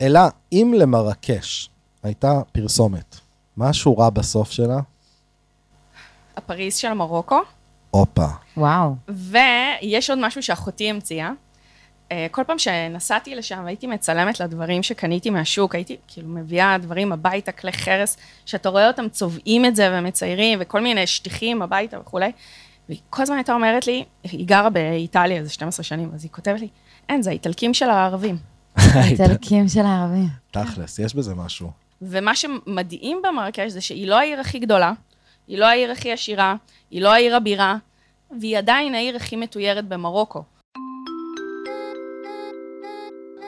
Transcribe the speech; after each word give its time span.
אלא 0.00 0.20
אם 0.52 0.74
למרקש 0.76 1.70
הייתה 2.02 2.40
פרסומת, 2.52 3.16
משהו 3.56 3.98
רע 3.98 4.10
בסוף 4.10 4.50
שלה? 4.50 4.78
הפריז 6.36 6.76
של 6.76 6.92
מרוקו. 6.92 7.40
הופה. 7.90 8.26
וואו. 8.56 8.94
ויש 9.08 10.10
עוד 10.10 10.18
משהו 10.22 10.42
שאחותי 10.42 10.90
המציאה. 10.90 11.30
אה, 12.12 12.26
כל 12.30 12.44
פעם 12.44 12.58
שנסעתי 12.58 13.34
לשם 13.34 13.66
הייתי 13.66 13.86
מצלמת 13.86 14.40
לדברים 14.40 14.82
שקניתי 14.82 15.30
מהשוק, 15.30 15.74
הייתי 15.74 15.96
כאילו 16.08 16.28
מביאה 16.28 16.78
דברים 16.78 17.12
הביתה, 17.12 17.52
כלי 17.52 17.72
חרס, 17.72 18.16
שאתה 18.46 18.68
רואה 18.68 18.88
אותם 18.88 19.08
צובעים 19.08 19.64
את 19.64 19.76
זה 19.76 19.90
ומציירים, 19.92 20.58
וכל 20.62 20.80
מיני 20.80 21.06
שטיחים 21.06 21.62
הביתה 21.62 22.00
וכולי. 22.00 22.32
והיא 22.88 23.00
כל 23.10 23.22
הזמן 23.22 23.36
הייתה 23.36 23.52
אומרת 23.52 23.86
לי, 23.86 24.04
היא 24.22 24.46
גרה 24.46 24.70
באיטליה 24.70 25.36
איזה 25.36 25.50
12 25.50 25.84
שנים, 25.84 26.10
אז 26.14 26.24
היא 26.24 26.30
כותבת 26.30 26.60
לי, 26.60 26.68
אין, 27.08 27.22
זה 27.22 27.30
האיטלקים 27.30 27.74
של 27.74 27.90
הערבים. 27.90 28.36
האיטלקים 28.94 29.68
של 29.68 29.80
הערבים. 29.80 30.28
תכלס, 30.50 30.98
יש 30.98 31.14
בזה 31.14 31.34
משהו. 31.34 31.70
ומה 32.02 32.36
שמדהים 32.36 33.22
במרקש 33.24 33.72
זה 33.72 33.80
שהיא 33.80 34.06
לא 34.06 34.18
העיר 34.18 34.40
הכי 34.40 34.58
גדולה, 34.58 34.92
היא 35.48 35.58
לא 35.58 35.66
העיר 35.66 35.90
הכי 35.90 36.12
עשירה, 36.12 36.54
היא 36.90 37.02
לא 37.02 37.12
העיר 37.12 37.36
הבירה, 37.36 37.76
והיא 38.40 38.58
עדיין 38.58 38.94
העיר 38.94 39.16
הכי 39.16 39.36
מתוירת 39.36 39.88
במרוקו. 39.88 40.42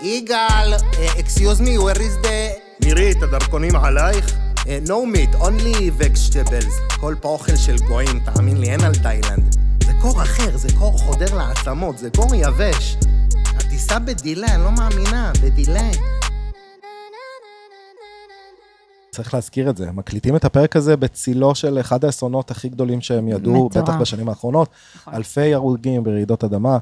יגאל, 0.02 0.73
אקסיוז 1.21 1.60
מי, 1.60 1.79
where 1.79 1.99
is 1.99 2.27
the... 2.27 2.60
מירי, 2.85 3.12
את 3.12 3.23
הדרכונים 3.23 3.77
עלייך? 3.77 4.37
no 4.87 5.05
meat, 5.15 5.35
only 5.35 6.02
vegetables. 6.02 6.97
כל 7.01 7.15
פה 7.21 7.29
אוכל 7.29 7.57
של 7.57 7.77
גויים, 7.88 8.21
תאמין 8.24 8.57
לי, 8.57 8.71
אין 8.71 8.80
על 8.80 8.95
תאילנד. 8.95 9.57
זה 9.85 9.93
קור 10.01 10.23
אחר, 10.23 10.57
זה 10.57 10.69
קור 10.79 10.99
חודר 10.99 11.38
לעצמות, 11.38 11.99
זה 11.99 12.10
קור 12.10 12.35
יבש. 12.35 12.97
הטיסה 13.70 13.98
בדילה, 13.98 14.55
אני 14.55 14.65
לא 14.65 14.70
מאמינה, 14.73 15.33
בדילה. 15.42 15.91
צריך 19.10 19.34
להזכיר 19.34 19.70
את 19.70 19.77
זה, 19.77 19.93
מקליטים 19.93 20.37
את 20.37 20.45
הפרק 20.45 20.77
הזה 20.77 20.96
בצילו 20.96 21.54
של 21.54 21.80
אחד 21.80 22.04
האסונות 22.04 22.51
הכי 22.51 22.68
גדולים 22.68 23.01
שהם 23.01 23.29
ידעו, 23.29 23.66
מטורף. 23.66 23.85
בטח 23.85 23.95
בשנים 24.01 24.29
האחרונות. 24.29 24.68
נכון. 24.96 25.15
אלפי 25.15 25.54
הרוגים 25.54 26.04
ברעידות 26.04 26.45
אדמה. 26.45 26.79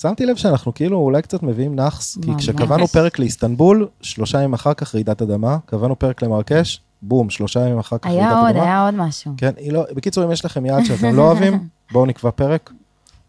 שמתי 0.00 0.26
לב 0.26 0.36
שאנחנו 0.36 0.74
כאילו 0.74 0.98
אולי 0.98 1.22
קצת 1.22 1.42
מביאים 1.42 1.76
נאחס, 1.76 2.18
כי. 2.22 2.30
כשקבענו 2.38 2.86
פרק 2.86 3.18
לאיסטנבול, 3.18 3.88
שלושה 4.00 4.38
ימים 4.38 4.54
אחר 4.54 4.74
כך 4.74 4.94
רעידת 4.94 5.22
אדמה, 5.22 5.58
קבענו 5.66 5.98
פרק 5.98 6.22
למרקש, 6.22 6.80
בום, 7.02 7.30
שלושה 7.30 7.60
ימים 7.60 7.78
אחר 7.78 7.98
כך 7.98 8.06
רעידת 8.06 8.20
היה 8.22 8.30
אדמה. 8.30 8.48
עוד, 8.48 8.56
היה 8.56 8.84
עוד 8.84 8.94
משהו. 8.94 9.32
כן, 9.36 9.52
לא, 9.70 9.84
בקיצור, 9.94 10.24
אם 10.24 10.32
יש 10.32 10.44
לכם 10.44 10.66
יעד 10.66 10.84
שאתם 10.84 11.14
לא 11.14 11.22
אוהבים, 11.22 11.68
בואו 11.92 12.06
נקבע 12.06 12.30
פרק. 12.30 12.70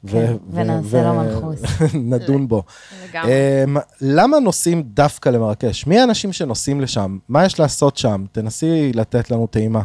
ו- 0.03 0.09
כן, 0.11 0.33
ו- 0.33 0.55
ונעשה 0.55 0.97
ו- 0.97 1.03
לו 1.03 1.13
מנחוס. 1.13 1.59
נדון 2.11 2.47
בו. 2.47 2.63
לגמרי. 3.09 3.31
אמ, 3.63 3.77
למה 4.01 4.39
נוסעים 4.39 4.83
דווקא 4.83 5.29
למרקש? 5.29 5.87
מי 5.87 5.99
האנשים 5.99 6.33
שנוסעים 6.33 6.81
לשם? 6.81 7.17
מה 7.29 7.45
יש 7.45 7.59
לעשות 7.59 7.97
שם? 7.97 8.25
תנסי 8.31 8.91
לתת 8.93 9.31
לנו 9.31 9.47
טעימה. 9.47 9.81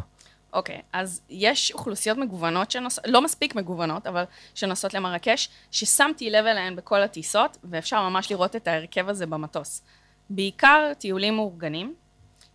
אוקיי, 0.53 0.81
אז 0.93 1.21
יש 1.31 1.73
אוכלוסיות 1.73 2.19
מגוונות 2.19 2.71
שנוסעות, 2.71 3.07
לא 3.09 3.23
מספיק 3.23 3.55
מגוונות, 3.55 4.07
אבל 4.07 4.25
שנוסעות 4.55 4.95
למרקש, 4.95 5.49
ששמתי 5.71 6.31
לב 6.31 6.47
אליהן 6.47 6.77
בכל 6.77 7.03
הטיסות, 7.03 7.57
ואפשר 7.65 8.09
ממש 8.09 8.31
לראות 8.33 8.57
את 8.57 8.69
ההרכב 8.69 9.09
הזה 9.09 9.27
במטוס. 9.27 9.83
בעיקר 10.31 10.93
טיולים 10.99 11.37
מאורגנים. 11.37 11.95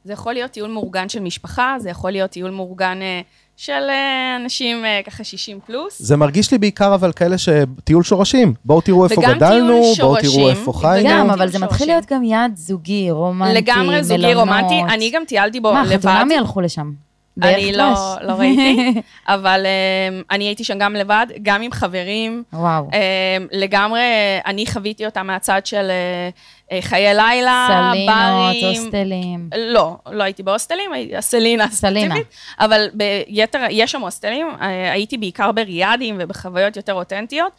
זה 0.04 0.14
יכול 0.14 0.34
להיות 0.34 0.52
טיול 0.52 0.72
מאורגן 0.72 1.10
של 1.10 1.20
משפחה, 1.20 1.76
זה 1.80 1.90
יכול 1.90 2.12
להיות 2.12 2.32
טיול 2.32 2.52
מאורגן 2.52 3.02
אה, 3.02 3.22
של 3.58 3.90
אה, 3.90 4.36
אנשים 4.36 4.86
אה, 4.86 5.02
ככה 5.06 5.24
60 5.24 5.60
פלוס. 5.66 6.02
זה 6.02 6.18
מרגיש 6.18 6.52
לי 6.52 6.58
בעיקר 6.58 6.96
אבל 6.96 7.12
כאלה 7.12 7.36
שטיול 7.38 8.04
שורשים. 8.04 8.54
בואו 8.66 8.82
תראו 8.82 9.04
איפה 9.04 9.22
וגם 9.22 9.34
גדלנו, 9.34 9.82
בואו 10.00 10.16
תראו 10.22 10.50
איפה 10.50 10.72
וגם 10.72 10.80
חיינו. 10.82 11.10
גם, 11.10 11.20
טיול 11.20 11.32
אבל 11.32 11.50
זה 11.50 11.60
מתחיל. 11.60 11.88
להיות 11.88 12.06
גם 12.06 12.24
יעד 12.24 12.56
זוגי, 12.56 13.12
רומנטי, 13.12 13.54
לגמרי 13.54 14.04
זוגי 14.04 14.34
מלונות. 14.34 14.48
רומנטי, 14.48 14.94
אני 14.94 15.12
גם 15.14 15.24
טיילתי 15.28 15.60
בו 15.60 15.74
מה, 15.74 15.84
לבד. 15.84 16.10
חתונמי 16.10 16.38
הלכו 16.38 16.62
לשם. 16.62 16.92
אני 17.42 17.72
לא. 17.72 18.16
לא 18.22 18.34
ראיתי, 18.34 18.94
אבל 19.28 19.66
um, 19.66 20.26
אני 20.32 20.44
הייתי 20.44 20.64
שם 20.64 20.78
גם 20.80 20.94
לבד, 20.94 21.28
גם 21.44 21.62
עם 21.62 21.72
חברים. 21.72 22.44
וואו. 22.54 22.90
Um, 22.90 22.94
לגמרי, 23.52 24.02
אני 24.46 24.66
חוויתי 24.66 25.06
אותה 25.06 25.24
מהצד 25.24 25.62
של 25.66 25.92
uh, 25.92 26.63
חיי 26.82 27.14
לילה, 27.14 27.68
סלינות, 27.92 28.16
ברים. 28.16 28.82
הוסטלים. 28.84 29.50
לא, 29.58 29.98
לא 30.12 30.24
הייתי 30.24 30.44
בהוסטלים, 30.44 30.94
הייתי- 30.94 31.16
הסלינה 31.16 31.68
סלינה. 31.70 32.16
ספציפית, 32.16 32.28
אבל 32.60 32.88
ביתר, 32.94 33.60
יש 33.70 33.92
שם 33.92 34.02
הוסטלים, 34.02 34.48
אה, 34.62 34.92
הייתי 34.92 35.18
בעיקר 35.18 35.52
בריאדים 35.52 36.16
ובחוויות 36.20 36.78
יותר 36.78 36.94
אותנטיות. 36.94 37.52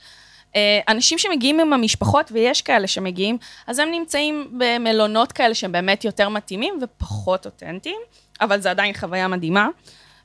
אה, 0.56 0.80
אנשים 0.88 1.18
שמגיעים 1.18 1.60
עם 1.60 1.72
המשפחות, 1.72 2.30
ויש 2.32 2.62
כאלה 2.62 2.86
שמגיעים, 2.86 3.38
אז 3.66 3.78
הם 3.78 3.90
נמצאים 3.90 4.58
במלונות 4.58 5.32
כאלה 5.32 5.54
שהם 5.54 5.72
באמת 5.72 6.04
יותר 6.04 6.28
מתאימים 6.28 6.74
ופחות 6.82 7.46
אותנטיים, 7.46 8.00
אבל 8.40 8.60
זה 8.60 8.70
עדיין 8.70 8.94
חוויה 8.94 9.28
מדהימה. 9.28 9.68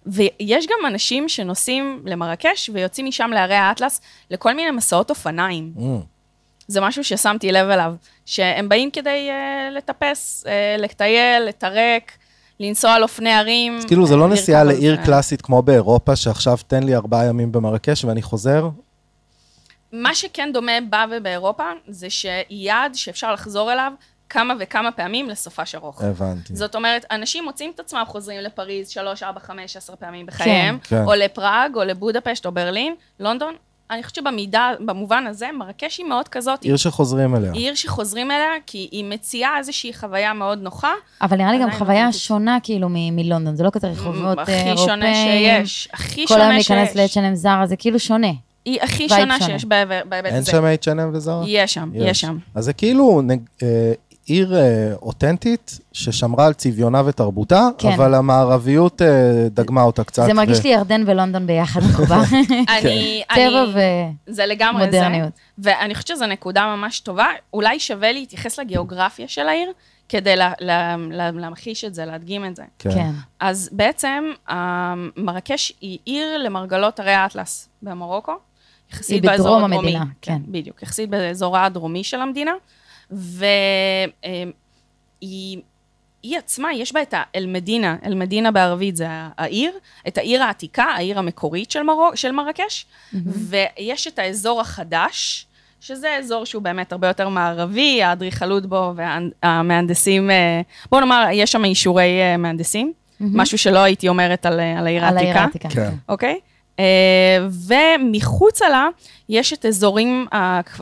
ויש 0.05 0.67
גם 0.67 0.85
אנשים 0.87 1.29
שנוסעים 1.29 2.01
למרקש 2.05 2.69
ויוצאים 2.73 3.05
משם 3.05 3.31
לערי 3.33 3.55
האטלס 3.55 4.01
לכל 4.31 4.53
מיני 4.53 4.71
מסעות 4.71 5.09
אופניים. 5.09 5.73
Mm, 5.77 5.81
זה 6.69 6.81
משהו 6.81 7.03
ששמתי 7.03 7.51
לב 7.51 7.69
אליו, 7.69 7.93
שהם 8.25 8.69
באים 8.69 8.91
כדי 8.91 9.29
uh, 9.29 9.73
לטפס, 9.77 10.43
uh, 10.45 10.81
לטייל, 10.81 11.43
לטרק, 11.43 12.11
לנסוע 12.59 12.91
על 12.91 13.03
אופני 13.03 13.33
ערים. 13.33 13.77
אז 13.77 13.85
כאילו 13.85 14.05
זה 14.05 14.15
לא 14.15 14.21
לרכוב 14.21 14.33
נסיעה 14.33 14.63
לעיר 14.63 14.91
אופניים. 14.91 15.05
קלאסית 15.05 15.41
כמו 15.41 15.61
באירופה, 15.61 16.15
שעכשיו 16.15 16.57
תן 16.67 16.83
לי 16.83 16.95
ארבעה 16.95 17.25
ימים 17.25 17.51
במרקש 17.51 18.05
ואני 18.05 18.21
חוזר. 18.21 18.69
מה 19.91 20.15
שכן 20.15 20.49
דומה 20.53 20.71
בה 20.89 21.05
ובאירופה, 21.11 21.63
זה 21.87 22.07
שיעד 22.09 22.95
שאפשר 22.95 23.33
לחזור 23.33 23.73
אליו 23.73 23.93
כמה 24.29 24.53
וכמה 24.59 24.91
פעמים 24.91 25.29
לסופש 25.29 25.75
ארוך. 25.75 26.01
הבנתי. 26.01 26.55
זאת 26.55 26.75
אומרת, 26.75 27.05
אנשים 27.11 27.43
מוצאים 27.43 27.71
את 27.75 27.79
עצמם 27.79 28.03
חוזרים 28.07 28.41
לפריז 28.41 28.89
שלוש, 28.89 29.23
ארבע, 29.23 29.39
חמש, 29.39 29.77
עשר 29.77 29.95
פעמים 29.95 30.25
בחייהם, 30.25 30.79
כן. 30.83 31.03
או 31.05 31.13
לפראג, 31.13 31.75
או 31.75 31.83
לבודפשט, 31.83 32.45
או 32.45 32.51
ברלין, 32.51 32.95
לונדון. 33.19 33.53
אני 33.91 34.03
חושבת 34.03 34.15
שבמידה, 34.15 34.71
במובן 34.85 35.27
הזה, 35.27 35.47
מרקש 35.57 35.97
היא 35.97 36.05
מאוד 36.05 36.27
כזאת. 36.27 36.63
עיר 36.63 36.77
שחוזרים 36.77 37.35
אליה. 37.35 37.51
היא 37.51 37.65
עיר 37.65 37.75
שחוזרים 37.75 38.31
אליה, 38.31 38.47
כי 38.65 38.87
היא 38.91 39.05
מציעה 39.05 39.57
איזושהי 39.57 39.93
חוויה 39.93 40.33
מאוד 40.33 40.59
נוחה. 40.61 40.91
אבל 41.21 41.37
נראה 41.37 41.51
לי 41.51 41.57
גם 41.57 41.63
עדיין 41.63 41.77
חוויה 41.79 41.99
אותנטית. 42.05 42.21
שונה 42.21 42.57
כאילו 42.63 42.87
מ- 42.89 43.15
מלונדון, 43.15 43.55
זה 43.55 43.63
לא 43.63 43.69
כזה 43.69 43.87
רחובות 43.87 44.39
הכי 44.39 44.51
אירופאים. 44.51 44.77
שונה 44.87 45.13
שיש, 45.15 45.89
הכי 45.93 46.27
כל 46.27 46.41
היום 46.41 46.61
שונה 46.61 46.79
להיכנס 46.83 46.97
שיש. 46.97 47.17
ל-H&M 47.17 47.35
זרה, 47.35 47.67
זה 47.67 47.75
כאילו 47.75 47.99
שונה. 47.99 48.31
היא 48.65 48.79
הכי 48.81 49.09
שונה 49.09 49.39
שונה. 49.39 49.45
שיש 49.53 49.65
בהיבט 49.65 50.05
בהיבט 50.05 50.29
אין 50.29 50.35
הזה. 50.37 50.51
שם 50.51 50.63
H&M 50.63 51.15
וזרה? 51.17 51.43
יש 51.47 51.73
שם, 51.73 51.89
יש 51.93 52.21
שם. 52.21 52.37
אז 52.55 52.65
זה 52.65 52.73
כאילו 52.73 53.21
אה, 53.63 53.93
עיר 54.29 54.55
אה, 54.55 54.93
אותנטית 55.01 55.79
ששמרה 55.93 56.45
על 56.45 56.53
צביונה 56.53 57.01
ותרבותה, 57.05 57.67
כן. 57.77 57.91
אבל 57.91 58.13
המערביות 58.15 59.01
אה, 59.01 59.47
דגמה 59.51 59.81
אותה 59.81 60.03
קצת. 60.03 60.25
זה 60.25 60.33
מרגיש 60.33 60.59
ו- 60.59 60.63
לי 60.63 60.69
ירדן 60.69 61.03
ולונדון 61.07 61.47
ביחד 61.47 61.81
מחובר. 61.89 62.21
אני, 62.79 63.23
טבע 63.35 63.63
אני, 63.63 64.13
זה 64.27 64.45
לגמרי 64.45 64.91
זה. 64.91 64.97
ומודרניות. 64.97 65.33
ואני 65.57 65.95
חושבת 65.95 66.07
שזו 66.07 66.25
נקודה 66.25 66.75
ממש 66.75 66.99
טובה. 66.99 67.27
אולי 67.53 67.79
שווה 67.79 68.11
להתייחס 68.11 68.59
לגיאוגרפיה 68.59 69.27
של 69.27 69.47
העיר, 69.47 69.71
כדי 70.09 70.35
לה, 70.35 70.53
לה, 70.59 70.95
לה, 71.11 71.31
להמחיש 71.31 71.85
את 71.85 71.93
זה, 71.93 72.05
להדגים 72.05 72.45
את 72.45 72.55
זה. 72.55 72.63
כן. 72.79 73.11
אז 73.39 73.69
בעצם, 73.71 74.23
מרקש 75.17 75.73
היא 75.81 75.99
עיר 76.05 76.37
למרגלות 76.37 76.99
הרי 76.99 77.13
האטלס 77.13 77.69
במרוקו. 77.81 78.33
יחסית 78.93 79.23
היא 79.23 79.31
באזור 79.31 79.47
בדרום 79.47 79.71
הדרומי. 79.71 79.87
המדינה, 79.87 80.05
כן. 80.21 80.41
בדיוק, 80.47 80.83
יחסית 80.83 81.09
באזורה 81.09 81.65
הדרומי 81.65 82.03
של 82.03 82.21
המדינה. 82.21 82.51
והיא 83.11 84.51
היא 86.23 86.37
עצמה, 86.37 86.73
יש 86.73 86.93
בה 86.93 87.01
את 87.01 87.13
האל-מדינה, 87.17 87.95
אל-מדינה 88.05 88.51
בערבית 88.51 88.95
זה 88.95 89.07
העיר, 89.37 89.71
את 90.07 90.17
העיר 90.17 90.43
העתיקה, 90.43 90.83
העיר 90.83 91.19
המקורית 91.19 91.71
של, 91.71 91.83
מרו, 91.83 92.11
של 92.15 92.31
מרקש, 92.31 92.85
ויש 93.25 94.07
את 94.07 94.19
האזור 94.19 94.61
החדש, 94.61 95.45
שזה 95.81 96.15
אזור 96.17 96.45
שהוא 96.45 96.63
באמת 96.63 96.91
הרבה 96.91 97.07
יותר 97.07 97.29
מערבי, 97.29 98.03
האדריכלות 98.03 98.65
בו 98.65 98.93
והמהנדסים, 98.95 100.31
אה, 100.31 100.61
בוא 100.91 100.99
נאמר, 100.99 101.25
יש 101.33 101.51
שם 101.51 101.65
אישורי 101.65 102.21
אה, 102.21 102.37
מהנדסים, 102.37 102.93
משהו 103.19 103.57
שלא 103.57 103.79
הייתי 103.79 104.09
אומרת 104.09 104.45
על, 104.45 104.59
אה, 104.59 104.79
על 104.79 104.87
העיר 104.87 105.05
על 105.05 105.17
העיר 105.17 105.37
העתיקה. 105.37 105.69
העתיקה. 105.69 105.69
כן. 105.69 105.95
אוקיי? 106.09 106.29
אה, 106.29 106.37
ומחוצה 107.67 108.69
לה 108.69 108.87
יש 109.29 109.53
את, 109.53 109.65
אזורים, 109.65 110.25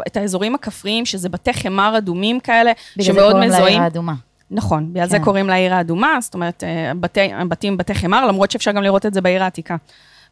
את 0.08 0.18
האזורים 0.18 0.56
הכפריים, 0.56 1.06
שזה 1.06 1.30
בתי 1.30 1.54
חמר 1.54 1.98
אדומים 1.98 2.40
כאלה, 2.40 2.72
בגלל 2.98 3.06
זה 3.06 3.14
שמאוד 3.14 3.32
קוראים 3.32 3.50
לה 3.50 3.56
מזוהים. 3.56 3.74
העיר 3.74 3.82
האדומה. 3.82 4.14
נכון, 4.52 4.94
בגלל 4.94 5.08
זה 5.08 5.18
כן. 5.18 5.24
קוראים 5.24 5.48
לעיר 5.48 5.74
האדומה, 5.74 6.18
זאת 6.22 6.34
אומרת, 6.34 6.64
אה, 6.64 6.92
בתי, 7.00 7.30
בתים 7.48 7.78
בתי 7.78 7.94
חמר, 7.96 8.26
למרות 8.26 8.52
שאפשר 8.52 8.72
גם 8.72 8.84
לראות 8.84 9.06
את 9.06 9.14
זה 9.14 9.22
בעיר 9.22 9.44
העתיקה. 9.44 9.76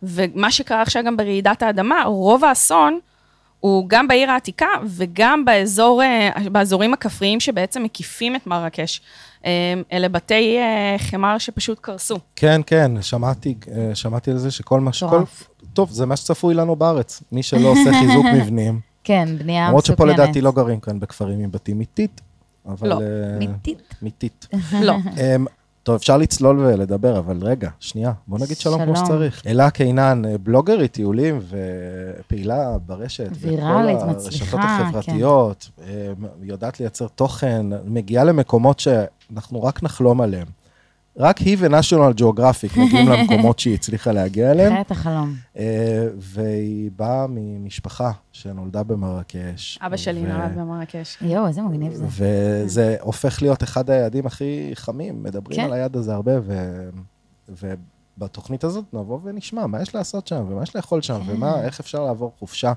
ומה 0.04 0.52
שקרה 0.52 0.82
עכשיו 0.82 1.04
גם 1.04 1.18
ברעידת 1.18 1.64
האדמה, 1.64 2.04
רוב 2.06 2.46
האסון 2.46 3.00
הוא 3.60 3.90
גם 3.90 4.08
בעיר 4.08 4.32
העתיקה 4.32 4.68
וגם 4.86 5.46
באזור, 5.46 6.04
אה, 6.04 6.30
באזורים 6.52 6.94
הכפריים 6.94 7.40
שבעצם 7.40 7.84
מקיפים 7.84 8.36
את 8.36 8.48
מרקש. 8.48 9.02
אה, 9.46 9.74
אלה 9.92 10.10
בתי 10.10 10.58
אה, 10.58 10.96
חמר 10.98 11.38
שפשוט 11.38 11.80
קרסו. 11.82 12.20
כן, 12.36 12.62
כן, 12.66 12.92
שמעתי, 13.02 13.56
אה, 13.76 13.96
שמעתי 13.96 14.32
על 14.32 14.38
זה 14.38 14.52
שכל 14.52 14.80
מה 14.80 14.94
שכל... 14.94 15.08
מטורף. 15.08 15.48
טוב, 15.76 15.92
זה 15.92 16.06
מה 16.06 16.16
שצפוי 16.16 16.54
לנו 16.54 16.76
בארץ. 16.76 17.24
מי 17.32 17.44
שלא 17.44 17.68
עושה 17.68 17.92
חיזוק 18.00 18.26
מבנים. 18.38 18.80
כן, 19.04 19.30
בנייה 19.38 19.68
למרות 19.68 19.86
שפה 19.86 20.06
מסוכנת. 20.06 20.20
לדעתי 20.20 20.42
לא 20.42 20.52
גרים 20.52 20.80
כאן 20.80 21.00
בכפרים 21.00 21.40
עם 21.40 21.52
בתים 21.52 21.80
איטית. 21.80 22.22
אבל... 22.68 22.90
לא. 22.90 23.02
אה, 23.02 23.38
מיתית. 23.40 23.94
מיתית. 24.02 24.48
לא. 24.82 24.94
אמ, 25.18 25.46
טוב, 25.84 25.96
אפשר 25.96 26.18
לצלול 26.18 26.60
ולדבר, 26.60 27.20
אבל 27.20 27.38
רגע, 27.42 27.70
שנייה, 27.80 28.12
בוא 28.28 28.40
נגיד 28.40 28.58
שלום 28.58 28.86
כמו 28.86 28.96
שלום. 28.96 29.06
שצריך. 29.06 29.42
אלה 29.48 29.70
קינן, 29.70 30.22
אה, 30.26 30.38
בלוגרית 30.38 30.92
טיולים 30.92 31.40
ופעילה 32.20 32.78
ברשת. 32.86 33.30
ויראלית, 33.40 33.98
בכל 33.98 34.10
הרשתות 34.10 34.28
מצליחה, 34.28 34.58
החברתיות, 34.60 35.70
אה, 35.82 36.14
יודעת 36.42 36.80
לייצר 36.80 37.08
תוכן, 37.08 37.66
מגיעה 37.86 38.24
למקומות 38.24 38.80
שאנחנו 38.80 39.64
רק 39.64 39.84
נחלום 39.84 40.22
עליהם. 40.22 40.48
רק 41.18 41.38
היא 41.38 41.58
ונשיונל 41.60 42.14
ג'אוגרפיק 42.14 42.78
מגיעים 42.78 43.10
למקומות 43.10 43.60
שהיא 43.60 43.74
הצליחה 43.74 44.12
להגיע 44.12 44.52
אליהם. 44.52 44.74
חיית 44.74 44.92
החלום. 44.92 45.34
אה, 45.58 46.08
והיא 46.18 46.92
באה 46.96 47.26
ממשפחה 47.30 48.12
שנולדה 48.32 48.84
במרקש. 48.84 49.80
אבא 49.82 49.98
שלי 49.98 50.24
ו- 50.24 50.28
נולד 50.28 50.58
במרקש. 50.58 51.18
יואו, 51.22 51.48
איזה 51.48 51.62
מגניב 51.62 51.94
זה. 51.94 52.06
וזה 52.10 52.96
הופך 53.02 53.42
להיות 53.42 53.64
אחד 53.64 53.90
היעדים 53.90 54.26
הכי 54.26 54.72
חמים, 54.74 55.24
מדברים 55.24 55.60
כן. 55.60 55.66
על 55.66 55.74
היעד 55.74 55.96
הזה 55.96 56.14
הרבה, 56.14 56.32
ו... 56.44 56.54
ובתוכנית 58.18 58.64
הזאת 58.64 58.86
נבוא 58.94 59.20
ונשמע 59.24 59.68
מה 59.68 59.82
יש 59.82 59.96
לעשות 59.96 60.28
שם, 60.28 60.46
ומה 60.50 60.64
יש 60.64 60.76
לאכול 60.76 61.02
שם, 61.02 61.20
כן. 61.26 61.32
ומה, 61.32 61.62
איך 61.62 61.80
אפשר 61.80 62.04
לעבור 62.04 62.34
חופשה 62.40 62.74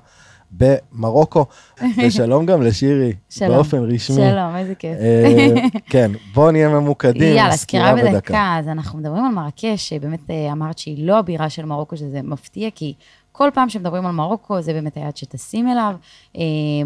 במרוקו. 0.51 1.45
ושלום 2.05 2.45
גם 2.45 2.61
לשירי, 2.61 3.13
שלום. 3.29 3.55
באופן 3.55 3.77
רשמי. 3.77 4.15
שלום, 4.15 4.55
איזה 4.55 4.75
כיף. 4.75 4.97
אה, 4.99 5.53
כן, 5.85 6.11
בואו 6.33 6.51
נהיה 6.51 6.69
ממוקדים, 6.69 7.35
יאללה, 7.35 7.57
סקירה 7.57 7.95
בדקה. 7.95 8.57
אז 8.59 8.67
אנחנו 8.67 8.99
מדברים 8.99 9.25
על 9.25 9.31
מרקש, 9.31 9.89
שבאמת 9.89 10.29
אה, 10.29 10.51
אמרת 10.51 10.77
שהיא 10.77 11.07
לא 11.07 11.19
הבירה 11.19 11.49
של 11.49 11.65
מרוקו, 11.65 11.97
שזה 11.97 12.21
מפתיע, 12.21 12.69
כי 12.75 12.93
כל 13.31 13.49
פעם 13.53 13.69
שמדברים 13.69 14.05
על 14.05 14.11
מרוקו, 14.11 14.61
זה 14.61 14.73
באמת 14.73 14.97
היעד 14.97 15.17
שטסים 15.17 15.67
אליו. 15.67 15.95
אה, 16.35 16.41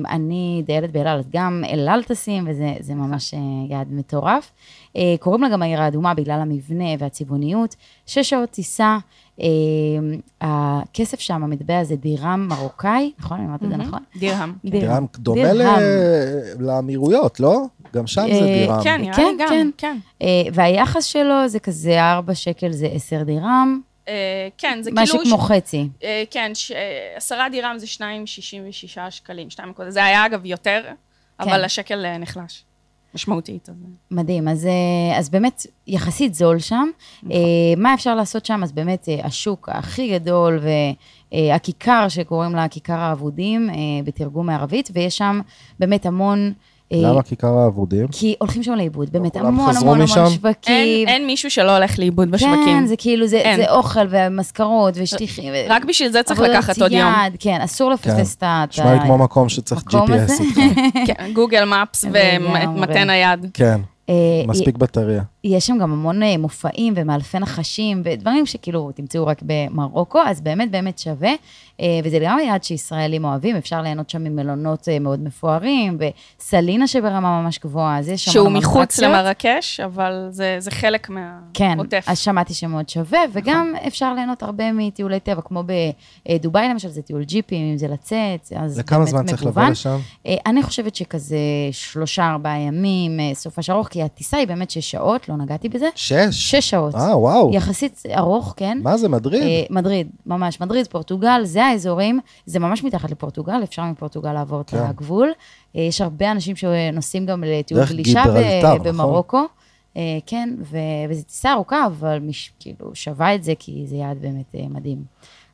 אני 0.10 0.64
דיילת 0.66 0.92
באל 0.92 1.08
על, 1.08 1.20
אז 1.20 1.26
גם 1.34 1.64
אל 1.70 1.90
על 1.90 2.04
טסים, 2.04 2.44
וזה 2.48 2.74
זה 2.80 2.94
ממש 2.96 3.34
יעד 3.70 3.88
מטורף. 3.92 4.52
אה, 4.98 5.16
קוראים 5.20 5.42
לה 5.44 5.50
גם 5.50 5.62
העיר 5.62 5.82
האדומה 5.82 6.14
בגלל 6.14 6.40
המבנה 6.42 6.86
והצבעוניות. 7.00 7.76
שש 8.06 8.30
שעות 8.30 8.50
טיסה, 8.50 8.98
אה, 9.42 9.48
הכסף 10.42 11.20
שם, 11.20 11.44
המטבע 11.44 11.84
זה 11.84 11.96
דירם 11.96 12.48
מרוקאי, 12.50 13.12
נכון? 13.20 13.38
אני 13.38 13.46
אומרת 13.46 13.64
את 13.64 13.70
זה 13.70 13.78
נכון? 13.78 14.00
דירם 14.16 14.56
דומה 15.16 15.54
ל- 15.54 15.58
דירהם. 15.58 15.82
לאמירויות, 16.60 17.40
לא? 17.40 17.62
גם 17.96 18.08
שם 18.08 18.22
זה 18.34 18.40
אה, 18.40 18.46
דירם. 18.46 18.84
כן, 18.84 19.02
נראה 19.02 19.14
כן, 19.16 19.24
לי 19.24 19.38
גם, 19.40 19.72
כן. 19.78 19.98
כן. 20.20 20.24
והיחס 20.54 21.06
שלו 21.06 21.48
זה 21.48 21.60
כזה 21.60 22.02
4 22.02 22.36
שקל 22.36 22.72
זה 22.72 22.88
10 22.88 23.24
דירם, 23.24 23.82
כן, 24.58 24.80
זה 24.82 24.90
משהו 24.94 25.20
כאילו... 25.20 25.38
כמו 25.38 25.46
ש- 25.46 25.52
חצי. 25.52 25.90
כן, 26.32 26.52
ש- 26.54 26.72
עשרה 27.16 27.50
דירם 27.50 27.76
זה 27.78 27.86
2.66 27.88 28.00
שקלים, 29.10 29.50
2 29.50 29.70
נקודה. 29.70 29.92
זה 29.92 30.04
היה 30.06 30.26
אגב 30.26 30.46
יותר, 30.46 30.82
אבל 31.40 31.50
כן. 31.58 31.64
השקל 31.64 32.18
נחלש. 32.18 32.64
משמעותית. 33.16 33.70
אז... 33.70 33.76
מדהים, 34.12 34.48
אז, 34.48 34.66
אה, 34.66 35.20
אז 35.20 35.30
באמת 35.30 35.66
יחסית 35.88 36.34
זול 36.34 36.60
שם. 36.60 36.90
נכון. 37.24 37.32
אה, 37.32 37.38
מה 37.78 37.94
אפשר 37.94 38.16
לעשות 38.16 38.46
שם? 38.46 38.64
אז 38.64 38.72
באמת 38.72 39.10
אה, 39.10 39.26
השוק 39.26 39.70
הכי 39.72 40.20
גדול 40.20 40.60
והכיכר 41.32 42.08
שקוראים 42.10 42.56
לה 42.56 42.68
כיכר 42.68 43.00
האבודים 43.00 43.70
אה, 43.70 43.76
בתרגום 44.04 44.46
מערבית, 44.46 44.90
ויש 44.94 45.18
שם 45.18 45.42
באמת 45.80 46.06
המון... 46.06 46.54
אה, 46.94 47.02
למה 47.02 47.22
כיכר 47.24 47.58
האבודים? 47.58 48.08
כי 48.12 48.36
הולכים 48.40 48.64
שם 48.64 48.72
לאיבוד, 48.72 49.10
באמת 49.12 49.36
המון 49.36 49.76
המון? 49.76 49.96
המון 49.96 50.08
שווקים. 50.08 50.76
אין, 50.76 51.08
אין 51.08 51.28
מישהו 51.28 51.52
שלא 51.52 51.76
הולך 51.76 52.00
לאיבוד 52.00 52.32
בשווקים. 52.32 52.66
כן, 52.66 52.86
זה 52.86 52.96
כאילו, 52.98 53.28
זה, 53.28 53.42
אוכל 53.70 54.08
ומזכרות 54.10 54.94
ושטיחים. 54.98 55.54
רק 55.70 55.86
בשביל 55.86 56.12
זה 56.12 56.24
צריך 56.24 56.40
לקחת 56.40 56.82
עוד 56.82 56.92
יום. 56.92 57.14
כן, 57.40 57.62
אסור 57.62 57.92
לפספס 57.92 58.36
את 58.36 58.44
ה... 58.44 58.66
נשמע 58.70 58.94
לי 58.94 59.00
כמו 59.00 59.18
מקום 59.18 59.50
שצריך 59.50 59.84
GPS. 59.90 60.44
כן, 61.08 61.32
גוגל 61.34 61.66
מפס. 61.66 62.06
ומטה 62.06 63.04
נייד. 63.04 63.46
כן, 63.54 63.80
מספיק 64.48 64.78
בטריה. 64.78 65.24
יש 65.44 65.68
שם 65.68 65.78
גם 65.78 65.92
המון 65.92 66.24
אה, 66.24 66.38
מופעים 66.38 66.94
ומאלפי 66.98 67.40
נחשים 67.40 68.02
ודברים 68.06 68.46
שכאילו 68.46 68.92
תמצאו 68.92 69.28
רק 69.28 69.42
במרוקו, 69.42 70.20
אז 70.26 70.42
באמת 70.42 70.72
באמת 70.72 71.00
שווה. 71.00 71.32
אה, 71.82 72.00
וזה 72.04 72.20
גם 72.22 72.40
יעד 72.40 72.64
שישראלים 72.64 73.26
אוהבים, 73.26 73.56
אפשר 73.56 73.82
ליהנות 73.82 74.10
שם 74.10 74.24
ממלונות 74.24 74.90
אה, 74.90 75.00
מאוד 75.00 75.24
מפוארים, 75.24 75.98
וסלינה 76.40 76.88
שברמה 76.88 77.42
ממש 77.42 77.60
גבוהה, 77.60 78.00
אז 78.00 78.10
יש 78.10 78.26
שם 78.26 78.32
שהוא 78.32 78.50
מחוץ. 78.50 79.00
למרקש, 79.00 79.80
אבל 79.80 80.28
זה, 80.30 80.56
זה 80.60 80.72
חלק 80.72 81.08
כן, 81.54 81.74
מהעוטף. 81.76 82.06
אז 82.08 82.20
שמעתי 82.20 82.54
שמאוד 82.54 82.90
שווה, 82.90 83.20
וגם 83.34 83.74
אפשר 83.88 84.14
ליהנות 84.14 84.44
הרבה 84.44 84.72
מטיולי 84.72 85.20
טבע, 85.20 85.42
כמו 85.42 85.64
בדובאי 86.30 86.70
למשל, 86.70 86.90
זה 86.90 87.02
טיול 87.02 87.24
ג'יפים, 87.24 87.72
אם 87.72 87.78
זה 87.78 87.88
לצאת, 87.88 88.52
אז 88.56 88.80
לכמה 88.80 88.98
באמת 89.00 89.10
זמן 89.10 89.26
צריך 89.26 89.42
לבוא 89.42 89.52
מגוון. 89.52 89.72
לשם? 89.72 89.98
אה, 90.28 90.36
אני 90.46 90.64
חושבת 90.64 90.96
שכזה 90.96 91.38
שלושה, 91.72 92.30
ארבעה 92.30 92.60
ימים, 92.60 93.20
אה, 93.20 93.32
סופש 93.34 93.70
ארוך, 93.70 93.90
כי 93.94 94.04
הטיסה 94.04 94.38
היא 94.38 94.48
באמת 94.48 94.70
שש 94.72 94.92
שעות, 94.92 95.30
לא 95.30 95.36
נגעתי 95.38 95.70
בזה. 95.70 95.90
שש? 95.96 96.16
שש 96.32 96.70
שעות. 96.70 96.96
אה, 96.96 97.18
וואו. 97.18 97.52
יחסית 97.54 98.04
ארוך, 98.18 98.54
כן. 98.58 98.80
מה 98.84 98.98
זה, 98.98 99.10
מדריד? 99.10 99.44
אה, 99.44 99.64
מדריד, 99.70 100.08
ממש, 100.26 100.62
מדריד, 100.62 100.88
פורטוגל, 100.88 101.42
זה 101.44 101.66
האזורים, 101.66 102.20
זה 102.46 102.60
ממש 102.60 102.84
מתחת 102.84 103.12
לפורטוגל, 103.12 103.64
אפשר 103.64 103.84
מפורטוגל 103.84 104.34
לעבור 104.34 104.62
את 104.62 104.70
כן. 104.70 104.78
הגבול. 104.78 105.32
אה, 105.76 105.82
יש 105.82 106.02
הרבה 106.02 106.32
אנשים 106.32 106.56
שנוסעים 106.56 107.26
גם 107.26 107.44
לטיול 107.44 107.86
גלישה 107.86 108.24
ב- 108.36 108.64
נכון? 108.66 108.84
במרוקו. 108.84 109.42
אה, 109.98 110.02
כן, 110.26 110.56
ו- 110.72 110.78
וזו 111.10 111.24
טיסה 111.24 111.54
ארוכה, 111.54 111.86
אבל 111.86 112.20
מש, 112.20 112.52
כאילו 112.60 112.92
שווה 112.96 113.36
את 113.36 113.44
זה, 113.44 113.54
כי 113.60 113.84
זה 113.88 113.96
יעד 113.96 114.18
באמת 114.22 114.56
אה, 114.56 114.66
מדהים 114.70 115.04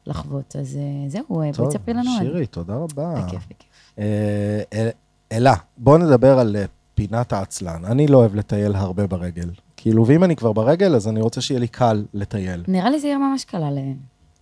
לחוות. 0.07 0.55
אז 0.59 0.77
אה, 0.77 1.09
זהו, 1.09 1.21
אה, 1.21 1.25
בואי 1.29 1.51
טוב, 1.53 1.69
תספרי 1.69 1.93
לנו. 1.93 2.11
שירי, 2.19 2.45
תודה 2.45 2.73
רבה. 2.75 3.13
בכיף, 3.15 3.41
בכיף. 3.49 3.67
אה, 3.99 4.61
אל- 4.73 4.89
אלה, 5.31 5.53
בואו 5.77 5.97
נדבר 5.97 6.39
על 6.39 6.55
פינת 7.07 7.33
העצלן. 7.33 7.85
אני 7.85 8.07
לא 8.07 8.17
אוהב 8.17 8.35
לטייל 8.35 8.75
הרבה 8.75 9.07
ברגל. 9.07 9.49
כאילו, 9.77 10.07
ואם 10.07 10.23
אני 10.23 10.35
כבר 10.35 10.53
ברגל, 10.53 10.95
אז 10.95 11.07
אני 11.07 11.21
רוצה 11.21 11.41
שיהיה 11.41 11.59
לי 11.59 11.67
קל 11.67 12.05
לטייל. 12.13 12.63
נראה 12.67 12.89
לי 12.89 12.99
זה 12.99 13.07
יהיה 13.07 13.17
ממש 13.17 13.45
קלה 13.45 13.71
ל... 13.71 13.77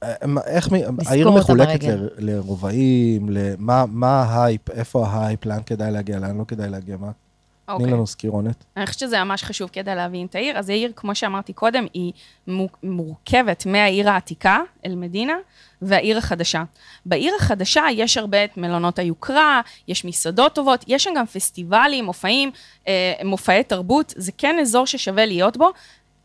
אה, 0.04 0.14
איך, 0.46 0.72
מ- 0.74 0.76
העיר 1.08 1.32
מחולקת. 1.32 1.84
ל- 1.84 2.08
לרובעים, 2.18 3.30
למה 3.30 3.86
מה 3.88 4.22
ההייפ, 4.24 4.70
איפה 4.70 5.08
ההייפ, 5.08 5.46
לאן 5.46 5.60
כדאי 5.66 5.92
להגיע, 5.92 6.20
לאן 6.20 6.38
לא 6.38 6.44
כדאי 6.44 6.70
להגיע, 6.70 6.98
מה? 6.98 7.12
תני 7.66 7.76
אוקיי. 7.76 7.92
לנו 7.92 8.08
סקירונת. 8.08 8.64
אני 8.78 8.86
חושבת 8.86 9.00
שזה 9.00 9.24
ממש 9.24 9.44
חשוב 9.44 9.70
כדי 9.74 9.96
להבין 9.96 10.26
את 10.28 10.36
העיר. 10.36 10.58
אז 10.60 10.70
העיר, 10.70 10.92
כמו 10.96 11.16
שאמרתי 11.16 11.54
קודם, 11.54 11.86
היא 11.94 12.12
מו- 12.48 12.68
מורכבת 12.84 13.66
מהעיר 13.66 14.10
העתיקה, 14.10 14.60
אל-מדינה, 14.86 15.34
והעיר 15.82 16.18
החדשה. 16.18 16.64
בעיר 17.06 17.34
החדשה 17.40 17.84
יש 17.94 18.18
הרבה 18.18 18.44
את 18.44 18.58
מלונות 18.58 19.00
היוקרה, 19.00 19.62
יש 19.88 20.06
מסעדות 20.06 20.56
טובות, 20.56 20.86
יש 20.88 21.04
שם 21.04 21.12
גם 21.18 21.26
פסטיבלים, 21.26 22.06
מופעים, 22.06 22.52
אה, 22.88 23.14
מופעי 23.24 23.64
תרבות, 23.64 24.14
זה 24.18 24.32
כן 24.38 24.60
אזור 24.60 24.88
ששווה 24.88 25.26
להיות 25.26 25.58
בו. 25.58 25.70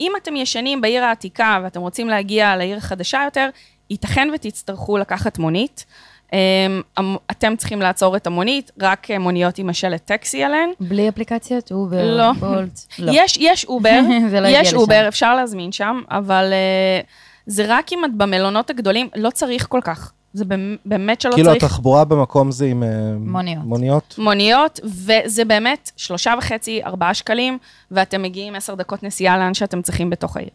אם 0.01 0.13
אתם 0.23 0.37
ישנים 0.37 0.81
בעיר 0.81 1.05
העתיקה 1.05 1.61
ואתם 1.65 1.81
רוצים 1.81 2.09
להגיע 2.09 2.57
לעיר 2.57 2.77
החדשה 2.77 3.23
יותר, 3.25 3.49
ייתכן 3.91 4.29
ותצטרכו 4.35 4.99
לקחת 4.99 5.39
מונית. 5.39 5.85
אמ, 6.33 7.17
אתם 7.31 7.57
צריכים 7.57 7.83
לעצור 7.83 8.17
את 8.17 8.27
המונית, 8.27 8.71
רק 8.81 9.11
אה, 9.11 9.19
מוניות 9.19 9.59
עם 9.59 9.69
השלט 9.69 10.03
טקסי 10.05 10.45
עליהן. 10.45 10.71
בלי 10.81 11.09
אפליקציות, 11.09 11.73
אובר, 11.73 12.17
לא. 12.17 12.33
בולט? 12.33 12.81
לא. 12.99 13.13
יש, 13.15 13.39
יש 13.41 13.65
אובר, 13.73 14.01
לא 14.41 14.49
יש. 14.49 14.75
אובר, 14.75 15.09
אפשר 15.09 15.35
להזמין 15.35 15.73
שם, 15.73 16.03
אבל 16.11 16.53
uh, 16.53 17.07
זה 17.47 17.65
רק 17.69 17.93
אם 17.93 18.05
את 18.05 18.15
במלונות 18.15 18.71
הגדולים, 18.71 19.09
לא 19.17 19.31
צריך 19.31 19.67
כל 19.69 19.81
כך. 19.85 20.13
זה 20.35 20.45
באמת 20.85 21.21
שלא 21.21 21.33
כאילו, 21.33 21.51
צריך 21.51 21.65
התחבורה 21.65 22.05
במקום 22.05 22.51
זה 22.51 22.67
עם... 22.67 22.83
אה, 22.83 22.89
מוניות. 23.19 23.65
מוניות? 23.65 24.15
מוניות, 24.19 24.81
וזה 24.85 25.45
באמת 25.45 25.91
שלושה 25.97 26.35
וחצי, 26.39 26.81
ארבעה 26.85 27.15
שקלים, 27.15 27.59
ואתם 27.91 28.23
מגיעים 28.23 28.55
עשר 28.55 28.75
דקות 28.75 29.03
נסיעה 29.03 29.39
לאן 29.39 29.55
שאתם 29.55 29.83
צריכים 29.83 30.11
בתוך 30.11 30.37
העיר. 30.37 30.51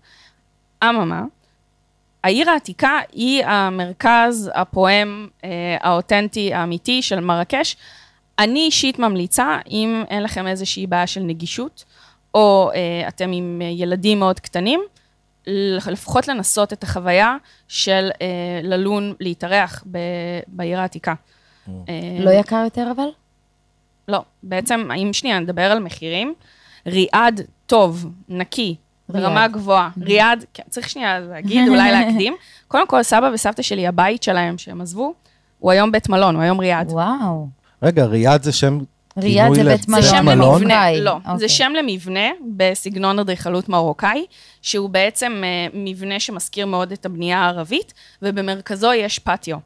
אממה, 0.83 1.23
העיר 2.23 2.49
העתיקה 2.49 2.99
היא 3.11 3.45
המרכז 3.45 4.51
הפועם, 4.53 5.27
אה, 5.43 5.49
האותנטי, 5.81 6.53
האמיתי 6.53 7.01
של 7.01 7.19
מרקש. 7.19 7.77
אני 8.39 8.59
אישית 8.59 8.99
ממליצה, 8.99 9.57
אם 9.69 10.03
אין 10.09 10.23
לכם 10.23 10.47
איזושהי 10.47 10.87
בעיה 10.87 11.07
של 11.07 11.21
נגישות, 11.21 11.85
או 12.33 12.71
אה, 12.73 13.07
אתם 13.07 13.31
עם 13.31 13.61
ילדים 13.61 14.19
מאוד 14.19 14.39
קטנים, 14.39 14.81
לפחות 15.91 16.27
לנסות 16.27 16.73
את 16.73 16.83
החוויה 16.83 17.35
של 17.67 18.09
אה, 18.21 18.27
ללון, 18.63 19.13
להתארח 19.19 19.83
ב- 19.91 19.97
בעיר 20.47 20.79
העתיקה. 20.79 21.13
אה, 21.69 21.73
לא 22.19 22.29
יקר 22.29 22.61
יותר 22.63 22.91
אבל? 22.95 23.07
לא, 24.07 24.21
בעצם, 24.43 24.91
אם 24.91 25.13
שנייה 25.13 25.39
נדבר 25.39 25.71
על 25.71 25.79
מחירים, 25.79 26.33
ריאד 26.87 27.41
טוב, 27.65 28.05
נקי, 28.29 28.75
ברמה. 29.09 29.47
גבוהה. 29.47 29.89
ריאד, 30.01 30.45
כן, 30.53 30.63
צריך 30.69 30.89
שנייה 30.89 31.19
להגיד, 31.19 31.67
אולי 31.69 31.91
להקדים. 31.91 32.35
קודם 32.67 32.87
כל, 32.87 33.03
סבא 33.03 33.29
וסבתא 33.33 33.61
שלי, 33.61 33.87
הבית 33.87 34.23
שלהם 34.23 34.57
שהם 34.57 34.81
עזבו, 34.81 35.13
הוא 35.59 35.71
היום 35.71 35.91
בית 35.91 36.09
מלון, 36.09 36.35
הוא 36.35 36.43
היום 36.43 36.59
ריאד. 36.59 36.87
וואו. 36.91 37.47
רגע, 37.83 38.05
ריאד 38.05 38.43
זה 38.43 38.51
שם... 38.51 38.79
ריאד 39.17 39.53
זה 39.53 39.63
בית 39.63 39.81
זה 39.81 39.91
מלון. 39.91 40.03
שם 40.03 40.25
מלון? 40.25 40.61
למבנה. 40.61 40.99
לא, 40.99 41.11
אוקיי. 41.11 41.37
זה 41.37 41.49
שם 41.49 41.71
למבנה 41.79 42.29
בסגנון 42.57 43.19
אדריכלות 43.19 43.69
מרוקאי, 43.69 44.25
שהוא 44.61 44.89
בעצם 44.89 45.41
אה, 45.43 45.67
מבנה 45.73 46.19
שמזכיר 46.19 46.65
מאוד 46.65 46.91
את 46.91 47.05
הבנייה 47.05 47.39
הערבית, 47.39 47.93
ובמרכזו 48.21 48.93
יש 48.93 49.19
פטיו. 49.19 49.57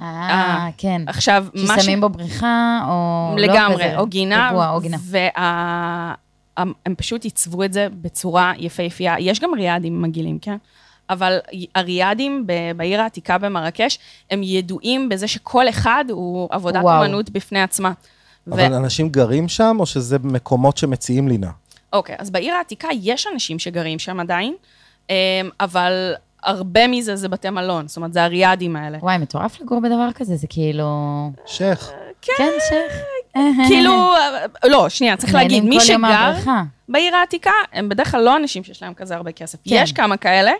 אה, 0.00 0.68
כן. 0.78 1.02
עכשיו, 1.06 1.46
מה 1.54 1.80
ש... 1.80 1.82
ששמים 1.82 2.00
בו 2.00 2.08
בריכה, 2.08 2.80
או 2.88 3.34
לא 3.36 3.42
לגמרי, 3.42 3.84
כזה. 3.84 3.98
או 3.98 4.06
גינה, 4.06 4.48
רגוע, 4.50 4.70
או 4.70 4.80
גינה. 4.80 4.96
והם 6.56 6.94
פשוט 6.96 7.24
עיצבו 7.24 7.64
את 7.64 7.72
זה 7.72 7.86
בצורה 8.02 8.52
יפהפייה. 8.58 9.14
יש 9.18 9.40
גם 9.40 9.54
ריאדים 9.54 10.02
מגעילים, 10.02 10.38
כן? 10.38 10.56
אבל 11.10 11.38
הריאדים 11.74 12.46
בעיר 12.76 13.00
העתיקה 13.00 13.38
במרקש, 13.38 13.98
הם 14.30 14.40
ידועים 14.42 15.08
בזה 15.08 15.28
שכל 15.28 15.68
אחד 15.68 16.04
הוא 16.10 16.48
עבודת. 16.50 16.80
אמנות 16.84 17.30
בפני 17.30 17.62
עצמה. 17.62 17.92
ו- 18.46 18.54
אבל 18.54 18.74
אנשים 18.74 19.08
גרים 19.08 19.48
שם, 19.48 19.76
או 19.80 19.86
שזה 19.86 20.16
מקומות 20.18 20.76
שמציעים 20.76 21.28
לינה? 21.28 21.50
אוקיי, 21.92 22.16
אז 22.18 22.30
בעיר 22.30 22.54
העתיקה 22.54 22.88
יש 23.02 23.26
אנשים 23.32 23.58
שגרים 23.58 23.98
שם 23.98 24.20
עדיין, 24.20 24.54
אמ, 25.10 25.14
אבל 25.60 26.14
הרבה 26.42 26.88
מזה 26.88 27.16
זה 27.16 27.28
בתי 27.28 27.50
מלון, 27.50 27.88
זאת 27.88 27.96
אומרת, 27.96 28.12
זה 28.12 28.24
הריאדים 28.24 28.76
האלה. 28.76 28.98
וואי, 28.98 29.18
מטורף 29.18 29.60
לגור 29.60 29.80
בדבר 29.80 30.08
כזה, 30.14 30.36
זה 30.36 30.46
כאילו... 30.46 30.86
שייח. 31.46 31.90
כן, 32.22 32.50
שייח. 32.68 32.92
כאילו, 33.68 34.14
לא, 34.64 34.88
שנייה, 34.88 35.16
צריך 35.16 35.34
להגיד, 35.34 35.64
מי 35.64 35.80
שגר. 35.80 36.32
בעיר 36.88 37.16
העתיקה, 37.16 37.50
הם 37.72 37.88
בדרך 37.88 38.10
כלל 38.10 38.20
לא 38.20 38.36
אנשים 38.36 38.64
שיש 38.64 38.82
להם 38.82 38.94
כזה 38.94 39.16
הרבה 39.16 39.32
כסף. 39.32 39.58
כן. 39.64 39.70
יש 39.82 39.92
כמה 39.92 40.16
כאלה, 40.16 40.52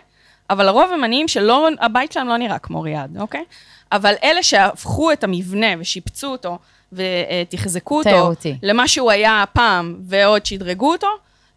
אבל 0.53 0.65
לרוב 0.65 0.91
הם 0.93 1.03
עניים 1.03 1.27
שהבית 1.27 2.11
שלהם 2.11 2.27
לא 2.27 2.37
נראה 2.37 2.59
כמו 2.59 2.81
ריאד, 2.81 3.17
אוקיי? 3.19 3.43
אבל 3.91 4.13
אלה 4.23 4.43
שהפכו 4.43 5.11
את 5.11 5.23
המבנה 5.23 5.67
ושיפצו 5.79 6.27
אותו 6.27 6.57
ותחזקו 6.93 7.97
אותו 7.97 8.09
תיירותי. 8.09 8.57
למה 8.63 8.87
שהוא 8.87 9.11
היה 9.11 9.43
פעם, 9.53 9.95
ועוד 10.03 10.45
שדרגו 10.45 10.91
אותו, 10.91 11.07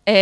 אה, 0.09 0.15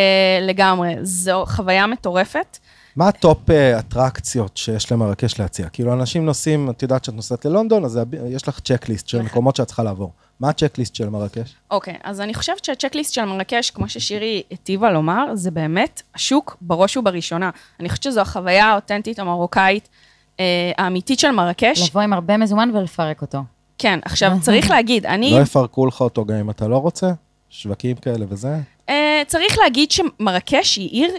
לגמרי. 0.42 0.94
זו 1.02 1.44
חוויה 1.46 1.86
מטורפת. 1.86 2.58
מה 2.96 3.08
ה 3.08 3.19
top 3.19 3.50
אה, 3.50 3.78
אטרקציות 3.78 4.56
שיש 4.56 4.92
למרקש 4.92 5.40
להציע? 5.40 5.68
כאילו, 5.68 5.92
אנשים 5.92 6.26
נוסעים, 6.26 6.70
את 6.70 6.82
יודעת 6.82 7.04
שאת 7.04 7.14
נוסעת 7.14 7.44
ללונדון, 7.44 7.84
אז 7.84 8.00
יש 8.28 8.48
לך 8.48 8.60
checklist 8.60 9.08
של 9.08 9.18
נכון. 9.18 9.30
מקומות 9.30 9.56
שאת 9.56 9.66
צריכה 9.66 9.82
לעבור. 9.82 10.12
מה 10.40 10.48
ה 10.48 10.53
checklist 10.53 10.94
של 10.94 11.08
מרקש? 11.08 11.54
אוקיי, 11.70 11.94
אז 12.02 12.20
אני 12.20 12.34
חושבת 12.34 12.64
שה 12.64 12.76
checklist 12.76 13.12
של 13.14 13.24
מרקש, 13.24 13.70
כמו 13.70 13.88
ששירי 13.88 14.42
היטיבה 14.50 14.90
לומר, 14.90 15.34
זה 15.34 15.50
באמת 15.50 16.02
השוק 16.14 16.56
בראש 16.60 16.96
ובראשונה. 16.96 17.50
אני 17.80 17.88
חושבת 17.88 18.02
שזו 18.02 18.20
החוויה 18.20 18.66
האותנטית 18.66 19.18
המרוקאית 19.18 19.88
אה, 20.40 20.72
האמיתית 20.78 21.18
של 21.18 21.30
מרקש. 21.30 21.88
לבוא 21.90 22.02
עם 22.02 22.12
הרבה 22.12 22.36
מזומן 22.36 22.70
ולפרק 22.74 23.22
אותו. 23.22 23.38
כן, 23.78 23.98
עכשיו, 24.04 24.32
צריך 24.40 24.70
להגיד, 24.70 25.06
אני... 25.06 25.30
לא 25.30 25.40
יפרקו 25.40 25.86
לך 25.86 26.00
אותו 26.00 26.24
גם 26.24 26.36
אם 26.36 26.50
אתה 26.50 26.68
לא 26.68 26.76
רוצה? 26.76 27.12
שווקים 27.50 27.96
כאלה 27.96 28.26
וזה? 28.28 28.58
אה, 28.88 29.22
צריך 29.26 29.58
להגיד 29.58 29.90
שמרקש 29.90 30.76
היא 30.76 30.88
עיר 30.90 31.10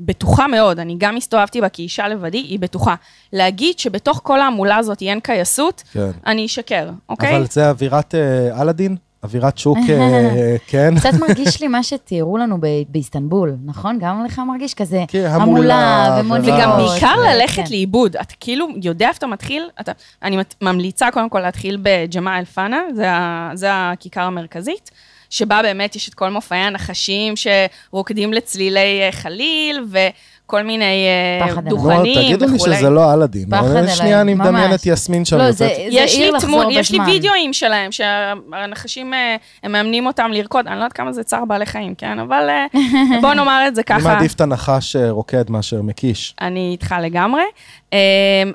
בטוחה 0.00 0.46
מאוד, 0.46 0.78
אני 0.78 0.94
גם 0.98 1.16
הסתובבתי 1.16 1.60
בה 1.60 1.68
כאישה 1.68 2.08
לבדי, 2.08 2.38
היא 2.38 2.58
בטוחה. 2.58 2.94
להגיד 3.32 3.78
שבתוך 3.78 4.20
כל 4.24 4.40
ההמולה 4.40 4.76
הזאת 4.76 5.02
אין 5.02 5.20
קייסות, 5.20 5.82
כן. 5.92 6.10
אני 6.26 6.46
אשקר, 6.46 6.90
אוקיי? 7.08 7.36
אבל 7.36 7.46
זה 7.50 7.68
אווירת 7.70 8.14
אה, 8.14 8.62
אלאדין? 8.62 8.96
אווירת 9.24 9.58
שוק, 9.58 9.78
אה, 9.88 10.56
כן? 10.68 10.94
קצת 10.98 11.12
מרגיש 11.28 11.60
לי 11.60 11.68
מה 11.68 11.82
שתיארו 11.82 12.38
לנו 12.38 12.56
ב- 12.60 12.66
באיסטנבול, 12.88 13.56
נכון? 13.64 13.98
גם 14.00 14.24
לך 14.24 14.38
מרגיש 14.38 14.74
כזה 14.74 15.04
כן, 15.08 15.26
המולה, 15.30 15.74
המולה 16.06 16.20
ומוניות. 16.20 16.56
וגם 16.58 16.70
בעיקר 16.76 17.14
כן. 17.16 17.36
ללכת 17.38 17.70
לאיבוד. 17.70 18.16
אתה 18.16 18.34
כאילו 18.40 18.66
יודע 18.82 19.08
איפה 19.08 19.18
אתה 19.18 19.26
מתחיל, 19.26 19.68
אתה, 19.80 19.92
אני 20.22 20.36
ממליצה 20.62 21.08
קודם 21.12 21.28
כל 21.28 21.40
להתחיל 21.40 21.78
בג'מאע 21.82 22.38
אל-פאנה, 22.38 22.80
זה, 22.94 23.10
ה- 23.12 23.50
זה 23.54 23.66
הכיכר 23.72 24.20
המרכזית, 24.20 24.90
שבה 25.32 25.62
באמת 25.62 25.96
יש 25.96 26.08
את 26.08 26.14
כל 26.14 26.28
מופעי 26.30 26.58
הנחשים 26.58 27.34
שרוקדים 27.36 28.32
לצלילי 28.32 28.78
אה, 29.02 29.12
חליל, 29.12 29.84
וכל 29.90 30.62
מיני 30.62 31.06
אה, 31.40 31.46
פחד 31.48 31.66
אלוהים. 31.66 31.86
לא, 31.88 31.94
דוכנים 31.96 32.14
תגידו 32.24 32.46
לי 32.46 32.56
וכולי. 32.56 32.76
שזה 32.76 32.90
לא 32.90 33.14
אלאדין. 33.14 33.50
פחד 33.50 33.64
אלוהים, 33.66 33.88
שנייה, 33.96 34.20
אני 34.20 34.34
מדמיין 34.34 34.70
ממש. 34.70 34.80
את 34.80 34.86
יסמין 34.86 35.24
שם 35.24 35.36
לא. 35.38 35.50
זה- 35.50 35.68
יש 35.78 36.14
עיר 36.14 36.26
לי, 36.30 36.36
לחזור 36.36 36.50
תמון, 36.50 36.70
יש 36.70 36.90
לי 36.90 36.98
בזמן. 36.98 37.10
וידאוים 37.12 37.52
שלהם, 37.52 37.92
שהנחשים, 37.92 39.14
אה, 39.14 39.36
הם 39.62 39.72
מאמנים 39.72 40.06
אותם 40.06 40.30
לרקוד, 40.32 40.66
אני 40.66 40.74
לא 40.74 40.80
יודעת 40.80 40.92
כמה 40.92 41.12
זה 41.12 41.22
צער 41.22 41.44
בעלי 41.44 41.66
חיים, 41.66 41.94
כן? 41.94 42.18
אבל 42.18 42.48
אה, 42.50 42.66
בוא 43.22 43.34
נאמר 43.34 43.64
את 43.68 43.74
זה 43.74 43.82
אני 43.90 44.00
ככה. 44.00 44.08
מעדיף 44.14 44.34
את 44.34 44.40
הנחש 44.40 44.96
רוקד 44.96 45.50
מאשר 45.50 45.82
מקיש. 45.82 46.34
אני 46.40 46.68
איתך 46.72 46.94
לגמרי, 47.02 47.42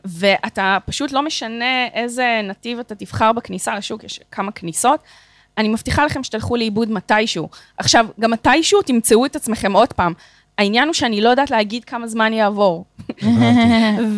ואתה 0.05 0.77
פשוט 0.85 1.11
לא 1.11 1.21
משנה 1.21 1.65
איזה 1.93 2.41
נתיב 2.43 2.79
אתה 2.79 2.95
תבחר 2.95 3.31
בכניסה 3.31 3.75
לשוק, 3.75 4.03
יש 4.03 4.19
כמה 4.31 4.51
כניסות. 4.51 4.99
אני 5.57 5.67
מבטיחה 5.69 6.05
לכם 6.05 6.23
שתלכו 6.23 6.55
לאיבוד 6.55 6.91
מתישהו. 6.91 7.49
עכשיו, 7.77 8.05
גם 8.19 8.31
מתישהו 8.31 8.81
תמצאו 8.81 9.25
את 9.25 9.35
עצמכם 9.35 9.73
עוד 9.73 9.93
פעם. 9.93 10.13
העניין 10.57 10.87
הוא 10.87 10.93
שאני 10.93 11.21
לא 11.21 11.29
יודעת 11.29 11.51
להגיד 11.51 11.85
כמה 11.85 12.07
זמן 12.07 12.33
יעבור. 12.33 12.85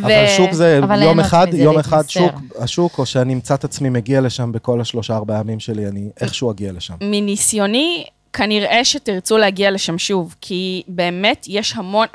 אבל 0.01 0.27
שוק 0.37 0.51
זה 0.51 0.79
אבל 0.83 1.01
יום 1.01 1.19
אחד, 1.19 1.47
יום 1.53 1.79
אחד. 1.79 2.09
שוק, 2.09 2.33
השוק, 2.59 2.97
או 2.97 3.05
שאני 3.05 3.33
אמצא 3.33 3.55
את 3.55 3.63
עצמי 3.63 3.89
מגיע 3.89 4.21
לשם 4.21 4.51
בכל 4.51 4.81
השלושה 4.81 5.15
ארבעה 5.15 5.39
ימים 5.39 5.59
שלי, 5.59 5.87
אני 5.87 6.09
איכשהו 6.21 6.51
אגיע 6.51 6.71
לשם. 6.71 6.93
מניסיוני, 7.01 8.05
כנראה 8.33 8.85
שתרצו 8.85 9.37
להגיע 9.37 9.71
לשם 9.71 9.97
שוב, 9.97 10.35
כי 10.41 10.83
באמת 10.87 11.45
יש 11.49 11.73
המון, 11.75 12.07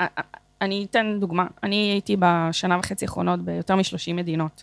אני 0.61 0.87
אתן 0.91 1.17
דוגמה, 1.21 1.47
אני 1.63 1.77
הייתי 1.77 2.17
בשנה 2.19 2.79
וחצי 2.79 3.05
האחרונות 3.05 3.41
ביותר 3.41 3.77
מ-30 3.77 4.13
מדינות, 4.15 4.63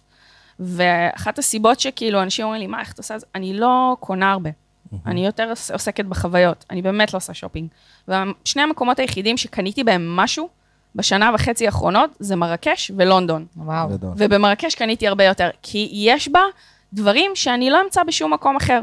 ואחת 0.61 1.39
הסיבות 1.39 1.79
שכאילו 1.79 2.21
אנשים 2.21 2.45
אומרים 2.45 2.61
לי, 2.61 2.67
מה, 2.67 2.79
איך 2.79 2.93
את 2.93 2.97
עושה 2.97 3.15
את 3.15 3.19
זה? 3.19 3.25
אני 3.35 3.53
לא 3.53 3.95
קונה 3.99 4.31
הרבה, 4.31 4.49
אני 5.05 5.25
יותר 5.25 5.49
עוס- 5.49 5.71
עוסקת 5.71 6.05
בחוויות, 6.05 6.65
אני 6.69 6.81
באמת 6.81 7.13
לא 7.13 7.17
עושה 7.17 7.33
שופינג. 7.33 7.67
ושני 8.07 8.61
המקומות 8.61 8.99
היחידים 8.99 9.37
שקניתי 9.37 9.83
בהם 9.83 10.15
משהו 10.15 10.49
בשנה 10.95 11.31
וחצי 11.35 11.65
האחרונות 11.65 12.09
זה 12.19 12.35
מרקש 12.35 12.91
ולונדון. 12.97 13.45
וואו. 13.57 13.89
גדול. 13.89 14.11
ובמרקש 14.17 14.75
קניתי 14.75 15.07
הרבה 15.07 15.23
יותר, 15.23 15.49
כי 15.61 15.89
יש 15.93 16.27
בה 16.27 16.41
דברים 16.93 17.31
שאני 17.35 17.69
לא 17.69 17.81
אמצא 17.85 18.03
בשום 18.03 18.33
מקום 18.33 18.55
אחר. 18.55 18.81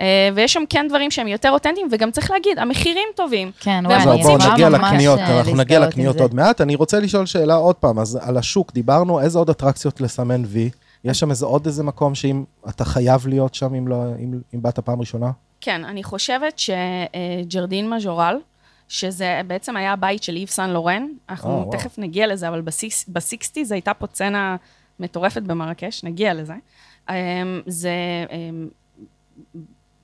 אה, 0.00 0.28
ויש 0.34 0.52
שם 0.52 0.62
כן 0.70 0.86
דברים 0.88 1.10
שהם 1.10 1.28
יותר 1.28 1.50
אותנטיים, 1.50 1.88
וגם 1.90 2.10
צריך 2.10 2.30
להגיד, 2.30 2.58
המחירים 2.58 3.08
טובים. 3.16 3.50
כן, 3.60 3.82
וואי, 3.86 3.96
אני 4.02 4.22
בואו 4.22 4.36
נגיע 4.52 4.68
לקניות, 4.68 5.18
אה, 5.18 5.38
אנחנו 5.38 5.56
נגיע 5.56 5.80
לקניות. 5.80 6.20
עוד 6.20 6.34
מעט. 6.34 6.60
אני 6.60 6.74
רוצה 6.74 7.00
לשאול 7.00 7.26
שאלה 7.26 7.54
עוד 7.54 7.74
פעם, 7.76 7.98
אז 7.98 8.18
על 8.22 8.36
השוק 8.36 8.72
דיברנו, 8.72 9.20
איזה 9.20 9.38
עוד 9.38 9.50
אטרקציות 9.50 10.00
לסמן 10.00 10.42
וי? 10.46 10.70
יש 11.04 11.20
שם 11.20 11.30
איזה 11.30 11.46
עוד 11.46 11.66
איזה 11.66 11.82
מקום 11.84 12.14
שאם 12.14 12.44
אתה 12.68 12.84
חייב 12.84 13.26
להיות 13.26 13.54
שם 13.54 13.74
אם 13.74 13.88
לא, 13.88 13.96
אם, 14.18 14.40
אם 14.54 14.62
באת 14.62 14.78
פעם 14.78 15.00
ראשונה? 15.00 15.30
כן, 15.60 15.84
אני 15.84 16.02
חושבת 16.02 16.58
שג'רדין 16.58 17.90
מז'ורל, 17.90 18.36
שזה 18.88 19.40
בעצם 19.46 19.76
היה 19.76 19.92
הבית 19.92 20.22
של 20.22 20.36
איב 20.36 20.48
סן 20.48 20.70
לורן, 20.70 21.06
אנחנו 21.28 21.50
אה, 21.50 21.54
וואו. 21.54 21.70
תכף 21.72 21.98
נגיע 21.98 22.26
לזה, 22.26 22.48
אבל 22.48 22.60
בסיקס- 22.60 23.04
בסיקסטיז 23.08 23.72
הייתה 23.72 23.94
פה 23.94 24.06
צנה 24.06 24.56
מטורפת 25.00 25.42
במרקש, 25.42 26.04
נגיע 26.04 26.34
לזה. 26.34 26.54
אמ, 27.10 27.14
זה 27.66 27.90
אמ, 28.30 28.68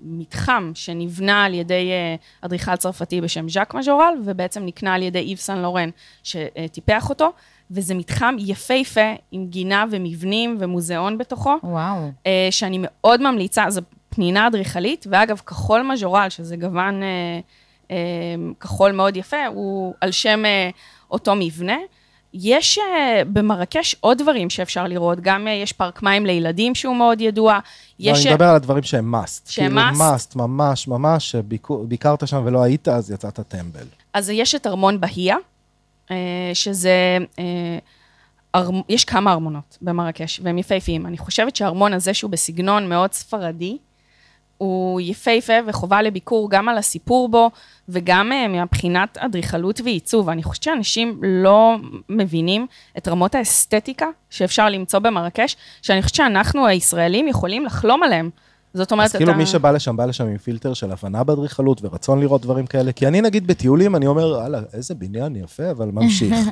מתחם 0.00 0.71
שנבנה 0.75 1.45
על 1.45 1.55
ידי 1.55 1.90
אה, 1.90 2.14
אדריכל 2.40 2.76
צרפתי 2.76 3.21
בשם 3.21 3.49
ז'אק 3.49 3.75
מז'ורל, 3.75 4.14
ובעצם 4.25 4.67
נקנה 4.67 4.95
על 4.95 5.02
ידי 5.02 5.19
איב 5.19 5.38
סן 5.38 5.59
לורן 5.59 5.90
שטיפח 6.23 7.11
אותו, 7.11 7.31
וזה 7.70 7.94
מתחם 7.94 8.37
יפהפה 8.38 9.12
עם 9.30 9.46
גינה 9.46 9.84
ומבנים 9.90 10.56
ומוזיאון 10.60 11.18
בתוכו. 11.18 11.56
וואו. 11.62 12.10
אה, 12.26 12.48
שאני 12.50 12.78
מאוד 12.80 13.22
ממליצה, 13.22 13.64
זו 13.68 13.80
פנינה 14.08 14.46
אדריכלית, 14.46 15.06
ואגב, 15.10 15.40
כחול 15.46 15.82
מז'ורל, 15.82 16.26
שזה 16.28 16.56
גוון 16.56 17.02
אה, 17.02 17.40
אה, 17.90 17.96
כחול 18.60 18.92
מאוד 18.92 19.16
יפה, 19.16 19.46
הוא 19.46 19.94
על 20.00 20.10
שם 20.10 20.44
אה, 20.44 20.70
אותו 21.10 21.34
מבנה. 21.34 21.76
יש 22.34 22.78
אה, 22.78 23.22
במרקש 23.32 23.96
עוד 24.00 24.18
דברים 24.18 24.50
שאפשר 24.50 24.87
לראות, 24.87 25.20
גם 25.20 25.48
אה, 25.48 25.52
יש 25.52 25.72
פארק 25.72 26.02
מים 26.02 26.26
לילדים 26.26 26.75
שהוא 26.75 26.96
מאוד 26.96 27.20
ידוע. 27.20 27.52
לא, 27.54 27.60
יש... 27.98 28.26
אני 28.26 28.34
מדבר 28.34 28.48
על 28.48 28.56
הדברים 28.56 28.82
שהם 28.82 29.14
must. 29.14 29.40
שהם 29.50 29.78
כאילו 29.78 29.80
must? 29.80 30.32
must, 30.34 30.38
ממש, 30.38 30.88
ממש, 30.88 31.30
שביקרת 31.30 32.28
שם 32.28 32.42
ולא 32.44 32.62
היית, 32.62 32.88
אז 32.88 33.10
יצאת 33.10 33.40
טמבל. 33.40 33.87
אז 34.12 34.30
יש 34.30 34.54
את 34.54 34.66
ארמון 34.66 35.00
בהייה, 35.00 35.34
אה, 35.34 35.40
שזה... 36.54 37.18
אה. 37.38 37.78
יש 38.88 39.04
כמה 39.04 39.32
ארמונות 39.32 39.78
במרקש, 39.82 40.40
והם 40.42 40.58
יפהפיים. 40.58 41.06
אני 41.06 41.18
חושבת 41.18 41.56
שהארמון 41.56 41.92
הזה, 41.92 42.14
שהוא 42.14 42.30
בסגנון 42.30 42.88
מאוד 42.88 43.12
ספרדי, 43.12 43.78
הוא 44.58 45.00
יפהפה 45.00 45.52
וחובה 45.66 46.02
לביקור 46.02 46.50
גם 46.50 46.68
על 46.68 46.78
הסיפור 46.78 47.28
בו, 47.28 47.50
וגם 47.88 48.32
uh, 48.32 48.48
מבחינת 48.48 49.18
אדריכלות 49.18 49.80
ועיצוב. 49.80 50.28
אני 50.28 50.42
חושבת 50.42 50.62
שאנשים 50.62 51.20
לא 51.22 51.76
מבינים 52.08 52.66
את 52.98 53.08
רמות 53.08 53.34
האסתטיקה 53.34 54.06
שאפשר 54.30 54.68
למצוא 54.68 54.98
במרקש, 54.98 55.56
שאני 55.82 56.02
חושבת 56.02 56.14
שאנחנו, 56.14 56.66
הישראלים, 56.66 57.28
יכולים 57.28 57.64
לחלום 57.64 58.02
עליהם. 58.02 58.30
זאת 58.75 58.92
אומרת, 58.92 59.06
אז 59.06 59.16
כאילו 59.16 59.34
מי 59.34 59.46
שבא 59.46 59.70
לשם, 59.70 59.96
בא 59.96 60.04
לשם 60.04 60.26
עם 60.26 60.38
פילטר 60.38 60.75
של 60.75 60.92
הבנה 60.92 61.25
באדריכלות 61.25 61.80
ורצון 61.84 62.20
לראות 62.20 62.42
דברים 62.42 62.66
כאלה. 62.66 62.92
כי 62.92 63.08
אני 63.08 63.20
נגיד 63.20 63.46
בטיולים, 63.46 63.96
אני 63.96 64.06
אומר, 64.06 64.26
וואלה, 64.26 64.60
איזה 64.72 64.94
בניין 64.94 65.37
יפה, 65.37 65.70
אבל 65.70 65.88
ממשיך. 65.92 66.34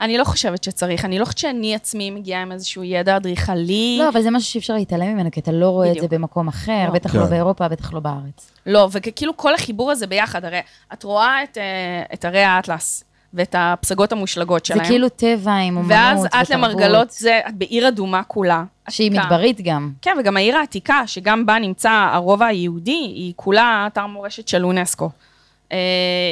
אני 0.00 0.18
לא 0.18 0.24
חושבת 0.24 0.64
שצריך, 0.64 1.04
אני 1.04 1.18
לא 1.18 1.24
חושבת 1.24 1.38
שאני 1.38 1.74
עצמי 1.74 2.10
מגיעה 2.10 2.42
עם 2.42 2.52
איזשהו 2.52 2.84
ידע 2.84 3.16
אדריכלי. 3.16 3.96
לא, 3.98 4.08
אבל 4.08 4.22
זה 4.22 4.30
משהו 4.30 4.50
שאי 4.50 4.58
אפשר 4.58 4.74
להתעלם 4.74 5.14
ממנו, 5.14 5.30
כי 5.30 5.40
אתה 5.40 5.52
לא 5.52 5.68
רואה 5.68 5.88
את 5.88 5.94
זה 5.94 5.98
בדיוק. 5.98 6.12
במקום 6.12 6.48
אחר, 6.48 6.84
לא. 6.86 6.92
בטח 6.92 7.14
לא 7.14 7.24
כן. 7.24 7.30
באירופה, 7.30 7.68
בטח 7.68 7.92
לא 7.92 8.00
בארץ. 8.00 8.50
לא, 8.66 8.88
וכאילו 8.92 9.36
כל 9.36 9.54
החיבור 9.54 9.90
הזה 9.90 10.06
ביחד, 10.06 10.44
הרי 10.44 10.60
את 10.92 11.04
רואה 11.04 11.42
את, 11.42 11.58
אה, 11.58 12.02
את 12.14 12.24
הרי 12.24 12.42
האטלס, 12.42 13.04
ואת 13.34 13.54
הפסגות 13.58 14.12
המושלגות 14.12 14.66
זה 14.66 14.74
שלהם. 14.74 14.86
כאילו 14.86 15.08
טבע 15.08 15.52
עם 15.52 15.76
אומנות 15.76 15.92
ואז 15.96 16.24
ותרבות. 16.24 16.46
את 16.46 16.50
למרגלות, 16.50 17.10
זה, 17.10 17.40
את 17.48 17.54
בעיר 17.54 17.88
אדומה 17.88 18.22
כולה. 18.22 18.64
שהיא 18.90 19.10
עתיקה. 19.10 19.24
מדברית 19.26 19.60
גם. 19.60 19.92
כן, 20.02 20.16
וגם 20.20 20.36
העיר 20.36 20.56
העתיקה, 20.56 21.02
שגם 21.06 21.46
בה 21.46 21.58
נמצא 21.58 21.90
הרובע 22.12 22.46
היהודי, 22.46 22.90
היא 22.90 23.32
כולה 23.36 23.84
אתר 23.86 24.06
מורשת 24.06 24.48
של 24.48 24.64
אונסקו. 24.64 25.10
אה, 25.72 25.78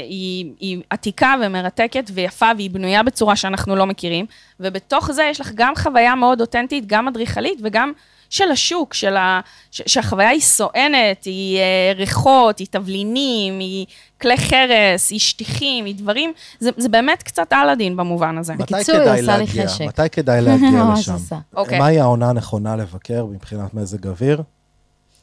היא, 0.08 0.52
היא 0.60 0.82
עתיקה 0.90 1.34
ומרתקת 1.42 2.10
ויפה, 2.14 2.50
והיא 2.56 2.70
בנויה 2.70 3.02
בצורה 3.02 3.36
שאנחנו 3.36 3.76
לא 3.76 3.86
מכירים, 3.86 4.26
ובתוך 4.60 5.10
זה 5.10 5.24
יש 5.30 5.40
לך 5.40 5.50
גם 5.54 5.72
חוויה 5.76 6.14
מאוד 6.14 6.40
אותנטית, 6.40 6.86
גם 6.86 7.08
אדריכלית 7.08 7.58
וגם 7.62 7.92
של 8.30 8.50
השוק, 8.50 8.94
של 8.94 9.16
ה, 9.16 9.40
ש, 9.70 9.82
שהחוויה 9.86 10.28
היא 10.28 10.40
סואנת, 10.40 11.24
היא 11.24 11.58
אה, 11.58 11.92
ריחות, 11.96 12.58
היא 12.58 12.66
תבלינים, 12.70 13.58
היא 13.58 13.86
כלי 14.20 14.36
חרס, 14.36 15.10
היא 15.10 15.18
שטיחים, 15.18 15.84
היא 15.84 15.94
דברים, 15.94 16.32
זה, 16.60 16.70
זה 16.76 16.88
באמת 16.88 17.22
קצת 17.22 17.52
אלאדין 17.52 17.96
במובן 17.96 18.38
הזה. 18.38 18.54
מתי 18.54 18.74
בקיצור, 18.74 18.94
היא 18.94 19.04
כדאי 19.04 19.20
עושה 19.20 19.36
לי 19.36 19.44
להגיע? 19.44 19.68
חשק. 19.68 19.84
מתי 19.84 20.10
כדאי 20.12 20.40
להגיע 20.42 20.84
לשם? 20.94 21.12
עושה. 21.12 21.38
אוקיי. 21.56 21.78
מהי 21.78 22.00
העונה 22.00 22.28
הנכונה 22.28 22.76
לבקר 22.76 23.24
מבחינת 23.24 23.74
מזג 23.74 24.06
אוויר? 24.06 24.42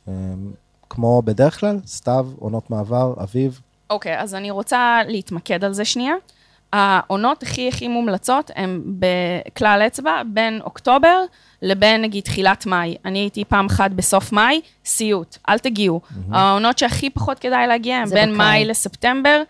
אמ, 0.07 0.13
כמו 0.89 1.22
בדרך 1.22 1.60
כלל, 1.60 1.79
סתיו, 1.88 2.27
עונות 2.39 2.69
מעבר, 2.69 3.13
אביב. 3.24 3.60
אוקיי, 3.89 4.19
אז 4.19 4.36
אני 4.36 4.51
רוצה 4.51 5.00
להתמקד 5.07 5.63
על 5.63 5.74
זה 5.74 5.86
שנייה. 5.86 6.13
העונות 6.74 7.44
הכי 7.44 7.68
הכי 7.68 7.88
מומלצות 7.88 8.51
הן 8.56 8.82
בכלל 8.86 9.82
אצבע 9.88 10.22
בין 10.25 10.62
אוקטובר 10.63 11.24
לבין 11.62 12.01
נגיד 12.01 12.24
תחילת 12.24 12.65
מאי. 12.65 12.96
אני 13.06 13.20
הייתי 13.20 13.46
פעם 13.46 13.65
אחת 13.65 13.92
בסוף 13.92 14.32
מאי, 14.32 14.62
סיוט, 14.86 15.38
אל 15.50 15.60
תגיעו. 15.60 16.01
העונות 16.32 16.77
שהכי 16.77 17.10
פחות 17.10 17.39
כדאי 17.39 17.68
להגיע 17.68 17.98
הן 17.98 18.10
בין 18.10 18.30
בקיץ. 18.30 18.38
מאי 18.38 18.65
לספטמבר, 18.65 19.42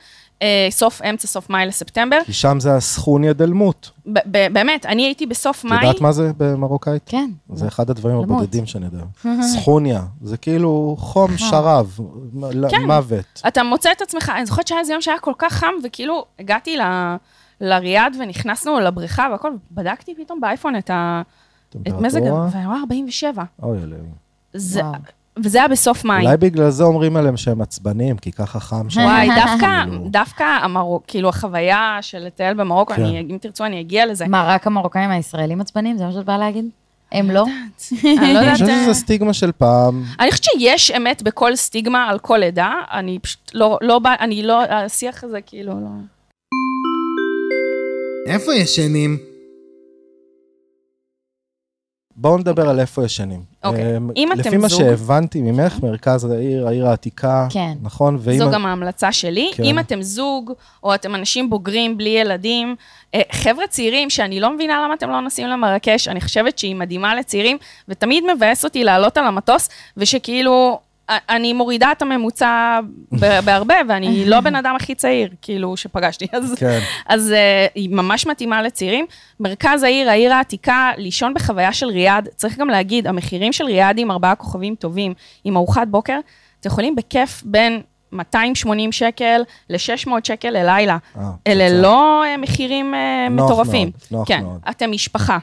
סוף, 0.70 1.02
אמצע 1.02 1.28
סוף 1.28 1.50
מאי 1.50 1.66
לספטמבר. 1.66 2.18
כי 2.26 2.34
שם 2.34 2.60
זה 2.60 2.76
הסכוניה 2.76 3.34
דלמות. 3.34 3.92
באמת, 4.26 4.86
אני 4.86 5.06
הייתי 5.06 5.26
בסוף 5.26 5.60
את 5.60 5.66
מאי, 5.66 5.86
יודעת 5.88 6.02
מה 6.02 6.12
זה 6.12 6.32
במרוקאית? 6.38 7.04
כן. 7.06 7.30
זה 7.54 7.68
אחד 7.68 7.90
הדברים. 7.90 8.18
הבודדים 8.18 8.66
שאני 8.66 8.86
יודע. 8.86 9.04
סכוניה, 9.54 10.02
זה 10.22 10.38
כאילו 10.38 10.96
חום 11.00 11.38
שרב, 11.38 11.98
מ- 12.34 12.70
כן. 12.70 12.82
מוות. 12.86 13.42
אתה 13.48 13.64
מוצא 13.64 13.92
את 13.92 14.02
עצמך, 14.02 14.32
אני 14.36 14.46
זוכרת 14.46 14.68
שהיה 14.68 14.82
איזה 14.82 14.94
יום 14.94 15.02
שהיה 15.02 15.20
כל 15.20 15.34
כך 15.38 15.54
חם, 15.54 15.72
וכאילו 15.84 16.26
הגעתי. 16.40 16.78
לריאד 17.62 18.16
ונכנסנו 18.20 18.80
לבריכה 18.80 19.28
והכל, 19.32 19.52
בדקתי 19.72 20.16
פתאום 20.16 20.40
באייפון 20.42 20.76
את, 20.76 20.90
ה... 20.90 21.22
את 21.88 21.94
מזג? 22.00 22.22
וואו, 22.22 22.50
47. 22.80 23.44
אוי 23.64 23.78
אלוהים. 23.84 24.06
וזה 25.44 25.58
היה 25.58 25.68
בסוף 25.68 26.06
מאי. 26.06 26.26
אולי 26.26 26.38
בגלל 26.38 26.70
זה 26.70 26.84
אומרים 26.84 27.16
עליהם 27.18 27.38
שהם 27.38 27.62
עצבנים, 27.62 28.18
כי 28.18 28.32
ככה 28.32 28.60
חם 28.60 28.90
שם. 28.90 29.02
וואי, 29.02 29.28
דווקא, 29.46 29.84
כאילו. 29.84 30.08
דווקא 30.10 30.44
המרוק, 30.44 31.04
כאילו 31.08 31.30
החוויה 31.30 31.98
של 32.02 32.20
לטייל 32.20 32.54
במרוקו, 32.54 32.94
כן. 32.94 33.06
אני, 33.06 33.20
אם 33.20 33.38
תרצו 33.42 33.66
אני 33.66 33.82
אגיע 33.82 34.06
לזה. 34.06 34.28
מה, 34.28 34.44
רק 34.48 34.68
המרוקאים 34.68 35.10
הישראלים 35.10 35.62
עצבנים? 35.62 35.98
זה 35.98 36.06
מה 36.06 36.12
שאת 36.12 36.26
באה 36.26 36.38
להגיד? 36.38 36.66
הם 37.12 37.32
לא? 37.32 37.46
אני 37.94 38.14
לא 38.14 38.20
אני 38.20 38.30
יודעת... 38.30 38.54
חושבת 38.54 38.70
שזה 38.84 38.94
סטיגמה 38.94 39.34
של 39.34 39.52
פעם. 39.52 40.04
אני 40.20 40.32
חושבת 40.32 40.44
שיש 40.44 40.92
אמת 40.92 41.24
בכל 41.24 41.56
סטיגמה 41.56 42.10
על 42.10 42.20
כל 42.20 42.44
עדה, 42.44 42.74
אני 42.92 43.20
פשוט 43.20 43.52
לא, 43.54 43.78
לא 43.82 44.00
בא, 44.00 44.16
אני 44.20 44.44
לא, 44.44 44.62
השיח 44.64 45.24
הזה 45.24 45.42
כאילו 45.42 45.74
לא... 45.74 45.90
איפה 48.28 48.54
ישנים? 48.54 49.33
בואו 52.16 52.38
נדבר 52.38 52.70
על 52.70 52.80
איפה 52.80 53.06
ישנים. 53.06 53.42
אוקיי. 53.64 53.98
אמ, 53.98 54.10
אם 54.16 54.32
אתם 54.32 54.40
לפי 54.40 54.58
מה 54.58 54.68
זוג- 54.68 54.80
שהבנתי 54.80 55.42
ממך, 55.42 55.80
מרכז 55.84 56.26
העיר, 56.32 56.68
העיר 56.68 56.88
העתיקה, 56.88 57.48
כן. 57.50 57.74
נכון? 57.82 58.18
ואם... 58.22 58.38
זו 58.38 58.52
גם 58.52 58.66
ההמלצה 58.66 59.12
שלי. 59.12 59.52
כן. 59.56 59.64
אם 59.64 59.80
אתם 59.80 60.02
זוג, 60.02 60.52
או 60.84 60.96
אתם 60.96 61.16
אנשים 61.16 61.50
בוגרים 61.50 61.98
בלי 61.98 62.10
ילדים, 62.10 62.76
אה, 63.16 63.22
חבר'ה 63.32 63.68
צעירים, 63.68 64.10
שאני 64.10 64.40
לא 64.40 64.54
מבינה 64.56 64.82
למה 64.86 64.94
אתם 64.94 65.10
לא 65.10 65.20
נוסעים 65.20 65.48
למרקש, 65.48 66.08
אני 66.08 66.22
חושבת 66.22 66.60
שהיא 66.60 66.76
מדהימה 66.76 67.16
לצעירים, 67.16 67.58
ותמיד 67.88 68.24
מבאס 68.36 68.64
אותי 68.64 68.84
לעלות 68.84 69.18
על 69.18 69.26
המטוס, 69.28 69.70
ושכאילו, 69.98 70.80
אני 71.10 71.54
מורידה 71.54 71.92
את 71.92 72.02
הממוצע 72.02 72.80
בהרבה, 73.46 73.76
ואני 73.90 74.26
לא 74.26 74.40
בן 74.40 74.56
אדם 74.56 74.76
הכי 74.76 74.96
צעיר, 74.96 75.30
כאילו, 75.42 75.78
שפגשתי. 75.78 76.28
אז, 76.34 76.56
כן. 76.58 76.80
אז 77.06 77.32
uh, 77.32 77.72
היא 77.76 77.90
ממש 77.90 78.28
מתאימה 78.28 78.62
לצעירים. 78.62 79.06
מרכז 79.40 79.84
העיר, 79.84 80.10
העיר 80.10 80.34
העתיקה, 80.34 80.92
לישון 80.98 81.34
בחוויה 81.34 81.74
של 81.74 81.88
ריאד, 81.88 82.30
צריך 82.36 82.58
גם 82.58 82.70
להגיד, 82.70 83.08
המחירים 83.08 83.54
של 83.54 83.66
ריאד 83.66 83.98
עם 83.98 84.12
ארבעה 84.12 84.36
כוכבים 84.36 84.76
טובים, 84.76 85.14
עם 85.44 85.58
ארוחת 85.58 85.88
בוקר, 85.88 86.20
אתם 86.60 86.70
יכולים 86.70 86.96
בכיף 86.96 87.44
בין 87.46 87.82
280 88.12 88.92
שקל 88.92 89.42
ל-600 89.70 90.12
שקל 90.24 90.50
ללילה. 90.50 90.98
אה, 91.18 91.30
אלה 91.48 91.68
תוצאה. 91.68 91.82
לא 91.82 92.24
אה, 92.26 92.38
מחירים 92.38 92.94
אה, 92.94 93.28
נוח 93.30 93.46
מטורפים. 93.46 93.92
מאוד, 93.94 94.20
נוח 94.20 94.28
כן, 94.28 94.44
מאוד. 94.44 94.60
אתם 94.70 94.92
משפחה. 94.92 95.38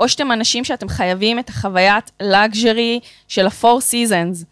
או 0.00 0.08
שאתם 0.08 0.32
אנשים 0.32 0.64
שאתם 0.64 0.88
חייבים 0.88 1.38
את 1.38 1.48
החוויית 1.48 2.10
לגז'רי 2.20 3.00
של 3.28 3.46
ה-four 3.46 3.64
seasons. 3.64 4.44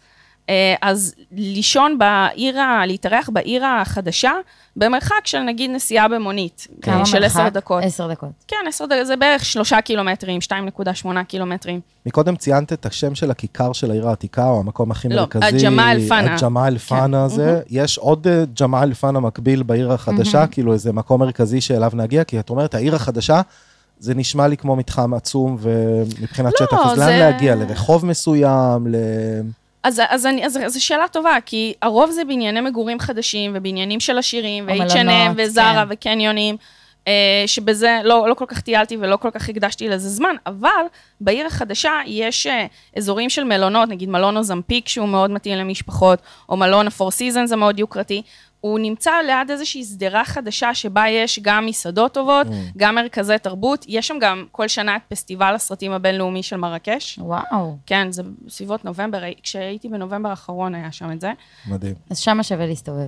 אה, 0.49 0.75
אז 0.81 1.15
לישון 1.31 1.97
בעיר, 1.97 2.57
להתארח 2.87 3.29
בעיר 3.33 3.65
החדשה, 3.65 4.31
במרחק 4.75 5.25
של 5.25 5.39
נגיד 5.39 5.71
נסיעה 5.71 6.07
במונית, 6.07 6.67
כמה 6.81 6.99
אה, 6.99 7.05
של 7.05 7.23
עשר 7.23 7.39
מרחק? 7.39 7.53
דקות. 7.53 7.83
עשר 7.83 8.11
דקות. 8.11 8.29
כן, 8.47 8.57
עשר 8.67 8.85
דקות, 8.85 9.07
זה 9.07 9.15
בערך 9.15 9.45
שלושה 9.45 9.81
קילומטרים, 9.81 10.39
2.8 10.41 11.23
קילומטרים. 11.27 11.79
מקודם 12.05 12.35
ציינת 12.35 12.73
את 12.73 12.85
השם 12.85 13.15
של 13.15 13.31
הכיכר 13.31 13.73
של 13.73 13.91
העיר 13.91 14.07
העתיקה, 14.09 14.45
או 14.45 14.59
המקום 14.59 14.91
הכי 14.91 15.09
לא, 15.09 15.15
מרכזי. 15.15 15.45
הג'מאל 15.45 16.07
פאנה. 16.09 16.35
הג'מאל 16.35 16.77
פאנה 16.77 17.23
הזה. 17.23 17.61
יש 17.69 17.97
עוד 17.97 18.27
אה, 18.27 18.43
ג'מאל 18.61 18.93
פאנה 18.93 19.19
מקביל 19.19 19.63
בעיר 19.63 19.91
החדשה, 19.91 20.47
כאילו 20.47 20.73
איזה 20.73 20.93
מקום 20.93 21.19
מרכזי 21.21 21.61
שאליו 21.61 21.91
נגיע, 21.93 22.23
כי 22.23 22.39
את 22.39 22.49
אומרת, 22.49 22.75
העיר 22.75 22.95
החדשה, 22.95 23.41
זה 23.99 24.15
נשמע 24.15 24.47
לי 24.47 24.57
כמו 24.57 24.75
מתחם 24.75 25.13
עצום 25.13 25.57
ומבחינת 25.59 26.53
לא, 26.61 26.67
שטח, 26.67 26.77
אז 26.85 26.97
לאן 26.99 27.07
זה- 27.07 27.19
להגיע? 27.19 27.55
לרחוב 27.55 28.05
מסוים? 28.05 28.87
ל... 28.87 28.95
אז, 29.83 30.01
אז, 30.09 30.25
אני, 30.25 30.45
אז 30.45 30.59
זו 30.67 30.83
שאלה 30.85 31.07
טובה, 31.07 31.37
כי 31.45 31.73
הרוב 31.81 32.11
זה 32.11 32.23
בנייני 32.23 32.61
מגורים 32.61 32.99
חדשים, 32.99 33.51
ובניינים 33.55 33.99
של 33.99 34.17
עשירים, 34.17 34.67
ו-H&M, 34.67 35.03
מלונות, 35.03 35.31
וזרה, 35.37 35.85
כן. 35.85 35.93
וקניונים, 35.93 36.57
אה, 37.07 37.43
שבזה 37.47 37.99
לא, 38.03 38.29
לא 38.29 38.33
כל 38.33 38.45
כך 38.47 38.61
טיילתי 38.61 38.97
ולא 38.99 39.17
כל 39.17 39.29
כך 39.31 39.49
הקדשתי 39.49 39.89
לזה 39.89 40.09
זמן, 40.09 40.35
אבל 40.45 40.85
בעיר 41.21 41.47
החדשה 41.47 41.93
יש 42.05 42.47
אה, 42.47 42.65
אזורים 42.97 43.29
של 43.29 43.43
מלונות, 43.43 43.89
נגיד 43.89 44.09
מלון 44.09 44.37
אוזמפיק, 44.37 44.87
שהוא 44.87 45.07
מאוד 45.07 45.31
מתאים 45.31 45.57
למשפחות, 45.57 46.19
או 46.49 46.57
מלון 46.57 46.87
ה-Four 46.87 47.11
Seasons 47.11 47.53
המאוד 47.53 47.79
יוקרתי. 47.79 48.21
הוא 48.61 48.79
נמצא 48.79 49.11
ליד 49.27 49.51
איזושהי 49.51 49.83
שדרה 49.83 50.25
חדשה 50.25 50.73
שבה 50.73 51.07
יש 51.09 51.39
גם 51.41 51.65
מסעדות 51.65 52.13
טובות, 52.13 52.47
Mm. 52.47 52.51
גם 52.77 52.95
מרכזי 52.95 53.37
תרבות, 53.41 53.85
יש 53.87 54.07
שם 54.07 54.15
גם 54.21 54.45
כל 54.51 54.67
שנה 54.67 54.95
את 54.95 55.01
פסטיבל 55.07 55.55
הסרטים 55.55 55.91
הבינלאומי 55.91 56.43
של 56.43 56.57
מרקש. 56.57 57.19
וואו. 57.21 57.77
כן, 57.85 58.11
זה 58.11 58.23
בסביבות 58.45 58.85
נובמבר, 58.85 59.19
כשהייתי 59.43 59.89
בנובמבר 59.89 60.29
האחרון 60.29 60.75
היה 60.75 60.91
שם 60.91 61.11
את 61.11 61.21
זה. 61.21 61.31
מדהים. 61.67 61.95
אז 62.09 62.19
שמה 62.19 62.43
שווה 62.43 62.65
להסתובב. 62.65 63.07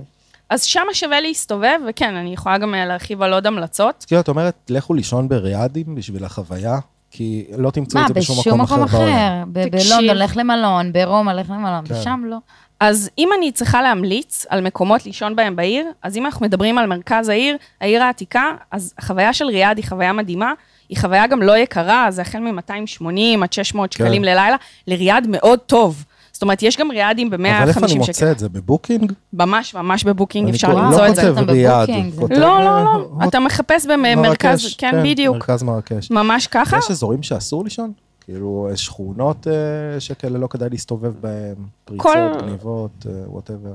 אז 0.50 0.64
שם 0.64 0.84
שווה 0.92 1.20
להסתובב, 1.20 1.78
וכן, 1.88 2.14
אני 2.14 2.32
יכולה 2.32 2.58
גם 2.58 2.74
אה, 2.74 2.86
להרחיב 2.86 3.22
על 3.22 3.32
עוד 3.32 3.46
המלצות. 3.46 4.04
כאילו, 4.08 4.20
את 4.20 4.28
אומרת, 4.28 4.54
לכו 4.70 4.94
לישון 4.94 5.28
בריאדים 5.28 5.94
בשביל 5.94 6.24
החוויה, 6.24 6.78
כי 7.10 7.44
לא 7.58 7.70
תמצאו 7.70 8.00
מה, 8.00 8.06
את 8.06 8.14
זה 8.14 8.20
בשום 8.20 8.38
בשום 8.40 8.60
מקום 8.60 8.82
אחר 8.82 8.98
בעולם. 8.98 9.12
אחר. 9.12 9.44
ב- 9.52 9.68
תקשיב. 9.68 9.88
בלונדון, 9.92 10.16
לך 10.16 10.36
למלון, 10.36 10.92
ברומא, 10.92 11.30
לך 11.30 11.50
למלון, 11.50 11.86
כן. 11.86 11.94
ושם 11.94 12.22
לא. 12.26 12.36
אז 12.84 13.10
אם 13.18 13.28
אני 13.38 13.52
צריכה 13.52 13.82
להמליץ 13.82 14.46
על 14.48 14.60
מקומות 14.60 15.06
לישון 15.06 15.36
בהם 15.36 15.56
בעיר, 15.56 15.86
אז 16.02 16.16
אם 16.16 16.26
אנחנו 16.26 16.46
מדברים 16.46 16.78
על 16.78 16.86
מרכז 16.86 17.28
העיר, 17.28 17.56
העיר 17.80 18.02
העתיקה, 18.02 18.44
אז 18.70 18.94
החוויה 18.98 19.32
של 19.32 19.44
ריאד 19.46 19.76
היא 19.76 19.84
חוויה 19.88 20.12
מדהימה, 20.12 20.52
היא 20.88 20.98
חוויה 20.98 21.26
גם 21.26 21.42
לא 21.42 21.56
יקרה, 21.56 22.06
זה 22.10 22.22
החל 22.22 22.38
מ-280 22.38 23.42
עד 23.42 23.52
600 23.52 23.94
כן. 23.94 24.04
שקלים 24.04 24.24
ללילה, 24.24 24.56
לריאד 24.86 25.26
מאוד 25.30 25.58
טוב. 25.58 26.04
זאת 26.32 26.42
אומרת, 26.42 26.62
יש 26.62 26.76
גם 26.76 26.90
ריאדים 26.90 27.30
ב-150 27.30 27.38
שקל. 27.38 27.48
אבל 27.62 27.68
איפה 27.68 27.86
אני 27.86 27.94
מוצא 27.94 28.32
את 28.32 28.38
זה? 28.38 28.48
בבוקינג? 28.48 29.12
ממש, 29.32 29.74
ממש 29.74 30.04
בבוקינג 30.04 30.48
אני 30.48 30.56
אפשר 30.56 30.68
למצוא 30.74 31.00
לא 31.00 31.08
את 31.08 31.14
זה. 31.14 31.22
כותב 31.34 31.50
ריאד. 31.50 31.88
בבוקינג, 31.88 32.12
זה- 32.12 32.20
כותב, 32.20 32.32
לא, 32.34 32.38
לא, 32.40 32.78
אה, 32.78 32.84
לא, 32.84 33.08
אתה 33.28 33.40
מחפש 33.40 33.86
במרכז, 33.86 34.62
מרקש, 34.62 34.74
כן, 34.74 35.02
בדיוק. 35.04 35.36
מרכז 35.36 35.62
מרקש. 35.62 36.10
ממש 36.10 36.46
ככה. 36.46 36.76
יש 36.78 36.90
אזורים 36.90 37.22
שאסור 37.22 37.64
לישון? 37.64 37.92
כאילו, 38.32 38.68
יש 38.72 38.84
שכונות 38.84 39.46
אה, 39.48 39.52
שכאלה 40.00 40.38
לא 40.38 40.46
כדאי 40.46 40.68
להסתובב 40.70 41.12
בהן, 41.20 41.54
פריצות, 41.84 42.06
כל- 42.12 42.40
גניבות, 42.40 43.06
whatever. 43.26 43.74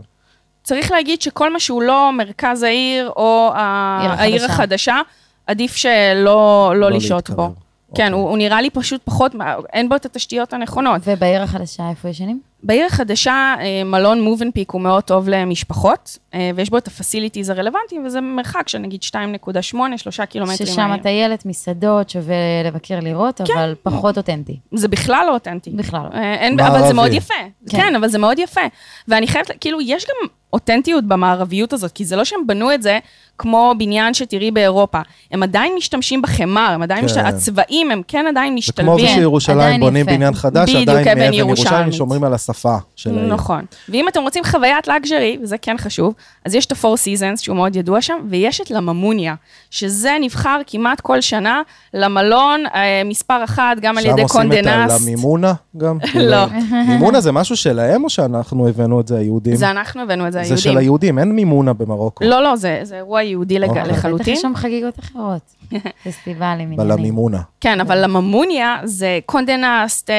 צריך 0.63 0.91
להגיד 0.91 1.21
שכל 1.21 1.53
מה 1.53 1.59
שהוא 1.59 1.81
לא 1.81 2.11
מרכז 2.13 2.63
העיר 2.63 3.09
או 3.15 3.49
העיר 3.55 4.35
החדשה. 4.35 4.53
החדשה, 4.53 5.01
עדיף 5.47 5.75
שלא 5.75 6.73
לא 6.75 6.91
לשהות 6.91 7.29
להתקרב. 7.29 7.47
בו. 7.47 7.53
כן, 7.95 8.03
אוקיי. 8.03 8.09
הוא 8.09 8.29
הוא 8.29 8.37
נראה 8.37 8.61
לי 8.61 8.69
פשוט 8.69 9.01
פחות, 9.03 9.31
אין 9.73 9.89
בו 9.89 9.95
את 9.95 10.05
התשתיות 10.05 10.53
הנכונות. 10.53 11.01
ובעיר 11.05 11.41
החדשה, 11.43 11.89
איפה 11.89 12.09
ישנים? 12.09 12.41
בעיר 12.63 12.85
החדשה, 12.85 13.55
אה, 13.59 13.83
מלון 13.83 14.21
מובן 14.21 14.51
פיק 14.51 14.71
הוא 14.71 14.81
מאוד 14.81 15.03
טוב 15.03 15.29
למשפחות, 15.29 16.17
אה, 16.33 16.51
ויש 16.55 16.69
בו 16.69 16.77
את 16.77 16.87
הפסיליטיז 16.87 17.49
הרלוונטיים, 17.49 18.05
וזה 18.05 18.21
מרחק 18.21 18.67
של 18.67 18.77
נגיד 18.77 19.03
2.8, 19.03 19.77
3 19.97 20.21
קילומטרים 20.21 20.67
ששם 20.67 20.87
מהעיר. 20.87 21.03
טיילת, 21.03 21.45
מסעדות, 21.45 22.09
שווה 22.09 22.35
לבקר 22.65 22.99
לראות, 23.01 23.41
כן. 23.45 23.53
אבל 23.57 23.75
פחות 23.83 24.17
אותנטי. 24.17 24.59
זה 24.73 24.87
בכלל 24.87 25.23
לא 25.27 25.33
אותנטי. 25.33 25.69
בכלל 25.69 25.99
לא. 25.99 26.17
אה, 26.17 26.33
אין, 26.33 26.55
מערבי. 26.55 26.77
אבל 26.77 26.87
זה 26.87 26.93
מאוד 26.93 27.13
יפה. 27.13 27.33
כן. 27.69 27.77
כן. 27.77 27.95
אבל 27.95 28.07
זה 28.07 28.17
מאוד 28.17 28.39
יפה. 28.39 28.61
ואני 29.07 29.27
חייבת, 29.27 29.51
כאילו, 29.59 29.81
יש 29.81 30.05
גם 30.05 30.27
אותנטיות 30.53 31.03
במערביות 31.03 31.73
הזאת, 31.73 31.91
כי 31.91 32.05
זה 32.05 32.15
לא 32.15 32.25
שהם 32.25 32.47
בנו 32.47 32.73
את 32.73 32.81
זה 32.81 32.99
כמו 33.37 33.73
בניין 33.77 34.13
שתראי 34.13 34.51
באירופה. 34.51 34.99
הם 35.31 35.43
עדיין 35.43 35.73
משתמשים 35.77 36.21
בחמר, 36.21 36.69
הם 36.71 36.81
עדיין, 36.81 36.99
כן. 36.99 37.05
משת... 37.05 37.17
הצבעים 37.17 37.91
הם 37.91 38.01
כן 38.07 38.25
עדיין 38.27 38.53
זה 38.53 38.57
משתלבים. 38.57 38.97
כמו 38.97 39.05
ושירושלים 39.05 39.59
עדיין 39.59 39.79
בונים 39.79 40.01
יפה. 40.01 40.11
בניין 40.11 40.33
חדש, 40.33 40.69
עדיין 40.75 41.07
אבן 41.07 41.19
מאבן. 41.19 41.33
ירושלים 41.33 41.91
שומרים 41.91 42.23
על 42.23 42.33
השפה 42.49 42.77
של 42.95 43.17
העיר. 43.17 43.33
נכון. 43.33 43.65
ואם 43.89 44.07
אתם 44.07 44.21
רוצים 44.21 44.43
חוויית 44.43 44.87
לאגז'רי, 44.87 45.37
וזה 45.41 45.57
כן 45.57 45.77
חשוב, 45.77 46.13
אז 46.45 46.55
יש 46.55 46.65
את 46.65 46.71
ה-Four 46.71 46.97
Seasons, 46.97 47.41
שהוא 47.41 47.55
מאוד 47.55 47.75
ידוע 47.75 48.01
שם, 48.01 48.17
ויש 48.29 48.61
את 48.61 48.71
לממוניה, 48.71 49.35
שזה 49.71 50.11
נבחר 50.21 50.61
כמעט 50.67 51.01
כל 51.01 51.21
שנה 51.21 51.61
למלון 51.93 52.63
אה, 52.75 53.01
מספר 53.05 53.43
אחת, 53.43 53.77
גם 53.81 53.97
על 53.97 54.05
ידי 54.05 54.17
שם 54.17 54.23
עושים 54.23 54.51
את. 54.51 54.91
המימונה 55.01 55.53
גם? 55.77 55.97
לא. 56.15 56.45
מימונה 56.87 57.21
זה 57.21 57.31
משהו 57.31 57.55
שלהם 57.55 58.03
או 58.03 58.09
שאנחנו 58.09 58.67
הבאנו 58.67 59.01
את 59.01 59.07
זה 59.07 59.17
היהודים? 59.17 59.55
זה 59.55 59.71
אנחנו 59.71 60.01
הבאנו 60.01 60.27
את 60.27 60.31
זה, 60.31 60.39
זה 60.39 60.43
היהודים. 60.43 60.57
של 60.57 60.77
היהודים, 60.77 61.19
אין 61.19 61.31
מימונה 61.31 61.73
במרוקו. 61.73 62.23
לא, 62.25 62.43
לא, 62.43 62.55
זה, 62.55 62.79
זה 62.83 62.95
אירוע 62.95 63.21
יהודי. 63.21 63.57
אוקיי. 63.63 63.83
בטח 63.83 63.91
לחלוטין. 63.91 64.33
יש 64.33 64.41
שם 64.41 64.51
חגיגות 64.55 64.99
אחרות. 64.99 65.41
פסטיבלים. 66.05 66.75
בלה 66.75 66.95
ממוניה. 66.95 67.41
כן, 67.61 67.79
אבל 67.79 68.03
לה 68.03 68.22
ממוניה 68.22 68.77
זה 68.83 69.19
Condé 69.25 69.67
Nast, 69.67 70.09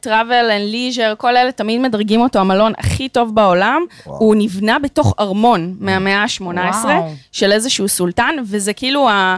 Travel 0.00 0.50
and 0.50 0.70
Leisure, 0.70 1.14
כל 1.18 1.36
אלה 1.36 1.52
תמיד 1.52 1.80
מדרגים 1.80 2.20
אותו 2.20 2.38
המלון 2.38 2.72
הכי 2.78 3.08
טוב 3.08 3.34
בעולם. 3.34 3.82
וואו. 4.06 4.18
הוא 4.18 4.34
נבנה 4.38 4.78
בתוך 4.78 5.14
ארמון 5.20 5.74
מהמאה 5.80 6.22
ה-18 6.22 6.42
וואו. 6.84 7.12
של 7.32 7.52
איזשהו 7.52 7.88
סולטן, 7.88 8.36
וזה 8.44 8.72
כאילו 8.72 9.08
ה... 9.08 9.36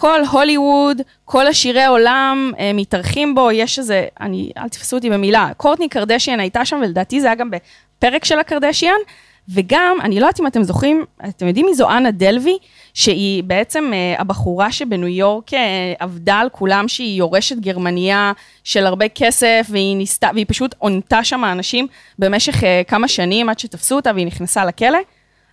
כל 0.00 0.20
הוליווד, 0.30 1.00
כל 1.24 1.46
השירי 1.46 1.84
עולם 1.84 2.52
אה, 2.58 2.70
מתארחים 2.74 3.34
בו, 3.34 3.52
יש 3.52 3.78
איזה, 3.78 4.06
אני, 4.20 4.52
אל 4.58 4.68
תתפסו 4.68 4.96
אותי 4.96 5.10
במילה, 5.10 5.48
קורטני 5.56 5.88
קרדשיאן 5.88 6.40
הייתה 6.40 6.64
שם, 6.64 6.80
ולדעתי 6.82 7.20
זה 7.20 7.26
היה 7.26 7.34
גם 7.34 7.50
בפרק 7.50 8.24
של 8.24 8.38
הקרדשיאן, 8.38 8.98
וגם, 9.48 9.96
אני 10.02 10.20
לא 10.20 10.26
יודעת 10.26 10.40
אם 10.40 10.46
אתם 10.46 10.62
זוכרים, 10.62 11.04
אתם 11.28 11.46
יודעים 11.46 11.66
מי 11.66 11.74
זו 11.74 11.90
אנה 11.90 12.10
דלוי? 12.10 12.58
שהיא 12.94 13.42
בעצם 13.42 13.90
אה, 13.92 14.14
הבחורה 14.18 14.72
שבניו 14.72 15.08
יורק 15.08 15.54
אה, 15.54 15.92
עבדה 15.98 16.34
על 16.34 16.48
כולם, 16.48 16.88
שהיא 16.88 17.18
יורשת 17.18 17.56
גרמניה 17.56 18.32
של 18.64 18.86
הרבה 18.86 19.08
כסף, 19.08 19.66
והיא 19.70 19.96
ניסתה, 19.96 20.30
והיא 20.34 20.46
פשוט 20.48 20.74
עונתה 20.78 21.24
שם 21.24 21.44
אנשים 21.44 21.86
במשך 22.18 22.64
אה, 22.64 22.82
כמה 22.88 23.08
שנים 23.08 23.48
עד 23.48 23.58
שתפסו 23.58 23.96
אותה 23.96 24.10
והיא 24.14 24.26
נכנסה 24.26 24.64
לכלא. 24.64 24.98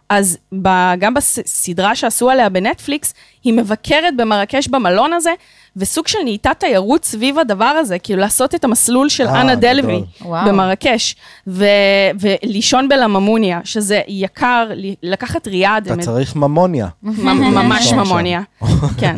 אז 0.09 0.37
ב, 0.61 0.67
גם 0.99 1.13
בסדרה 1.13 1.95
שעשו 1.95 2.29
עליה 2.29 2.49
בנטפליקס, 2.49 3.13
היא 3.43 3.53
מבקרת 3.53 4.17
במרקש 4.17 4.67
במלון 4.67 5.13
הזה, 5.13 5.31
וסוג 5.77 6.07
של 6.07 6.17
נהייתה 6.23 6.51
תיירות 6.53 7.05
סביב 7.05 7.39
הדבר 7.39 7.65
הזה, 7.65 7.99
כאילו 7.99 8.19
לעשות 8.21 8.55
את 8.55 8.63
המסלול 8.63 9.09
של 9.09 9.27
אה, 9.27 9.41
אנה 9.41 9.55
וואו. 10.21 10.47
במרקש, 10.47 11.15
ו, 11.47 11.65
ולישון 12.19 12.89
בלממוניה, 12.89 13.59
שזה 13.63 14.01
יקר, 14.07 14.69
לקחת 15.03 15.47
ריאד, 15.47 15.91
אתה 15.91 16.01
צריך 16.01 16.35
ממוניה. 16.35 16.87
ממ- 17.03 17.13
ממש 17.57 17.89
שם. 17.89 17.99
ממוניה, 17.99 18.41
כן. 18.97 19.15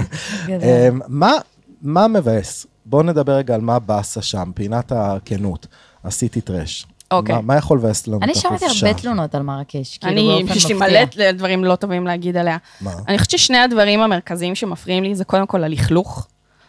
אמ, 0.50 1.00
מה- 1.08 1.38
מה 1.82 2.08
מבאס? 2.08 2.66
בואו 2.86 3.04
נדבר 3.04 3.34
רגע 3.34 3.56
על 3.56 3.62
מה 3.62 3.80
באסה 3.80 4.22
שם, 4.22 4.52
פינת 4.56 4.92
הכנות. 4.96 5.68
עשיתי 6.04 6.42
טרש. 6.42 6.86
אוקיי. 7.12 7.36
מה- 7.36 7.42
מה 7.42 7.56
יכול 7.58 7.78
לבאס 7.78 8.08
לנו 8.08 8.18
את 8.18 8.24
אני? 8.24 8.36
שמעתי 8.36 8.66
הרבה 8.66 8.94
תלונות 8.94 9.36
על 9.36 9.42
מרקש, 9.42 9.98
כאילו 9.98 10.14
אני, 10.14 10.22
באופן 10.42 10.58
יש 10.58 10.68
לי 10.68 10.74
מפתיע. 10.74 11.06
מלא 11.18 11.32
דברים 11.32 11.64
לא 11.64 11.76
טובים 11.76 12.08
להגיד 12.08 12.38
עליה. 12.38 12.58
מה? 12.82 12.92
אני 13.08 13.18
חושבת 13.18 13.30
ששני 13.40 13.58
הדברים 13.58 14.02
המרכזיים 14.02 14.56
שמפריעים 14.56 15.04
לי 15.04 15.16
זה 15.16 15.24
קודם 15.26 15.46
כל 15.48 15.64
הלכלוך. 15.64 16.28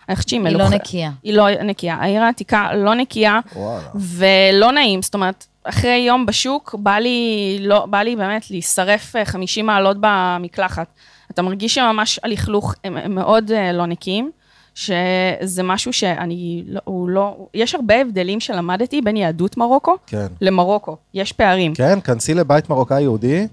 אני 0.08 0.16
חושבת 0.16 0.28
שהיא 0.28 0.40
היא 0.40 0.44
מלוכלכת. 0.44 0.70
לא 0.70 0.76
נקייה. 0.76 1.10
היא 1.22 1.34
לא 1.34 1.62
נקייה. 1.62 1.94
העיר 2.00 2.22
העתיקה 2.22 2.74
לא 2.74 2.94
נקייה, 2.94 3.40
וואלה. 3.56 3.88
ולא 3.94 4.72
נעים. 4.72 5.02
זאת 5.02 5.14
אומרת, 5.14 5.46
אחרי 5.64 6.04
יום 6.06 6.26
בשוק, 6.26 6.74
בא 6.78 6.96
לי, 6.96 7.18
לא, 7.60 7.86
בא 7.86 7.98
לי 7.98 8.16
באמת 8.16 8.50
להישרף 8.50 9.16
אה, 9.16 9.24
50 9.24 9.66
מעלות 9.66 9.96
במקלחת. 10.00 10.86
אתה 11.30 11.42
מרגיש 11.42 11.74
שממש 11.74 12.20
הלכלוך 12.22 12.74
הם, 12.84 12.96
הם 12.96 13.14
מאוד 13.14 13.50
אה, 13.50 13.72
לא 13.72 13.86
נקיים, 13.86 14.30
שזה 14.74 15.62
משהו 15.62 15.92
שאני, 15.92 16.64
לא, 16.68 16.80
הוא 16.84 17.08
לא, 17.08 17.36
יש 17.54 17.74
הרבה 17.74 18.00
הבדלים 18.00 18.40
שלמדתי 18.40 19.00
בין 19.00 19.16
יהדות 19.16 19.56
מרוקו 19.56 19.96
כן. 20.06 20.26
למרוקו. 20.40 20.96
יש 21.14 21.32
פערים. 21.32 21.74
כן, 21.74 22.00
כנסי 22.00 22.34
לבית 22.34 22.70
מרוקאי 22.70 23.02
יהודי, 23.02 23.46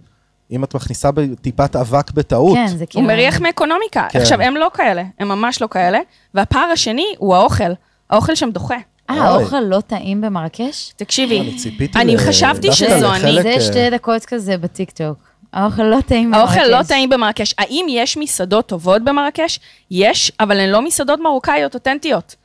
אם 0.51 0.63
את 0.63 0.75
מכניסה 0.75 1.10
טיפת 1.41 1.75
אבק 1.75 2.12
בטעות. 2.12 2.56
כן, 2.58 2.67
זה 2.67 2.75
הוא 2.80 2.86
כאילו... 2.89 3.08
מריח 3.08 3.41
מאקונומיקה. 3.41 4.08
כן. 4.10 4.19
עכשיו, 4.19 4.41
הם 4.41 4.56
לא 4.58 4.67
כאלה, 4.73 5.03
הם 5.19 5.27
ממש 5.27 5.62
לא 5.62 5.67
כאלה. 5.71 5.99
והפער 6.34 6.69
השני 6.73 7.06
הוא 7.17 7.36
האוכל. 7.36 7.71
האוכל 8.10 8.36
שם 8.36 8.49
דוחה. 8.51 8.75
אה. 9.10 9.15
האוכל 9.15 9.60
לא 9.60 9.82
טעים 9.88 10.21
במרקש? 10.21 10.93
תקשיבי, 10.95 11.39
אני 11.41 11.56
ציפיתי 11.56 11.99
אני 11.99 12.15
ל- 12.15 12.17
חשבתי 12.17 12.71
שזו 12.71 13.13
אני. 13.13 13.41
זה 13.41 13.49
אה, 13.49 13.62
שתי 13.62 13.89
דקות 13.89 14.25
כזה 14.25 14.58
בטיקטוק. 14.58 15.17
האוכל 15.58 15.84
לא 15.84 15.98
טעים 16.02 16.32
במרקש. 16.32 16.50
האוכל 16.58 16.67
לא 16.78 16.84
טעים 16.84 17.10
במרקש. 17.10 17.54
האם 17.58 17.86
יש 17.89 18.17
מסעדות 18.17 18.65
טובות 18.67 19.04
במרקש? 19.04 19.60
יש, 19.91 20.32
אבל 20.39 20.60
הן 20.60 20.70
לא 20.70 20.82
מסעדות 20.82 21.20
מרוקאיות 21.20 21.74
אותנטיות. 21.74 22.36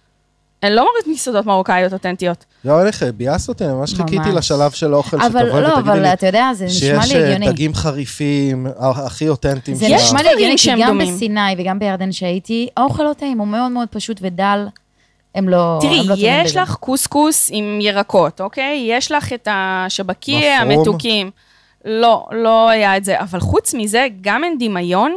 הן 0.62 0.72
לא 0.72 0.86
מסעדות 1.06 1.46
מרוקאיות 1.46 1.92
אותנטיות. 1.92 2.44
לא, 2.64 2.86
איך, 2.86 3.02
ביאס 3.16 3.48
אותי, 3.48 3.64
אני 3.64 3.72
ממש 3.72 3.94
חיכיתי. 3.94 4.32
לשלב 4.34 4.70
של 4.70 4.94
אוכל 4.94 5.16
אבל 5.16 5.26
שתבואי 5.44 5.62
לא, 5.62 5.68
ותגידי 5.68 5.90
אבל 5.90 6.02
לי 6.02 6.12
אתה 6.12 6.26
יודע, 6.26 6.50
זה 6.54 6.64
נשמע 6.64 6.96
לי 6.96 7.02
שיש 7.02 7.14
אה, 7.14 7.24
הגיוני. 7.26 7.46
דגים 7.52 7.74
חריפים, 7.74 8.66
ה- 8.78 9.06
הכי 9.06 9.28
אותנטיים 9.28 9.76
זה 9.76 9.88
נשמע 9.88 10.22
לי 10.22 10.28
הגיוני, 10.28 10.54
כי 10.58 10.70
גם. 10.82 10.98
בסיני 10.98 11.40
וגם 11.58 11.78
בירדן 11.78 12.12
שהייתי, 12.12 12.68
האוכל 12.76 13.02
לא 13.02 13.12
טעים, 13.12 13.38
הוא 13.38 13.46
מאוד 13.46 13.72
מאוד 13.72 13.88
פשוט 13.88 14.18
ודל. 14.22 14.66
הם 15.34 15.48
לא... 15.48 15.78
תראי, 15.80 16.00
הם 16.00 16.08
לא 16.08 16.14
טובים 16.14 16.40
יש. 16.44 16.56
לך 16.56 16.74
קוסקוס 16.74 17.48
עם 17.52 17.78
ירקות, 17.80 18.40
אוקיי? 18.40 18.86
יש 18.88 19.12
לך 19.12 19.32
את 19.32 19.48
מפרום? 20.62 20.78
המתוקים. 20.78 21.30
לא, 21.84 22.26
לא 22.32 22.68
היה 22.68 22.96
את 22.96 23.04
זה. 23.04 23.20
אבל 23.20 23.40
חוץ 23.40 23.74
מזה, 23.74 24.08
גם 24.20 24.44
אין 24.44 24.58
דמיון, 24.58 25.14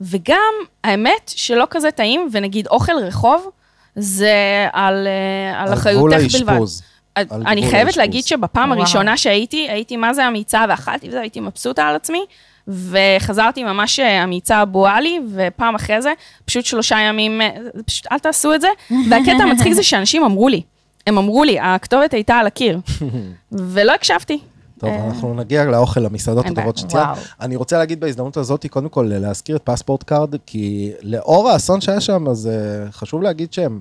וגם, 0.00 0.52
האמת 0.84 1.32
שלא 1.36 1.66
כזה 1.70 1.90
טעים, 1.90 2.28
ונגיד 2.32 2.66
אוכל 2.66 2.92
רחוב, 2.92 3.50
זה 3.96 4.66
על, 4.72 5.06
אה, 5.06 5.60
על 5.62 5.68
על 5.68 5.74
אחריותך 5.74 6.16
גבול 6.16 6.38
בלבד. 6.38 6.52
האשפוז. 6.52 6.82
על 7.14 7.26
אני 7.32 7.60
גבול 7.60 7.70
חייבת 7.70 7.86
האשפוז. 7.86 7.98
להגיד 7.98 8.24
שבפעם 8.24 8.68
וואו. 8.68 8.80
הראשונה 8.80 9.16
שהייתי, 9.16 9.70
הייתי 9.70 9.96
מה 9.96 10.14
זה 10.14 10.28
אמיצה 10.28 10.64
ואכלתי 10.68 11.08
וזה, 11.08 11.20
הייתי 11.20 11.40
מבסוטה 11.40 11.88
על 11.88 11.96
עצמי, 11.96 12.24
וחזרתי 12.68 13.64
ממש 13.64 14.00
אה, 14.00 14.24
אמיצה 14.24 14.62
אבו 14.62 14.86
עלי, 14.86 15.20
ופעם 15.34 15.74
אחרי 15.74 16.02
זה, 16.02 16.12
פשוט 16.44 16.64
שלושה 16.64 17.00
ימים, 17.00 17.40
אה, 17.40 17.50
פשוט 17.86 18.06
אל 18.12 18.18
תעשו 18.18 18.54
את 18.54 18.60
זה. 18.60 18.68
והקטע 19.10 19.42
המצחיק 19.42 19.72
זה 19.72 19.82
שאנשים 19.82 20.24
אמרו 20.24 20.48
לי, 20.48 20.62
הם 21.06 21.18
אמרו 21.18 21.44
לי, 21.44 21.58
הכתובת 21.60 22.14
הייתה 22.14 22.34
על 22.34 22.46
הקיר, 22.46 22.78
ולא 23.72 23.92
הקשבתי. 23.92 24.38
טוב, 24.78 24.90
אה, 24.90 25.06
אנחנו 25.06 25.34
נגיע 25.34 25.64
לאוכל, 25.64 26.00
למסעדות 26.00 26.46
הטובות. 26.46 26.76
שציינת. 26.76 27.18
אני 27.40 27.56
רוצה 27.56 27.78
להגיד 27.78 28.00
בהזדמנות 28.00 28.36
הזאת, 28.36 28.66
קודם 28.70 28.88
כל, 28.88 29.10
להזכיר 29.14 29.56
את 29.56 29.62
פספורט 29.64 30.02
קארד, 30.02 30.34
כי 30.46 30.92
לאור 31.02 31.48
האסון 31.48 31.80
שהיה 31.80 32.00
שם, 32.00 32.28
אז 32.28 32.46
אה, 32.46 32.92
חשוב 32.92 33.22
להגיד 33.22 33.52
שהם 33.52 33.80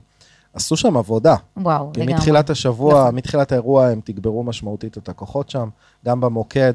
עשו 0.53 0.77
שם 0.77 0.97
עבודה. 0.97 1.35
וואו, 1.57 1.91
לגמרי. 1.97 2.13
מתחילת 2.13 2.49
השבוע, 2.49 3.01
נכון. 3.01 3.15
מתחילת 3.15 3.51
האירוע, 3.51 3.87
הם 3.87 4.01
תגברו 4.03 4.43
משמעותית 4.43 4.97
את 4.97 5.09
הכוחות 5.09 5.49
שם, 5.49 5.69
גם 6.05 6.21
במוקד. 6.21 6.73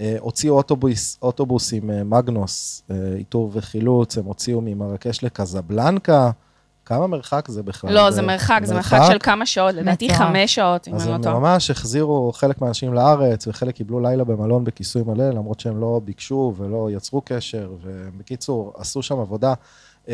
אה, 0.00 0.16
הוציאו 0.20 0.56
אוטובוס, 0.56 1.18
אוטובוס 1.22 1.72
עם 1.72 1.90
אה, 1.90 2.04
מגנוס, 2.04 2.82
אה, 2.90 2.96
איתור 3.16 3.50
וחילוץ, 3.52 4.18
הם 4.18 4.24
הוציאו 4.24 4.60
ממרקש 4.60 5.24
לקזבלנקה. 5.24 6.30
כמה 6.86 7.06
מרחק 7.06 7.48
זה 7.48 7.62
בכלל? 7.62 7.94
לא, 7.94 8.10
זה 8.10 8.22
מרחק, 8.22 8.60
זה 8.64 8.74
מרחק 8.74 9.00
של 9.08 9.18
כמה 9.20 9.46
שעות, 9.46 9.74
לדעתי. 9.74 10.14
חמש 10.14 10.54
שעות, 10.54 10.88
אם 10.88 10.94
אז 10.94 11.02
אני 11.02 11.10
לא 11.10 11.14
הם 11.14 11.22
טועה. 11.22 11.38
ממש 11.38 11.70
החזירו 11.70 12.32
חלק 12.32 12.60
מהאנשים 12.60 12.94
לארץ, 12.94 13.46
וחלק 13.46 13.74
קיבלו 13.74 14.00
לילה 14.00 14.24
במלון 14.24 14.64
בכיסוי 14.64 15.02
מלא, 15.06 15.30
למרות 15.30 15.60
שהם 15.60 15.80
לא 15.80 16.00
ביקשו 16.04 16.54
ולא 16.56 16.88
יצרו 16.90 17.22
קשר, 17.24 17.72
ובקיצור, 17.82 18.72
עשו 18.78 19.02
שם 19.02 19.18
עבודה. 19.20 19.54
אמ, 20.08 20.12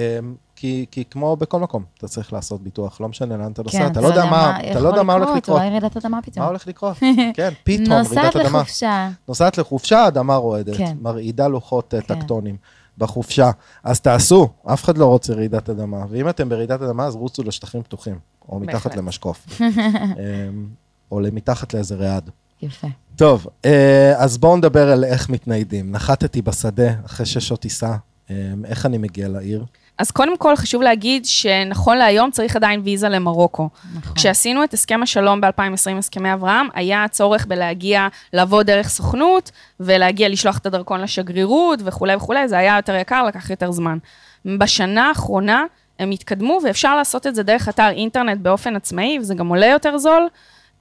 כי, 0.57 0.87
כי 0.91 1.05
כמו 1.11 1.37
בכל 1.37 1.61
מקום, 1.61 1.85
אתה 1.99 2.09
צריך 2.09 2.33
לעשות 2.33 2.63
ביטוח, 2.63 3.01
לא 3.01 3.09
משנה 3.09 3.37
לאן 3.37 3.53
אתה 3.53 3.63
נוסע, 3.63 3.79
כן, 3.79 3.87
אתה 3.87 4.01
לא 4.01 4.07
יודע 4.07 4.25
מה, 4.25 4.59
אתה 4.71 4.81
לא 4.81 4.89
יודע 4.89 5.03
מה 5.03 5.13
הולך 5.13 5.29
לקרות. 5.37 5.59
אולי 5.59 5.71
רעידת 5.71 5.97
אדמה 5.97 6.23
פתאום. 6.23 6.43
מה 6.43 6.49
הולך 6.49 6.67
לקרות? 6.67 6.97
כן, 7.35 7.51
פתאום, 7.65 7.93
רעידת 7.93 8.09
נוסעת 8.09 8.37
אדמה. 8.37 8.59
לחופשה. 8.59 9.09
נוסעת 9.29 9.59
לחופשה, 9.59 10.09
אדמה 10.09 10.37
רועדת, 10.37 10.77
כן. 10.77 10.97
מרעידה 11.01 11.49
לוחות 11.49 11.95
אה, 11.95 12.01
כן. 12.01 12.15
טקטונים 12.15 12.57
בחופשה. 12.98 13.50
אז 13.85 14.00
תעשו, 14.00 14.48
אף 14.64 14.85
אחד 14.85 14.98
לא 14.98 15.07
רוצה 15.07 15.35
רעידת 15.35 15.70
אדמה. 15.70 16.05
ואם 16.09 16.28
אתם 16.28 16.48
ברעידת 16.48 16.83
אדמה, 16.83 17.07
אז 17.07 17.14
רוצו 17.14 17.42
לשטחים 17.42 17.83
פתוחים, 17.83 18.18
או 18.48 18.61
מתחת. 18.61 18.96
למשקוף, 18.96 19.46
אמ, 19.61 20.66
או 21.12 21.20
מתחת 21.33 21.74
לאיזה 21.74 21.94
ריעד. 21.94 22.31
יפה. 22.62 22.88
טוב, 23.16 23.46
אה, 23.64 24.14
אז 24.16 24.38
בואו 24.38 24.57
נדבר 24.57 24.92
על 24.92 25.05
איך 25.05 25.28
מתניידים. 25.28 25.92
נחתתי 25.92 26.42
בשדה 26.42 26.92
אחרי 27.07 27.26
שש 27.26 27.48
שעות 27.48 27.61
טיסה, 27.61 27.96
אמ, 28.31 28.35
איך 28.64 28.87
אני 28.87 28.98
מגיע 28.98 29.28
לעיר? 29.28 29.64
אז 29.98 30.11
קודם 30.11 30.37
כל 30.37 30.57
חשוב 30.57 30.83
להגיד 30.83 31.24
שנכון 31.24 31.98
להיום 31.98 32.31
צריך 32.31 32.57
עדיין 32.57 32.81
ויזה 32.85 33.09
למרוקו. 33.09 33.68
נכון. 33.94 34.14
כשעשינו 34.14 34.64
את 34.64 34.74
הסכם 34.74 35.02
השלום 35.02 35.40
ב-2020, 35.40 35.98
הסכמי 35.98 36.33
אברהם, 36.33 36.68
היה 36.74 37.07
צורך 37.11 37.46
בלהגיע, 37.46 38.09
לעבוד 38.33 38.66
דרך 38.66 38.88
סוכנות, 38.88 39.50
ולהגיע 39.81 40.28
לשלוח 40.28 40.59
את 40.59 40.66
הדרכון 40.66 41.00
לשגרירות 41.00 41.78
וכולי 41.85 42.16
וכולי, 42.16 42.48
זה 42.48 42.59
היה 42.59 42.76
יותר 42.76 42.94
יקר, 42.94 43.24
לקח 43.24 43.50
יותר 43.50 43.72
זמן. 43.72 43.98
בשנה 44.44 45.09
האחרונה 45.09 45.64
הם 45.98 46.11
התקדמו, 46.11 46.59
ואפשר 46.64 46.96
לעשות 46.96 47.26
את 47.26 47.35
זה 47.35 47.42
דרך 47.42 47.68
אתר 47.68 47.88
אינטרנט 47.88 48.40
באופן 48.40 48.76
עצמאי, 48.76 49.18
וזה 49.18 49.35
גם 49.35 49.48
עולה 49.48 49.66
יותר 49.66 49.98
זול. 49.98 50.28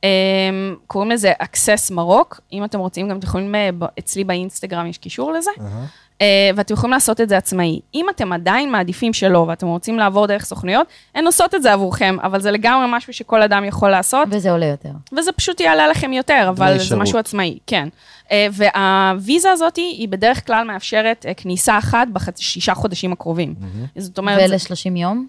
אמ, 0.03 0.75
קוראים 0.87 1.11
לזה 1.11 1.33
Access 1.41 1.93
מרוק, 1.93 2.39
אם 2.53 2.63
אתם 2.63 2.79
רוצים, 2.79 3.09
גם 3.09 3.17
אתם 3.17 3.27
יכולים, 3.27 3.55
אה, 3.55 3.69
אצלי 3.99 4.23
באינסטגרם 4.23 4.85
יש 4.85 4.97
קישור 4.97 5.31
לזה. 5.31 5.51
אהה. 5.59 5.85
אה, 6.21 6.25
ואתם 6.55 6.73
יכולים 6.73 6.93
לעשות 6.93 7.21
את 7.21 7.29
זה 7.29 7.37
עצמאי. 7.37 7.79
אם 7.95 8.05
אתם 8.09 8.33
עדיין 8.33 8.71
מעדיפים 8.71 9.13
שלא, 9.13 9.45
ואתם 9.47 9.67
רוצים 9.67 9.97
לעבור 9.99 10.25
דרך 10.27 10.45
סוכנויות, 10.45 10.87
הן 11.15 11.25
עושות 11.25 11.55
את 11.55 11.63
זה 11.63 11.73
עבורכם, 11.73 12.17
אבל 12.23 12.41
זה 12.41 12.51
לגמרי 12.51 12.85
משהו 12.89 13.13
שכל 13.13 13.41
אדם 13.41 13.65
יכול 13.65 13.89
לעשות, 13.89 14.27
וזה 14.31 14.51
עולה 14.51 14.65
יותר. 14.65 14.89
וזה 15.17 15.31
פשוט 15.31 15.59
יעלה 15.59 15.87
לכם 15.87 16.13
יותר, 16.13 16.45
אבל 16.49 16.77
זה. 16.79 16.95
משהו 16.95 17.19
עצמאי, 17.19 17.57
כן. 17.67 17.87
אה, 18.31 18.47
והוויזה 18.51 19.51
הזאת 19.51 19.75
היא 19.75 20.07
בדרך 20.07 20.47
כלל 20.47 20.63
מאפשרת 20.67 21.25
אה, 21.27 21.33
כניסה 21.33 21.77
אחת 21.77 22.07
בשישה 22.13 22.73
חודשים 22.73 23.11
הקרובים. 23.13 23.55
זאת 23.97 24.17
אומרת, 24.17 24.49
זה- 24.49 24.55
ול-30 24.55 24.97
יום? 24.99 25.27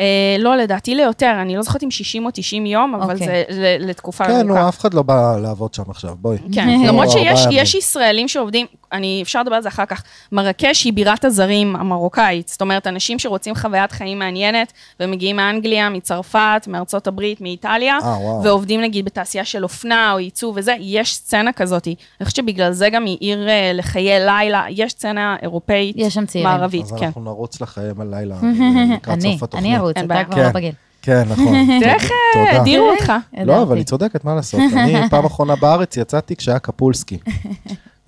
אה, 0.00 0.06
לא, 0.38 0.56
לדעתי 0.56 0.94
ליותר, 0.94 1.32
אני 1.42 1.56
לא 1.56 1.62
זוכרת 1.62 1.82
אם 1.82 1.90
60 1.90 2.24
או 2.26 2.30
90 2.34 2.66
יום, 2.66 2.94
אבל 2.94 3.12
אוקיי. 3.14 3.26
זה 3.26 3.42
ל- 3.50 3.90
לתקופה 3.90 4.24
כן, 4.24 4.46
נו. 4.46 4.68
אף 4.68 4.78
אחד 4.78 4.94
לא 4.94 5.02
בא 5.02 5.36
לעבוד 5.42 5.74
שם 5.74 5.82
עכשיו, 5.88 6.14
בואי. 6.20 6.38
כן, 6.52 6.68
לא, 6.80 6.86
למרות 6.86 7.10
שיש 7.10 7.44
ימים. 7.44 7.58
יש 7.58 7.74
ישראלים 7.74 8.28
שעובדים, 8.28 8.66
אני, 8.92 9.20
אפשר 9.22 9.40
לדבר 9.42 9.54
על 9.54 9.62
זה 9.62 9.68
אחר 9.68 9.86
כך, 9.86 10.02
מרקש 10.32 10.84
היא 10.84 10.92
בירת 10.92 11.24
הזרים 11.24 11.76
המרוקאית, 11.76 12.48
זאת 12.48 12.60
אומרת, 12.60 12.86
אנשים 12.86 13.18
שרוצים 13.18 13.54
חוויית 13.54 13.92
חיים 13.92 14.18
מעניינת, 14.18 14.72
ומגיעים 15.00 15.36
מאנגליה, 15.36 15.90
מצרפת, 15.90 16.64
מארצות 16.66 17.06
הברית, 17.06 17.40
מאיטליה, 17.40 17.98
אה, 18.02 18.08
וואו. 18.08 18.42
ועובדים 18.42 18.80
נגיד 18.80 19.04
בתעשייה 19.04 19.44
של 19.44 19.62
אופנה 19.62 20.12
או 20.12 20.18
ייצוא 20.18 20.52
וזה, 20.56 20.74
יש 20.80 21.14
סצנה 21.14 21.52
כזאת. 21.52 21.86
אני 21.86 21.94
חושבת 22.24 22.36
שבגלל 22.36 22.72
זה 22.72 22.88
גם 22.90 23.04
היא 23.04 23.16
עיר 23.20 23.48
אה, 23.48 23.70
לחיי 23.74 24.20
לילה, 24.26 24.64
יש 24.70 24.92
סצנה 24.92 25.36
אירופאית, 25.42 25.96
יש 25.98 26.14
שם 26.14 26.26
צעירים. 26.26 26.50
מערבית, 26.50 26.82
אז 26.84 26.92
כן. 26.92 27.06
אנחנו 27.06 27.22
נרוץ 27.24 27.60
לחיים 27.60 28.00
הלילה 28.00 28.36
לקראת 28.96 29.18
אני, 29.18 29.32
סוף 29.32 29.42
התוכנית. 29.42 29.66
אני 29.72 29.83
אין 29.96 30.04
אתה. 30.04 30.24
כבר 30.24 30.34
כן. 30.34 30.42
לא 30.42 30.50
בגיל. 30.50 30.72
כן, 31.02 31.22
נכון. 31.28 31.44
תראה 31.80 31.94
איך. 31.94 32.10
אה, 32.36 32.60
הדירו 32.60 32.90
אותך. 32.90 33.12
לא. 33.44 33.62
אבל 33.62 33.76
היא 33.76 33.84
צודקת, 33.84 34.24
מה 34.24 34.34
לעשות? 34.34 34.60
אני 34.76 35.08
פעם 35.10 35.24
אחרונה 35.24 35.56
בארץ 35.56 35.96
יצאתי 35.96 36.36
כשהיה 36.36 36.58
קפולסקי. 36.58 37.18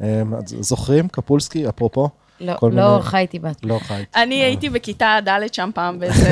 אמ, 0.00 0.06
זוכרים? 0.46 1.08
קפולסקי, 1.08 1.68
אפרופו? 1.68 2.08
לא, 2.40 2.54
לא 2.62 2.68
מיני- 2.68 3.02
חייתי 3.02 3.38
בת. 3.38 3.56
לא 3.62 3.78
חי. 3.82 4.02
אני 4.16 4.34
הייתי 4.34 4.70
בכיתה 4.70 5.18
ד' 5.28 5.54
שם 5.54 5.70
פעם 5.74 5.98
באיזה 6.00 6.28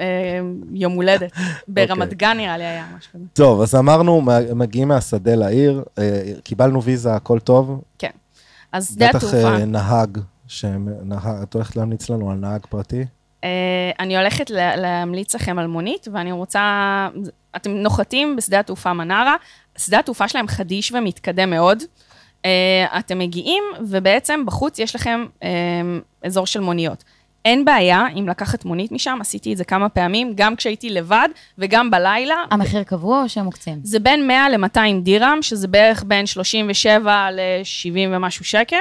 אה, 0.00 0.40
יום 0.72 0.92
הולדת. 0.92 1.32
ברמת 1.68 1.90
אוקיי. 2.02 2.16
גן 2.16 2.36
נראה 2.36 2.58
לי 2.58 2.64
היה 2.64 2.84
משהו 2.98 3.12
כזה. 3.12 3.24
טוב, 3.32 3.60
אז 3.60 3.74
אמרנו, 3.74 4.22
מגיעים 4.54 4.88
מהשדה 4.88 5.34
לעיר, 5.34 5.82
אה, 5.98 6.22
קיבלנו 6.44 6.82
ויזה, 6.82 7.14
הכל 7.14 7.38
טוב. 7.38 7.80
כן. 7.98 8.10
אז 8.72 8.90
שדה 8.94 9.08
בטח 9.08 9.16
התעופה, 9.16 9.48
אה, 9.54 9.64
נהג, 9.64 10.18
את 11.42 11.54
הולכת 11.54 11.76
להמליץ 11.76 12.10
לנו 12.10 12.30
על 12.30 12.36
נהג 12.36 12.60
פרטי? 12.68 13.04
אה, 13.44 13.48
אני 14.00 14.16
הולכת 14.16 14.50
לה- 14.50 14.76
להמליץ 14.76 15.34
לכם 15.34 15.58
על 15.58 15.66
מונית, 15.66 16.08
ואני 16.12 16.32
רוצה, 16.32 17.08
אתם 17.56 17.70
נוחתים 17.70 18.36
בשדה 18.36 18.60
התעופה 18.60 18.92
מנרה, 18.92 19.36
שדה 19.78 19.98
התעופה 19.98 20.28
שלהם 20.28 20.48
חדיש 20.48 20.92
ומתקדם 20.92 21.50
מאוד. 21.50 21.82
אה, 22.44 22.50
אתם 22.98 23.18
מגיעים, 23.18 23.62
ובעצם 23.88 24.46
בחוץ 24.46 24.78
יש 24.78 24.94
לכם 24.94 25.26
אה, 25.42 25.48
אזור 26.24 26.46
של 26.46 26.60
מוניות. 26.60 27.04
אין 27.44 27.64
בעיה 27.64 28.06
אם 28.18 28.28
לקחת 28.28 28.64
מונית 28.64 28.92
משם, 28.92 29.18
עשיתי 29.20 29.52
את 29.52 29.56
זה 29.56 29.64
כמה 29.64 29.88
פעמים, 29.88 30.32
גם 30.34 30.56
כשהייתי 30.56 30.90
לבד 30.90 31.28
וגם 31.58 31.90
בלילה. 31.90 32.34
המחיר 32.50 32.82
קבוע 32.82 33.22
או 33.22 33.28
שהם 33.28 33.44
מוקצים? 33.44 33.80
זה 33.82 33.98
בין 34.00 34.26
100 34.26 34.48
ל-200 34.48 34.78
דירם, 35.02 35.38
שזה 35.42 35.68
בערך 35.68 36.04
בין 36.06 36.26
37 36.26 37.30
ל-70 37.30 37.96
ומשהו 38.10 38.44
שקל, 38.44 38.76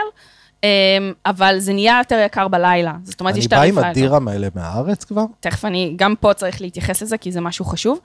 אבל 1.26 1.60
זה 1.60 1.74
נהיה 1.74 1.97
יותר 1.97 2.24
יקר 2.26 2.47
בלילה. 2.47 2.93
זאת 3.04 3.19
אומרת, 3.19 3.34
אני 3.34 3.39
יש 3.39 3.47
בא 3.47 3.56
עם 3.56 3.62
תעריפה 3.62 3.80
יותר. 3.80 3.89
הדירם 3.89 4.28
האלה 4.28 4.47
מהארץ 4.56 5.04
כבר? 5.04 5.26
תכף 5.39 5.65
אני, 5.65 5.93
גם 5.95 6.15
פה 6.19 6.34
צריך 6.34 6.62
להתייחס 6.62 7.02
לזה, 7.02 7.17
כי 7.17 7.32
זה 7.32 7.41
משהו 7.41 7.65
חשוב. 7.65 8.00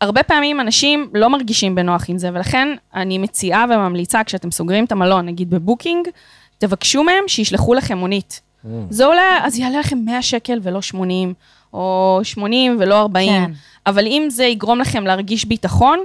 הרבה 0.00 0.22
פעמים 0.22 0.60
אנשים 0.60 1.10
לא 1.14 1.30
מרגישים 1.30 1.74
בנוח 1.74 2.04
עם 2.08 2.18
זה, 2.18 2.30
ולכן 2.32 2.68
אני 2.94 3.18
מציעה 3.18 3.64
וממליצה, 3.70 4.24
כשאתם 4.24 4.50
סוגרים 4.50 4.84
את 4.84 4.92
המלון, 4.92 5.26
נגיד 5.26 5.50
בבוקינג, 5.50 6.08
תבקשו 6.58 7.02
מהם 7.02 7.24
שישלחו 7.26 7.74
לכם 7.74 7.98
מונית. 7.98 8.40
Mm. 8.64 8.68
זה 8.90 9.06
עולה, 9.06 9.38
אז 9.42 9.58
יעלה 9.58 9.80
לכם 9.80 9.98
100 10.04 10.22
שקל 10.22 10.60
ולא 10.62 10.82
80, 10.82 11.34
או 11.72 12.20
80 12.22 12.76
ולא 12.80 13.00
40. 13.00 13.46
כן. 13.46 13.52
אבל 13.86 14.06
אם 14.06 14.26
זה 14.30 14.44
יגרום 14.44 14.78
לכם 14.78 15.06
להרגיש 15.06 15.44
ביטחון, 15.44 15.98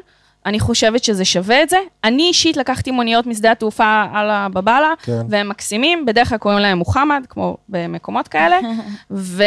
אני 0.45 0.60
חושבת 0.60 1.04
שזה 1.04 1.26
שווה 1.26 1.63
את 1.63 1.69
זה. 1.69 1.78
אני 2.04 2.23
אישית 2.23 2.58
לקחתי 2.58 2.91
מוניות 2.91 3.26
משדה 3.28 3.52
התעופה 3.52 4.04
על 4.13 4.30
הבבאללה, 4.30 4.93
כן. 5.04 5.21
והם 5.30 5.50
מקסימים, 5.50 6.06
בדרך 6.06 6.30
כלל 6.30 6.38
קוראים 6.38 6.60
להם 6.60 6.78
מוחמד, 6.78 7.23
כמו 7.30 7.58
במקומות 7.69 8.28
כאלה, 8.28 8.60
ו- 9.12 9.43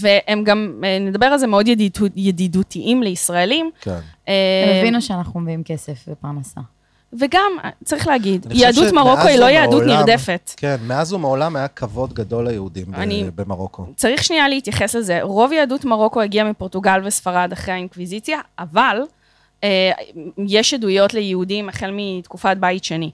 והם 0.00 0.44
גם, 0.44 0.80
אה, 0.84 0.98
נדבר 1.00 1.26
על 1.26 1.38
זה, 1.38 1.46
מאוד 1.46 1.66
ידידו- 1.68 2.06
ידידותיים 2.16 3.02
לישראלים. 3.02 3.70
כן. 3.80 3.98
אה, 4.28 4.34
הם 4.70 4.78
הבינו 4.78 5.02
שאנחנו 5.02 5.40
מביאים 5.40 5.62
כסף 5.62 6.04
ופרנסה. 6.08 6.60
וגם, 7.12 7.52
אה, 7.64 7.70
צריך 7.84 8.06
להגיד, 8.08 8.46
יהדות 8.50 8.92
מרוקו 8.92 9.22
היא 9.28 9.38
לא 9.38 9.44
יהדות 9.44 9.82
ומעולם- 9.82 9.98
נרדפת. 9.98 10.50
כן, 10.56 10.76
מאז 10.86 11.12
ומעולם 11.12 11.56
היה 11.56 11.68
כבוד 11.68 12.12
גדול 12.12 12.48
ליהודים 12.48 12.84
ב- 12.90 12.94
אני- 12.94 13.24
במרוקו. 13.34 13.86
צריך 13.96 14.24
שנייה 14.24 14.48
להתייחס 14.48 14.94
לזה. 14.94 15.18
רוב 15.22 15.52
יהדות 15.52 15.84
מרוקו 15.84 16.20
הגיעה 16.20 16.50
מפורטוגל 16.50 17.00
וספרד 17.04 17.52
אחרי 17.52 17.74
האינקוויזיציה, 17.74 18.38
אבל 18.58 19.00
יש 20.46 20.74
עדויות 20.74 21.14
ליהודים 21.14 21.68
החל 21.68 21.90
מתקופת 21.92 22.56
בית 22.60 22.84
שני. 22.84 23.10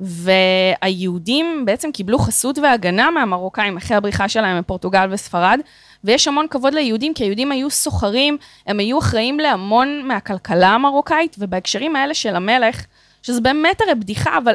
והיהודים 0.00 1.62
בעצם 1.64 1.92
קיבלו 1.92 2.18
חסות 2.18 2.58
והגנה 2.58 3.10
מהמרוקאים 3.10 3.76
אחרי 3.76 3.96
הבריחה 3.96 4.28
שלהם 4.28 4.58
מפורטוגל 4.58 5.08
וספרד, 5.10 5.60
ויש 6.04 6.28
המון 6.28 6.46
כבוד 6.50 6.74
ליהודים, 6.74 7.14
כי 7.14 7.24
היהודים 7.24 7.52
היו 7.52 7.70
סוחרים, 7.70 8.36
הם 8.66 8.78
היו 8.78 8.98
אחראים 8.98 9.40
להמון 9.40 10.02
מהכלכלה 10.04 10.68
המרוקאית, 10.68 11.36
ובהקשרים 11.38 11.96
האלה 11.96 12.14
של 12.14 12.36
המלך, 12.36 12.84
שזה 13.22 13.40
באמת 13.40 13.80
הרי 13.80 13.94
בדיחה, 13.94 14.38
אבל 14.38 14.52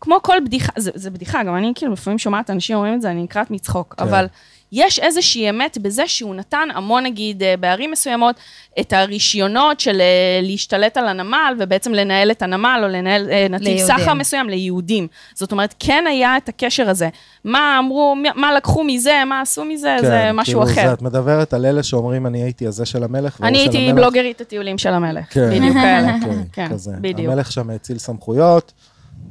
כמו 0.00 0.16
כל 0.22 0.36
בדיחה, 0.44 0.72
זה, 0.76 0.90
זה 0.94 1.10
בדיחה, 1.10 1.42
גם 1.42 1.56
אני 1.56 1.72
כאילו 1.74 1.92
לפעמים 1.92 2.18
שומעת 2.18 2.50
אנשים 2.50 2.76
אומרים 2.76 2.94
את 2.94 3.02
זה, 3.02 3.10
אני 3.10 3.22
נקרעת 3.22 3.50
מצחוק, 3.50 3.94
כן. 3.94 4.04
כן. 4.04 4.10
אבל 4.10 4.26
יש 4.72 4.98
איזושהי 4.98 5.50
אמת 5.50 5.78
בזה 5.78 6.08
שהוא 6.08 6.34
נתן 6.34 6.68
המון, 6.74 7.04
נגיד, 7.04 7.42
אה, 7.42 7.54
בערים 7.60 7.90
מסוימות, 7.90 8.36
את 8.80 8.92
הרישיונות 8.92 9.80
של 9.80 10.00
אה, 10.00 10.40
להשתלט 10.42 10.96
על 10.96 11.08
הנמל, 11.08 11.54
ובעצם 11.58 11.94
לנהל 11.94 12.30
את 12.30 12.42
הנמל, 12.42 12.80
או 12.82 12.88
לנהל 12.88 13.30
אה, 13.30 13.46
נתיב 13.50 13.66
ליהודים. 13.68 13.86
סחר 13.86 14.14
מסוים 14.14 14.48
ליהודים. 14.48 15.08
זאת 15.34 15.52
אומרת, 15.52 15.74
כן 15.78 16.04
היה 16.08 16.36
את 16.36 16.48
הקשר 16.48 16.90
הזה. 16.90 17.08
מה 17.44 17.76
אמרו, 17.78 18.16
מה 18.36 18.52
לקחו 18.52 18.84
מזה, 18.84 19.22
מה 19.26 19.40
עשו 19.40 19.64
מזה, 19.64 19.96
זה 20.00 20.06
כן, 20.06 20.30
משהו 20.36 20.60
כאילו, 20.60 20.72
אחר. 20.72 20.86
זה, 20.88 20.92
את 20.92 21.02
מדברת 21.02 21.54
על 21.54 21.66
אלה 21.66 21.82
שאומרים, 21.82 22.26
אני 22.26 22.42
הייתי 22.42 22.66
הזה 22.66 22.86
של 22.86 23.04
המלך, 23.04 23.40
אני 23.42 23.58
של 23.58 23.62
הייתי 23.62 23.78
המלך. 23.78 23.94
בלוגרית 24.04 24.40
הטיולים 24.40 24.78
של 24.78 24.94
המלך, 24.94 25.24
כן, 25.30 25.50
בדיוק 25.50 25.74
כאלה. 25.74 26.14
אוקיי, 26.14 26.36
כן, 26.52 26.68
כזה. 26.68 26.92
בדיוק. 27.00 27.32
המלך 27.32 27.52
שם 27.52 27.70
האציל 27.70 27.98
סמכויות. 27.98 28.72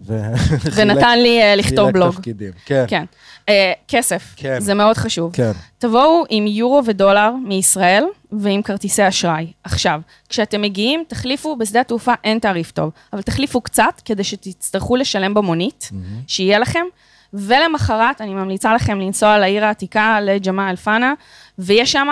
ונתן 0.76 1.20
לי 1.20 1.42
אה, 1.42 1.56
לכתוב 1.56 1.92
בלוג. 1.92 2.16
תפקידים. 2.16 2.52
כן, 2.66 2.86
כן. 2.88 3.06
אה, 3.50 3.74
כסף, 3.88 4.34
כן. 4.36 4.60
זה 4.60 4.74
מאוד 4.74 4.98
חשוב. 4.98 5.34
כן. 5.34 5.52
תבואו 5.78 6.24
עם 6.30 6.48
יורו 6.48 6.82
ודולר 6.86 7.32
מישראל 7.46 8.06
ועם 8.32 8.62
כרטיסי 8.62 9.08
אשראי. 9.08 9.52
עכשיו, 9.64 10.02
כשאתם 10.30 10.62
מגיעים, 10.62 11.04
תחליפו, 11.08 11.56
בשדה 11.56 11.82
התעופה 11.82 12.14
אין 12.24 12.40
תעריף 12.40 12.72
טוב, 12.72 12.92
אבל 13.14 13.22
תחליפו 13.22 13.62
קצת 13.62 14.02
כדי 14.06 14.24
שתצטרכו 14.24 14.96
לשלם 14.96 15.34
במונית, 15.34 15.90
שיהיה 16.28 16.60
לכם, 16.60 16.86
ולמחרת 17.34 18.22
אני 18.22 18.34
ממליצה 18.34 18.74
לכם 18.74 19.00
לנסוע 19.00 19.38
לעיר 19.38 19.66
העתיקה, 19.66 20.20
לג'אמע 20.22 20.70
אל-פנא, 20.70 21.14
ויש 21.60 21.92
שם 21.92 22.08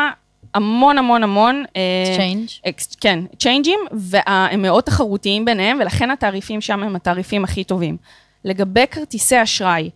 המון 0.53 0.97
המון 0.97 1.23
המון... 1.23 1.63
אה, 1.75 1.81
exchange. 2.07 2.47
ex, 2.67 2.95
כן, 2.95 3.19
change 3.39 3.66
ים, 3.66 3.79
והם 3.91 4.61
מאוד 4.61 4.83
תחרותיים 4.83 5.45
ביניהם, 5.45 5.77
ולכן 5.81 6.11
התעריפים 6.11 6.61
שם 6.61 6.83
הם 6.83 6.95
התעריפים 6.95 7.43
הכי 7.43 7.63
טובים. 7.63 7.97
לגבי 8.45 8.85
כרטיסי 8.91 9.43
אשראי, 9.43 9.89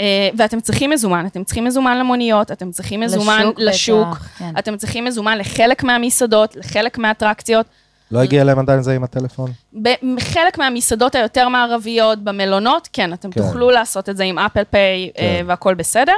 אה, 0.00 0.28
ואתם 0.36 0.60
צריכים 0.60 0.90
מזומן, 0.90 1.26
אתם 1.26 1.44
צריכים 1.44 1.64
מזומן 1.64 1.98
למוניות, 1.98 2.52
אתם 2.52 2.70
צריכים 2.70 3.00
מזומן 3.00 3.42
לשוק 3.46 3.58
לשוק, 3.58 4.08
בטח, 4.08 4.38
כן. 4.38 4.54
אתם 4.58 4.76
צריכים 4.76 5.04
מזומן 5.04 5.38
לחלק 5.38 5.84
מהמסעדות, 5.84 6.56
לחלק 6.56 6.98
מהאטרקציות. 6.98 7.66
לא 8.10 8.18
הגיע 8.18 8.42
אליהם 8.42 8.58
עדיין 8.58 8.82
זה 8.82 8.94
עם 8.94 9.04
הטלפון? 9.04 9.50
בחלק 9.82 10.58
מהמסעדות 10.58 11.14
היותר 11.14 11.48
מערביות, 11.48 12.24
במלונות, 12.24 12.88
כן, 12.92 13.12
אתם 13.12 13.30
כן. 13.30 13.40
תוכלו 13.40 13.70
לעשות 13.70 14.08
את 14.08 14.16
זה 14.16 14.24
עם 14.24 14.38
אפל 14.38 14.64
פיי 14.70 15.10
כן. 15.16 15.44
והכל 15.46 15.74
בסדר. 15.74 16.12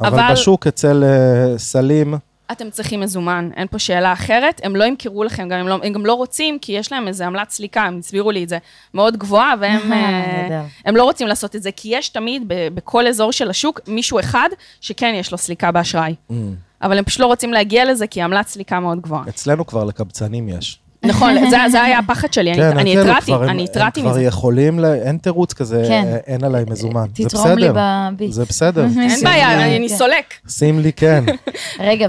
אבל 0.00 0.32
בשוק 0.32 0.66
אצל 0.66 1.04
אה, 1.04 1.58
סלים, 1.58 2.14
אתם 2.52 2.70
צריכים 2.70 3.00
מזומן, 3.00 3.50
אין 3.56 3.66
פה 3.70 3.78
שאלה 3.78 4.12
אחרת. 4.12 4.60
הם 4.64 4.76
לא 4.76 4.84
ימכרו 4.84 5.24
לכם, 5.24 5.48
גם 5.48 5.58
הם, 5.58 5.68
לא, 5.68 5.78
הם 5.82 5.92
גם 5.92 6.06
לא 6.06 6.14
רוצים, 6.14 6.58
כי 6.58 6.72
יש 6.72 6.92
להם 6.92 7.08
איזה 7.08 7.26
עמלת 7.26 7.50
סליקה, 7.50 7.82
הם 7.82 7.98
הסבירו 7.98 8.30
לי 8.30 8.44
את 8.44 8.48
זה, 8.48 8.58
מאוד 8.94 9.16
גבוהה, 9.16 9.54
והם 9.60 9.92
אה, 9.92 10.42
נהדר. 10.42 10.62
הם 10.84 10.96
לא 10.96 11.04
רוצים 11.04 11.26
לעשות 11.26 11.56
את 11.56 11.62
זה, 11.62 11.70
כי 11.72 11.88
יש 11.92 12.08
תמיד 12.08 12.42
ב- 12.46 12.68
בכל 12.74 13.06
אזור 13.06 13.32
של 13.32 13.50
השוק 13.50 13.80
מישהו 13.86 14.20
אחד 14.20 14.48
שכן 14.80 15.14
יש 15.14 15.32
לו 15.32 15.38
סליקה 15.38 15.72
באשראי. 15.72 16.14
Mm. 16.30 16.34
אבל 16.82 16.98
הם 16.98 17.04
פשוט 17.04 17.20
לא 17.20 17.26
רוצים 17.26 17.52
להגיע 17.52 17.84
לזה, 17.84 18.06
כי 18.06 18.22
עמלת 18.22 18.48
סליקה 18.48 18.80
מאוד 18.80 19.00
גבוהה. 19.00 19.22
אצלנו 19.28 19.66
כבר 19.66 19.84
לקבצנים 19.84 20.48
יש. 20.48 20.78
נכון, 21.06 21.50
זה, 21.50 21.56
זה 21.70 21.82
היה 21.82 21.98
הפחד 21.98 22.32
שלי, 22.32 22.52
אני, 22.52 22.68
אני 22.68 22.92
אצלנו 23.00 23.10
התרעתי, 23.10 23.34
אני 23.50 23.64
התרעתי 23.64 24.00
הם 24.00 24.06
כבר 24.06 24.14
מזה. 24.16 24.22
יכולים, 24.24 24.84
אין 24.84 25.16
תירוץ 25.18 25.52
כזה, 25.52 25.84
כן. 25.88 26.04
אה, 26.06 26.16
אין 26.26 26.44
עליי 26.44 26.64
מזומן. 26.70 27.06
זה 27.16 27.24
תתרום 27.28 27.58
לי 27.58 27.68
בסדר. 27.68 27.72
בביט. 28.12 28.32
זה 28.32 28.44
בסדר. 28.44 28.84
אין 29.10 29.20
בעיה, 29.24 29.56
לי- 29.56 29.76
אני, 29.76 29.88
כן. 29.88 29.96
סולק. 29.96 30.34
שים 30.48 30.80
לי 30.80 30.92
כן. 30.92 31.24
רגע, 31.80 32.08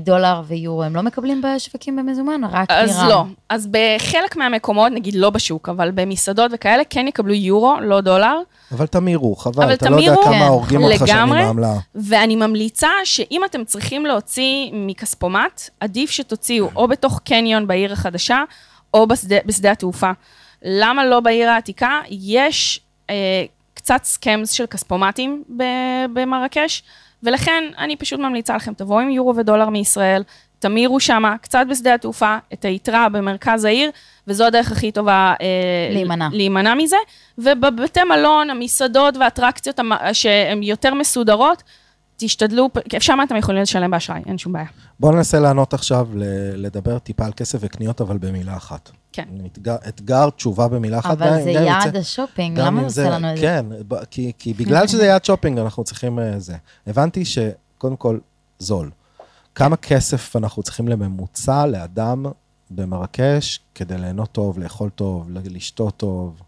ודולר 0.00 0.42
ויורו, 0.46 0.82
הם 0.82 0.96
לא 0.96 1.02
מקבלים 1.02 1.42
בשווקים 1.42 1.96
במזומן? 1.96 2.40
רק 2.52 2.70
אז 2.70 2.96
נירם. 2.96 3.08
לא. 3.08 3.24
אז 3.48 3.66
בחלק 3.70 4.36
מהמקומות, 4.36 4.92
נגיד 4.92 5.14
לא 5.14 5.30
בשוק, 5.30 5.68
אבל 5.68 5.90
במסעדות 5.94 6.50
וכאלה, 6.54 6.82
כן 6.90 7.08
יקבלו 7.08 7.34
יורו, 7.34 7.74
לא 7.80 8.00
דולר. 8.00 8.36
אבל 8.72 8.86
תמירו, 8.86 9.36
חבל, 9.36 9.62
אבל 9.64 9.72
אתה 9.74 9.90
לא 9.90 9.96
יודע 9.96 10.14
כמה 10.24 10.32
כן, 10.32 10.42
הורגים 10.42 10.82
אותך 10.82 10.96
שנים 10.98 11.08
לגמרי. 11.16 11.42
בעמלה. 11.44 11.72
ואני 11.94 12.36
ממליצה 12.36 12.88
שאם 13.04 13.40
אתם 13.44 13.64
צריכים 13.64 14.06
להוציא 14.06 14.70
מכספומט, 14.72 15.60
עדיף 15.80 16.10
שתוציאו 16.10 16.68
או 16.76 16.88
בתוך 16.88 17.20
קניון 17.24 17.66
בעיר 17.66 17.92
החדשה, 17.92 18.29
או 18.94 19.06
בשדה, 19.06 19.36
בשדה 19.46 19.70
התעופה. 19.70 20.10
למה 20.62 21.06
לא 21.06 21.20
בעיר 21.20 21.50
העתיקה? 21.50 22.00
יש 22.10 22.80
אה, 23.10 23.44
קצת 23.74 24.00
סקמס 24.04 24.50
של 24.50 24.66
כספומטים 24.66 25.44
במרקש, 26.12 26.82
ולכן 27.22 27.64
אני 27.78 27.96
פשוט 27.96 28.20
ממליצה 28.20 28.56
לכם, 28.56 28.74
תבואו 28.74 29.00
עם 29.00 29.10
יורו 29.10 29.36
ודולר 29.36 29.68
מישראל, 29.68 30.22
תמירו 30.58 31.00
שמה, 31.00 31.38
קצת 31.38 31.64
בשדה 31.70 31.94
התעופה, 31.94 32.38
את 32.52 32.64
היתרה 32.64 33.08
במרכז 33.08 33.64
העיר, 33.64 33.90
וזו 34.26 34.46
הדרך 34.46 34.72
הכי 34.72 34.92
טובה 34.92 35.34
אה, 35.40 35.46
להימנע. 35.92 36.28
להימנע 36.32 36.74
מזה. 36.74 36.96
ובבתי 37.38 38.00
מלון, 38.04 38.50
המסעדות 38.50 39.16
והאטרקציות 39.16 39.80
שהן 40.12 40.62
יותר 40.62 40.94
מסודרות, 40.94 41.62
תשתדלו, 42.20 42.68
שם 43.00 43.18
אתם 43.28 43.36
יכולים 43.36 43.62
לשלם 43.62 43.90
באשראי, 43.90 44.20
אין 44.26 44.38
שום 44.38 44.52
בעיה. 44.52 44.66
בואו 45.00 45.12
ננסה 45.12 45.40
לענות 45.40 45.74
עכשיו, 45.74 46.08
לדבר 46.54 46.98
טיפה 46.98 47.24
על 47.26 47.32
כסף 47.32 47.58
וקניות, 47.62 48.00
אבל 48.00 48.18
במילה 48.18 48.56
אחת. 48.56 48.90
כן. 49.12 49.28
אתגר, 49.46 49.76
אתגר 49.88 50.30
תשובה 50.30 50.68
במילה 50.68 50.98
אחת. 50.98 51.10
אבל 51.10 51.26
גם- 51.26 51.42
זה 51.44 51.52
גם 51.56 51.64
יעד 51.64 51.86
יוצא- 51.86 51.98
השופינג, 51.98 52.58
למה 52.60 52.80
הוא 52.80 52.86
עושה 52.86 53.10
לנו 53.10 53.32
את 53.32 53.36
זה? 53.36 53.42
כן, 53.42 53.66
כי, 54.10 54.32
כי 54.38 54.54
בגלל 54.54 54.86
שזה 54.86 55.06
יעד 55.06 55.24
שופינג, 55.24 55.58
אנחנו 55.58 55.84
צריכים 55.84 56.18
אה, 56.18 56.38
זה. 56.38 56.56
הבנתי 56.86 57.24
שקודם 57.24 57.96
כל, 57.96 58.18
זול. 58.58 58.90
כמה 59.54 59.76
כסף 59.76 60.36
אנחנו 60.36 60.62
צריכים 60.62 60.88
לממוצע 60.88 61.66
לאדם 61.66 62.26
במרקש 62.70 63.60
כדי 63.74 63.98
ליהנות 63.98 64.32
טוב, 64.32 64.58
לאכול 64.58 64.90
טוב, 64.90 65.28
לשתות 65.30 65.96
טוב? 65.96 66.40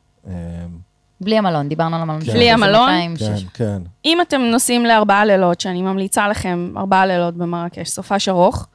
בלי 1.24 1.38
המלון, 1.38 1.68
דיברנו 1.68 1.96
על 1.96 2.02
המלון. 2.02 2.24
כן. 2.24 2.32
בלי 2.32 2.50
המלון? 2.50 2.90
200, 2.90 3.16
כן, 3.16 3.34
כן. 3.54 3.82
אם 4.04 4.20
אתם 4.20 4.40
נוסעים 4.40 4.86
לארבעה 4.86 5.24
לילות, 5.24 5.60
שאני 5.60 5.82
ממליצה 5.82 6.28
לכם 6.28 6.72
ארבעה 6.76 7.06
לילות 7.06 7.34
במרקש, 7.36 7.88
סופש 7.88 8.28
ארוך, 8.28 8.66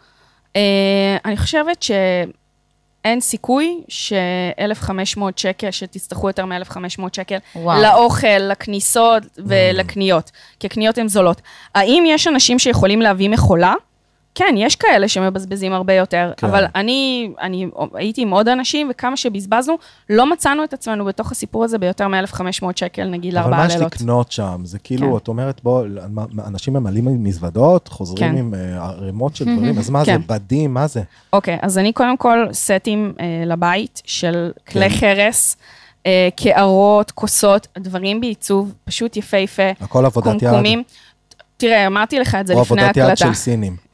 אה, 0.56 1.18
אני 1.26 1.38
חושבת 1.38 1.84
שאין 1.84 3.20
סיכוי 3.20 3.82
ש-1,500 3.88 5.22
שקל, 5.36 5.72
שתצטרכו 5.72 6.30
יותר 6.30 6.46
מ-1,500 6.46 7.02
שקל, 7.14 7.38
וואו. 7.56 7.82
לאוכל, 7.82 8.38
לכניסות 8.40 9.24
ולקניות, 9.38 10.32
כי 10.60 10.68
הקניות 10.68 10.98
הן 10.98 11.08
זולות. 11.08 11.42
האם 11.76 12.04
יש 12.08 12.28
אנשים 12.28 12.60
שיכולים 12.60 13.02
להביא 13.02 13.30
מכולה? 13.30 13.74
כן, 14.38 14.56
יש 14.58 14.76
כאלה 14.76 15.08
שמבזבזים 15.08 15.74
הרבה 15.74 15.94
יותר, 15.94 16.32
כן. 16.38 16.48
אבל 16.48 16.66
אני, 16.76 17.32
אני 17.42 17.68
הייתי 17.94 18.22
עם 18.22 18.32
עוד 18.32 18.48
אנשים, 18.48 18.88
וכמה 18.92 19.18
שבזבזנו, 19.18 19.78
לא 20.10 20.32
מצאנו 20.32 20.64
את 20.64 20.74
עצמנו 20.74 21.06
בתוך 21.06 21.32
הסיפור 21.32 21.64
הזה 21.64 21.78
ביותר 21.78 22.08
מ-1,500 22.08 22.66
שקל, 22.76 23.08
נגיד, 23.08 23.36
אבל 23.36 23.42
לארבעה 23.42 23.60
מה 23.60 23.66
יש 23.66 23.74
לילות. 23.74 23.96
לקנות 23.96 24.32
שם? 24.32 24.62
זה 24.64 24.80
כאילו, 24.80 25.12
כן. 25.12 25.18
את 25.18 25.28
אומרת, 25.28 25.64
בוא, 25.64 25.86
אנשים 26.48 26.74
ממלאים 26.74 27.24
מזוודות, 27.24 27.88
חוזרים 27.88 28.32
כן. 28.32 28.38
עם 28.38 28.54
אה, 28.54 28.86
ערימות 28.86 29.36
של 29.36 29.46
דברים, 29.56 29.78
אז 29.78 29.90
מה 29.90 30.04
זה, 30.04 30.12
כן. 30.12 30.22
בדים, 30.28 30.74
מה 30.74 30.88
זה? 30.88 31.02
אוקיי, 31.34 31.58
אז 31.62 31.78
אני 31.78 31.94
קודם 31.94 32.18
כל 32.18 32.48
סטים 32.54 33.14
אה, 33.20 33.44
לבית 33.46 34.02
של 34.06 34.52
כלי 34.68 34.90
כן. 34.90 34.96
חרס, 34.96 35.58
אה, 36.06 36.30
קערות, 36.36 37.12
כוסות, 37.12 37.68
דברים 37.78 38.22
בעיצוב, 38.22 38.74
פשוט 38.86 39.18
יפהפה, 39.18 39.70
הכל 39.82 40.06
עבודת 40.06 40.34
יד, 40.34 40.40
קומקומים. 40.40 40.84
תראה, 41.58 41.88
אמרתי 41.88 42.20
לך 42.20 42.36
את 42.36 42.48
זה 42.48 42.54
או 42.54 42.62
לפני 42.62 42.82
עבודת 42.82 42.98
יד 42.98 43.04
ההקלטה. 43.04 43.26
של 43.28 43.34
סינים. 43.34 43.87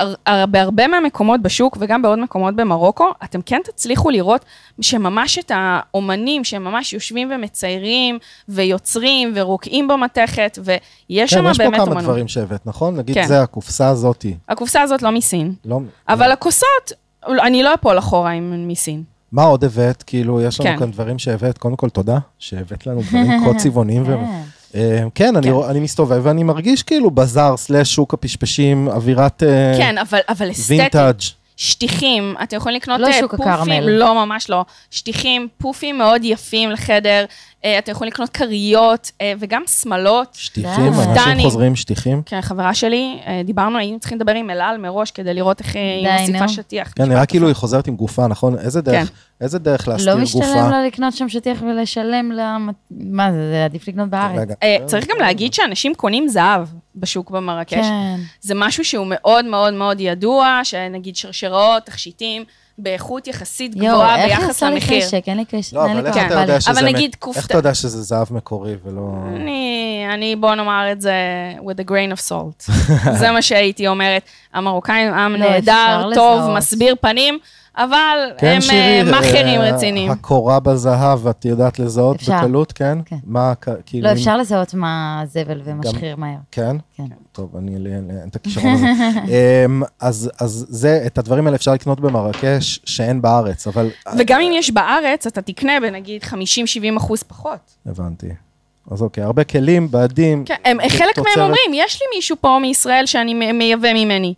הר- 0.00 0.14
הר- 0.26 0.46
בהרבה 0.46 0.86
מהמקומות 0.86 1.42
בשוק 1.42 1.76
וגם 1.80 2.02
בעוד 2.02 2.18
מקומות 2.18 2.56
במרוקו, 2.56 3.10
אתם 3.24 3.42
כן 3.42 3.60
תצליחו 3.64 4.10
לראות 4.10 4.44
שממש 4.80 5.38
את 5.38 5.52
האומנים 5.54 6.44
שהם 6.44 6.64
ממש 6.64 6.92
יושבים 6.92 7.30
ומציירים 7.34 8.18
ויוצרים 8.48 9.32
ורוקעים 9.34 9.88
במתכת, 9.88 10.58
ויש 10.64 11.34
כן, 11.34 11.40
שם 11.40 11.46
יש 11.50 11.56
פה 11.58 11.64
באמת 11.64 11.74
כמה 11.76 11.84
אומנות. 11.84 12.02
דברים 12.04 12.28
שהבאת, 12.28 12.66
נכון? 12.66 12.96
נגיד 12.96 13.14
כן. 13.14 13.26
זה, 13.26 13.42
הקופסה 13.42 13.88
הזאתי. 13.88 14.36
הקופסה 14.48 14.82
הזאת 14.82 15.02
לא 15.02 15.10
מסין, 15.10 15.54
לא... 15.64 15.80
אבל 16.08 16.32
הכוסות, 16.32 16.92
אני 17.28 17.62
לא 17.62 17.74
אפול 17.74 17.98
אחורה 17.98 18.30
עם 18.30 18.68
מסין. 18.68 19.02
מה 19.32 19.42
עוד 19.44 19.64
הבאת? 19.64 20.02
כאילו, 20.02 20.40
יש 20.40 20.60
לנו 20.60 20.70
כן. 20.70 20.78
כאן 20.78 20.90
דברים 20.90 21.18
שהבאת. 21.18 21.58
קודם 21.58 21.76
כל, 21.76 21.88
תודה 21.88 22.18
שהבאת 22.38 22.86
לנו 22.86 23.00
דברים 23.02 23.44
כה 23.44 23.54
צבעוניים. 23.62 24.02
ו- 24.06 24.14
כן. 24.72 25.08
כן, 25.14 25.36
אני 25.36 25.46
כן. 25.46 25.52
רוא- 25.52 25.70
אני 25.70 25.80
מסתובב 25.80 26.20
ואני 26.22 26.42
מרגיש 26.42 26.82
כאילו 26.82 27.10
בזאר 27.10 27.56
סלאש 27.56 27.94
שוק 27.94 28.14
הפשפשים, 28.14 28.88
אווירת 28.88 29.42
אה, 29.42 29.74
כן, 29.78 29.98
אבל, 29.98 30.18
אבל 30.28 30.50
אסתטי. 30.50 30.74
וינטאג'. 30.78 31.20
שטיחים, 31.56 32.34
אתם 32.42 32.56
יכולים 32.56 32.76
לקנות 32.76 33.00
לא 33.00 33.06
אה, 33.06 33.12
שוק 33.20 33.34
פופים, 33.34 33.48
הכרמל. 33.52 33.80
לא, 33.90 34.14
ממש 34.26 34.50
לא. 34.50 34.64
שטיחים, 34.90 35.48
פופים 35.58 35.98
מאוד 35.98 36.24
יפים 36.24 36.70
לחדר, 36.70 37.24
אתם 37.78 37.92
יכולים 37.92 38.12
לקנות 38.12 38.28
כריות 38.28 39.10
אה, 39.20 39.32
וגם 39.38 39.62
שמלות. 39.66 40.28
שטיחים. 40.32 40.86
אנשים. 40.86 41.40
חוזרים 41.40 41.76
שטיחים. 41.76 42.22
כן, 42.26 42.40
חברה 42.40 42.74
שלי, 42.74 43.18
אה, 43.26 43.42
דיברנו, 43.44 43.78
היינו 43.78 44.00
צריכים 44.00 44.18
לדבר 44.18 44.34
עם 44.34 44.50
אלעל 44.50 44.78
מראש 44.78 45.10
כדי 45.10 45.34
לראות 45.34 45.60
איך 45.60 45.76
היא 45.76 46.08
מוסיפה. 46.20 46.48
שטיח. 46.48 46.92
כן, 46.96 47.04
נראה 47.04 47.26
כאילו 47.26 47.46
היא 47.46 47.54
חוזרת 47.54 47.86
עם 47.86 47.96
גופה, 47.96 48.26
נכון? 48.26 48.58
איזה 48.58 48.80
דרך, 48.80 49.08
כן. 49.08 49.14
איזה 49.40 49.58
דרך 49.58 49.88
להסתיר 49.88 50.14
לא 50.14 50.20
גופה? 50.20 50.38
משתלם 50.38 50.70
לה 50.70 50.86
לקנות 50.86 51.14
שם 51.14 51.28
שטיח 51.28 51.62
ולשלם 51.62 52.32
לה... 52.32 52.56
מה 52.90 53.32
זה, 53.32 53.50
זה 53.50 53.64
עדיף 53.64 53.88
לקנות 53.88 54.08
בארץ. 54.08 54.38
רגע. 54.38 54.54
אה, 54.62 54.76
צריך 54.86 55.06
גם 55.10 55.16
להגיד 55.20 55.54
שאנשים 55.54 55.94
קונים 55.94 56.28
זהב 56.28 56.66
בשוק 56.96 57.30
במרקש. 57.30 57.74
כן. 57.74 58.16
זה 58.40 58.54
משהו 58.56 58.84
שהוא 58.84 59.06
מאוד 59.08 59.44
מאוד 59.44 59.74
מאוד 59.74 60.00
ידוע, 60.00 60.60
שנגיד 60.64 61.16
שרשראות, 61.16 61.82
תכשיטים, 61.82 62.44
באיכות 62.82 63.26
יחסית 63.26 63.72
יואו, 63.76 63.88
גבוהה 63.88 64.24
איך 64.24 64.40
ביחס 64.40 64.62
לי 64.62 64.70
למחיר. 64.70 65.06
חשק? 65.06 65.22
אין 65.26 65.36
לי 65.36 65.44
קשר. 65.44 65.76
לא, 65.76 65.86
אין 65.86 65.96
לי 65.96 66.00
אבל 66.00 66.08
איך 66.18 66.26
אתה 66.26 66.34
יודע 66.34 66.60
שזה... 66.60 66.70
אבל 66.70 66.84
נגיד 66.84 67.10
איך 67.10 67.20
כופתה. 67.22 67.44
אתה 67.44 67.58
יודע 67.58 67.74
שזה 67.74 68.02
זהב 68.02 68.26
מקורי 68.30 68.74
ולא... 68.84 69.00
אני, 69.36 70.04
אני, 70.14 70.36
בוא 70.36 70.54
נאמר 70.54 70.92
את 70.92 71.00
זה 71.00 71.12
with 71.58 71.86
a 71.86 71.90
grain 71.90 72.18
of 72.18 72.30
salt. 72.30 72.72
זה 73.20 73.30
מה 73.30 73.42
שהייתי 73.42 73.88
אומרת. 73.88 74.22
המרוקאים 74.54 75.12
עם 75.12 75.32
לא, 75.32 75.38
נהדר, 75.38 76.10
טוב. 76.14 76.50
מסביר 76.50 76.94
פנים, 77.00 77.38
אבל 77.76 78.18
כן, 78.38 78.46
הם 78.54 78.60
שירי, 78.60 78.78
אה, 79.00 79.10
מאכערים 79.10 79.60
אה, 79.60 79.72
רציניים. 79.74 80.10
הקורה 80.10 80.60
בזהב, 80.60 81.26
את 81.26 81.44
יודעת 81.44 81.78
לזהות 81.78 82.16
אפשר. 82.16 82.38
בקלות, 82.38 82.72
כן? 82.72 82.98
כן. 83.04 83.16
מה, 83.24 83.52
כאילו... 83.86 84.04
לא, 84.06 84.12
אם- 84.12 84.16
אפשר 84.16 84.36
לזהות 84.36 84.74
מה 84.74 85.22
זבל 85.26 85.60
ומשחיר 85.64 86.16
מהר. 86.16 86.36
כן? 86.50 86.76
כן. 86.96 87.04
טוב, 87.32 87.56
אני, 87.56 87.78
לי 87.78 87.94
אין 87.94 88.10
את 88.28 88.36
הכישרון 88.36 88.74
הזה. 88.74 88.88
אמ, 89.66 89.82
אז 90.00 90.30
אז 90.40 90.66
זה, 90.68 91.02
את 91.06 91.18
הדברים 91.18 91.46
האלה 91.46 91.56
אפשר 91.56 91.72
לקנות 91.72 92.00
במרקש, 92.00 92.80
שאין 92.84 93.22
בארץ, 93.22 93.66
אבל... 93.66 93.90
וגם 94.18 94.40
אם 94.40 94.52
יש 94.54 94.70
בארץ, 94.70 95.26
אתה 95.26 95.42
תקנה 95.42 95.80
בנגיד 95.80 96.22
50-70 96.24 96.34
אחוז 96.96 97.22
פחות. 97.22 97.58
הבנתי. 97.86 98.26
אז 98.90 99.02
אוקיי, 99.02 99.24
הרבה 99.24 99.44
כלים, 99.44 99.88
בדים. 99.90 100.44
כן, 100.44 100.54
הם, 100.64 100.78
חלק 100.88 101.14
תוצרת- 101.14 101.26
מהם 101.36 101.44
אומרים, 101.44 101.70
יש 101.74 102.00
לי 102.02 102.06
מישהו 102.16 102.36
פה 102.40 102.58
מישראל 102.62 103.06
שאני 103.06 103.52
מייבא 103.52 103.92
ממני, 103.94 104.34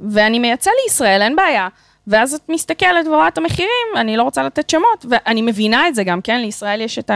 ואני 0.00 0.38
מייצא 0.38 0.70
לישראל, 0.84 1.22
אין 1.22 1.36
בעיה. 1.36 1.68
ואז 2.06 2.34
את 2.34 2.40
מסתכלת 2.48 3.06
ורואה 3.06 3.28
את 3.28 3.38
המחירים, 3.38 3.86
אני 3.96 4.16
לא 4.16 4.22
רוצה 4.22 4.42
לתת 4.42 4.70
שמות, 4.70 5.06
ואני 5.10 5.42
מבינה 5.42 5.88
את 5.88 5.94
זה 5.94 6.04
גם, 6.04 6.20
כן? 6.20 6.40
לישראל 6.40 6.80
יש 6.80 6.98
את 6.98 7.10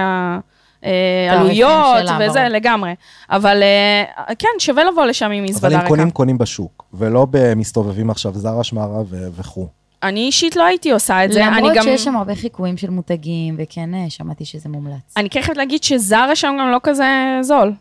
העלויות 0.83 1.97
שלה, 2.01 2.19
וזה 2.21 2.39
ברור. 2.39 2.49
לגמרי. 2.49 2.95
אבל 3.31 3.63
אה, 3.63 4.35
כן, 4.35 4.49
שווה 4.59 4.85
לבוא 4.85 5.05
לשם 5.05 5.31
עם 5.31 5.45
מזוודה 5.45 5.67
אבל 5.67 5.75
אם 5.75 5.81
ריקה. 5.81 5.89
קונים, 5.89 6.11
קונים 6.11 6.39
בשוק, 6.39 6.85
ולא 6.95 7.27
במסתובבים 7.31 8.11
עכשיו 8.11 8.33
זרה 8.35 8.65
שמרה 8.65 9.01
ו- 9.09 9.29
וכו'. 9.37 9.69
אני 10.03 10.21
אישית 10.21 10.57
לא 10.57 10.65
הייתי 10.65 10.91
עושה 10.91 11.25
את 11.25 11.33
זה. 11.33 11.47
אני 11.47 11.57
למרות 11.57 11.73
גם... 11.77 11.83
שיש 11.83 12.05
שם 12.05 12.17
הרבה 12.17 12.35
חיקויים 12.35 12.77
של 12.77 12.91
מותגים, 12.91 13.55
וכן, 13.59 13.95
אה, 13.95 14.05
שמעתי 14.09 14.45
שזה 14.45 14.69
מומלץ. 14.69 15.15
אני 15.17 15.31
כן 15.31 15.43
חייבת 15.43 15.57
להגיד 15.57 15.83
שזרה 15.83 16.37
שם 16.37 16.57
גם 16.61 16.71
לא 16.71 16.79
כזה 16.83 17.39
זול. 17.41 17.73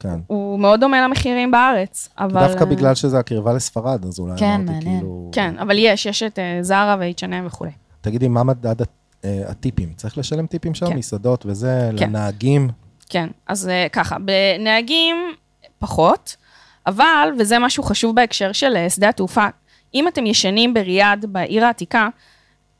כן. 0.00 0.20
הוא 0.26 0.58
מאוד 0.58 0.80
דומה 0.80 1.02
למחירים 1.04 1.50
בארץ, 1.50 2.08
אבל... 2.18 2.46
דווקא 2.46 2.60
אה, 2.60 2.66
בגלל 2.66 2.94
שזה 2.94 3.18
הקרבה 3.18 3.52
לספרד, 3.52 4.04
אז 4.04 4.18
אולי 4.18 4.34
כן, 4.38 4.46
אמרתי 4.46 4.72
מעניין. 4.72 4.98
כאילו... 4.98 5.30
כן, 5.32 5.58
אבל 5.58 5.78
יש, 5.78 6.06
יש 6.06 6.22
את 6.22 6.38
אה, 6.38 6.58
זרה 6.62 6.96
ו-H&M 7.00 7.46
וכולי. 7.46 7.70
תגידי, 8.00 8.28
מה 8.28 8.44
מדד 8.44 8.82
אה, 9.24 9.42
הטיפים? 9.46 9.92
צריך 9.96 10.18
לשלם 10.18 10.46
טיפים 10.46 10.74
שם? 10.74 10.86
כן. 10.86 10.96
מסעדות 10.96 11.46
וזה, 11.46 11.90
כן. 11.96 12.08
לנהגים? 12.08 12.68
כן, 13.08 13.28
אז 13.46 13.70
ככה, 13.92 14.16
בנהגים 14.18 15.16
פחות, 15.78 16.36
אבל, 16.86 17.28
וזה 17.38 17.58
משהו 17.58 17.82
חשוב 17.82 18.16
בהקשר 18.16 18.52
של 18.52 18.88
שדה 18.88 19.08
התעופה, 19.08 19.46
אם 19.94 20.08
אתם 20.08 20.26
ישנים 20.26 20.74
בריאד, 20.74 21.26
בעיר 21.28 21.64
העתיקה, 21.64 22.08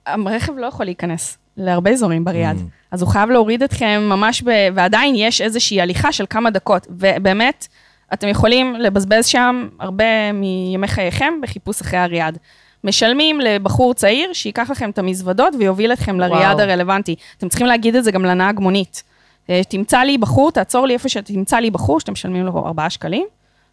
הרכב 0.06 0.52
לא 0.56 0.66
יכול 0.66 0.86
להיכנס 0.86 1.38
להרבה 1.60 1.90
אזורים 1.90 2.24
בריאד. 2.24 2.56
Mm. 2.56 2.60
אז 2.90 3.02
הוא 3.02 3.10
חייב 3.10 3.30
להוריד 3.30 3.62
אתכם 3.62 4.00
ממש, 4.08 4.42
ב... 4.42 4.50
ועדיין 4.74 5.14
יש 5.16 5.40
איזושהי 5.40 5.80
הליכה 5.80 6.12
של 6.12 6.24
כמה 6.30 6.50
דקות. 6.50 6.86
ובאמת, 6.90 7.66
אתם 8.12 8.28
יכולים 8.28 8.74
לבזבז 8.74 9.26
שם 9.26 9.68
הרבה 9.80 10.32
מימי 10.32 10.88
חייכם 10.88 11.34
בחיפוש 11.42 11.80
אחרי 11.80 11.98
הריאד. 11.98 12.38
משלמים 12.84 13.40
לבחור 13.40 13.94
צעיר 13.94 14.32
שייקח 14.32 14.70
לכם 14.70 14.90
את 14.90 14.98
המזוודות 14.98 15.54
ויוביל 15.58 15.92
אתכם 15.92 16.20
לריאד 16.20 16.54
וואו. 16.56 16.60
הרלוונטי. 16.60 17.14
אתם 17.38 17.48
צריכים 17.48 17.66
להגיד 17.66 17.96
את 17.96 18.04
זה 18.04 18.10
גם 18.10 18.24
לנהג 18.24 18.60
מונית. 18.60 19.02
אה, 19.50 19.60
תמצא 19.68 19.98
לי 19.98 20.18
בחור, 20.18 20.50
תעצור 20.52 20.86
לי 20.86 20.94
איפה 20.94 21.08
שתמצא 21.08 21.56
לי 21.56 21.70
בחור, 21.70 22.00
שאתם 22.00 22.12
משלמים 22.12 22.44
לו 22.46 22.66
4 22.66 22.90
שקלים, 22.90 23.26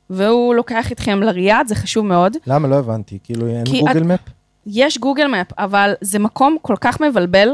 והוא 0.09 0.55
לוקח 0.55 0.91
אתכם 0.91 1.23
לריאד, 1.23 1.67
זה 1.67 1.75
חשוב 1.75 2.05
מאוד. 2.05 2.37
למה? 2.47 2.67
לא 2.67 2.75
הבנתי. 2.75 3.17
כאילו, 3.23 3.47
אין 3.47 3.63
גוגל 3.79 3.97
את- 3.97 4.05
מפ? 4.05 4.19
יש 4.67 4.97
גוגל 4.97 5.27
מפ, 5.27 5.47
אבל 5.57 5.93
זה 6.01 6.19
מקום 6.19 6.57
כל 6.61 6.75
כך 6.81 7.01
מבלבל, 7.01 7.49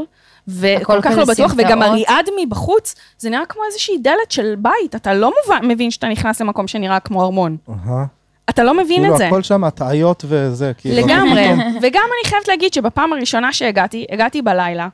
וכל 0.48 1.02
כך 1.02 1.10
לא 1.16 1.24
בטוח, 1.24 1.54
וגם. 1.56 1.82
הריאד 1.82 2.28
מבחוץ, 2.40 2.94
זה 3.18 3.30
נראה 3.30 3.46
כמו 3.46 3.62
איזושהי 3.66 3.98
דלת 3.98 4.30
של 4.30 4.54
בית, 4.58 4.94
אתה 4.94 5.14
לא 5.14 5.32
מובן, 5.42 5.68
מבין 5.68 5.90
שאתה 5.90 6.08
נכנס 6.08 6.40
למקום 6.40 6.66
שנראה 6.66 7.00
כמו 7.00 7.22
ארמון. 7.22 7.56
אהה. 7.68 8.04
אתה 8.50 8.64
לא 8.64 8.74
מבין 8.74 9.00
כאילו, 9.00 9.12
את 9.12 9.18
זה. 9.18 9.26
הכל 9.26 9.42
שם 9.42 9.64
הטעיות 9.64 10.24
וזה, 10.28 10.72
כאילו. 10.78 11.06
לגמרי. 11.06 11.46
וגם 11.82 12.02
אני 12.04 12.30
חייבת 12.30 12.48
להגיד 12.48 12.74
שבפעם 12.74 13.12
הראשונה 13.12 13.52
שהגעתי, 13.52 14.06
הגעתי 14.10 14.42
בלילה, 14.42 14.88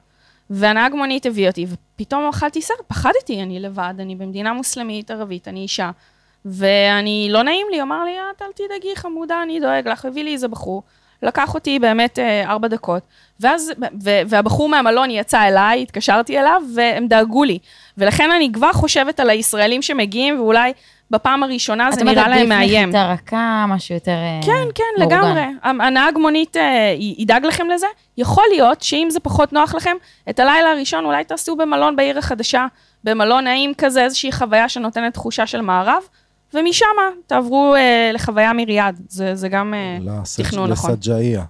והנהג 0.50 0.94
מונית 0.94 1.26
הביא 1.26 1.48
אותי, 1.48 1.66
ופתאום 1.68 2.28
אכלתי 2.28 2.62
סרט, 2.62 2.80
פחדתי, 2.88 3.42
אני 3.42 3.60
לבד, 3.60 3.94
אני 3.98 4.14
במדינה 4.14 4.52
מוסלמית, 4.52 5.10
ערבית, 5.10 5.48
אני 5.48 5.60
אישה. 5.60 5.90
ואני, 6.44 7.28
לא 7.30 7.42
נעים 7.42 7.66
לי, 7.70 7.82
אמר 7.82 8.04
לי, 8.04 8.12
"את 8.36 8.42
אל 8.42 8.46
תדאגי, 8.54 8.96
חמודה, 8.96 9.42
אני 9.42 9.60
דואג 9.60 9.88
לך, 9.88 10.04
הביא 10.04 10.24
לי 10.24 10.32
איזה 10.32 10.48
בחור. 10.48 10.82
לקח 11.22 11.54
אותי 11.54 11.78
באמת 11.78 12.18
אה, 12.18 12.50
ארבע 12.50 12.68
דקות, 12.68 13.02
ואז, 13.40 13.72
ו- 14.04 14.20
והבחור 14.28 14.68
מהמלון 14.68 15.10
יצא 15.10 15.42
אליי, 15.42 15.82
התקשרתי 15.82 16.38
אליו, 16.38 16.62
והם 16.74 17.06
דאגו 17.06 17.44
לי. 17.44 17.58
ולכן 17.98 18.30
אני 18.30 18.50
כבר 18.52 18.72
חושבת 18.72 19.20
על 19.20 19.30
הישראלים 19.30 19.82
שמגיעים, 19.82 20.40
ואולי 20.40 20.72
בפעם 21.10 21.42
הראשונה 21.42 21.92
זה 21.92 22.04
נראה 22.04 22.28
להם 22.28 22.48
מאיים. 22.48 22.90
את 22.90 22.94
אומרת, 22.94 23.18
חיטה 23.18 23.32
רכה, 23.36 23.64
משהו 23.68 23.94
יותר 23.94 24.10
אה, 24.10 24.40
כן, 24.46 24.68
כן, 24.74 24.84
מאורגן. 24.98 25.16
לגמרי. 25.16 25.42
הנהג 25.62 26.18
מונית 26.18 26.56
אה, 26.56 26.94
ידאג 27.18 27.46
לכם 27.46 27.68
לזה. 27.68 27.86
יכול 28.18 28.44
להיות 28.50 28.82
שאם 28.82 29.06
זה 29.10 29.20
פחות 29.20 29.52
נוח 29.52 29.74
לכם, 29.74 29.96
את 30.30 30.40
הלילה 30.40 30.70
הראשון 30.70 31.04
אולי 31.04 31.24
תעשו 31.24 31.56
במלון 31.56 31.96
בעיר 31.96 32.18
החדשה, 32.18 32.66
במלון 33.04 33.44
נעים 33.44 33.74
כזה, 33.78 34.04
איזושהי 34.04 34.32
חוויה 34.32 34.68
שנותנת 34.68 35.14
תחושה 35.14 35.46
של 35.46 35.60
מערב, 35.60 36.02
ומשם 36.54 36.86
תעברו 37.26 37.74
אה, 37.74 38.10
לחוויה 38.14 38.52
מריאד. 38.52 39.00
זה, 39.08 39.34
זה 39.34 39.48
גם 39.48 39.74
אה, 39.74 39.98
לסג'- 40.00 40.42
תכנון 40.42 40.70
נכון. 40.70 40.90
לסג'אעיה. 40.92 41.44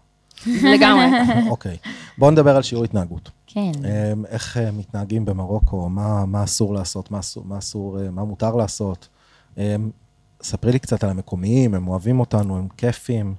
לגמרי. 0.72 1.06
אוקיי. 1.50 1.76
בואו 2.18 2.30
נדבר 2.30 2.56
על 2.56 2.62
שיעור 2.62 2.84
התנהגות. 2.84 3.30
כן. 3.46 3.70
אמ, 3.84 4.24
איך 4.26 4.56
אה, 4.56 4.70
מתנהגים 4.70 5.24
במרוקו, 5.24 5.88
מה, 5.88 6.24
מה 6.26 6.44
אסור 6.44 6.74
לעשות, 6.74 7.10
מה 7.10 7.18
אסור, 7.18 7.44
מה, 7.46 7.58
אסור, 7.58 8.00
אה, 8.00 8.10
מה 8.10 8.24
מותר 8.24 8.56
לעשות. 8.56 9.08
אמ, 9.58 9.90
ספרי 10.42 10.72
לי 10.72 10.78
קצת 10.78 11.04
על 11.04 11.10
המקומיים, 11.10 11.74
הם 11.74 11.88
אוהבים 11.88 12.20
אותנו, 12.20 12.56
הם 12.58 12.68
כיפים, 12.76 13.34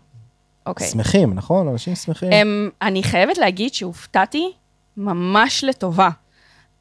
אוקיי. 0.66 0.88
שמחים, 0.88 1.34
נכון? 1.34 1.68
אנשים 1.68 1.95
שמחים. 1.95 2.32
הם, 2.34 2.70
אני 2.82 3.03
חייבת 3.03 3.38
להגיד 3.38 3.74
שהופתעתי 3.74 4.51
ממש 4.97 5.64
לטובה. 5.64 6.09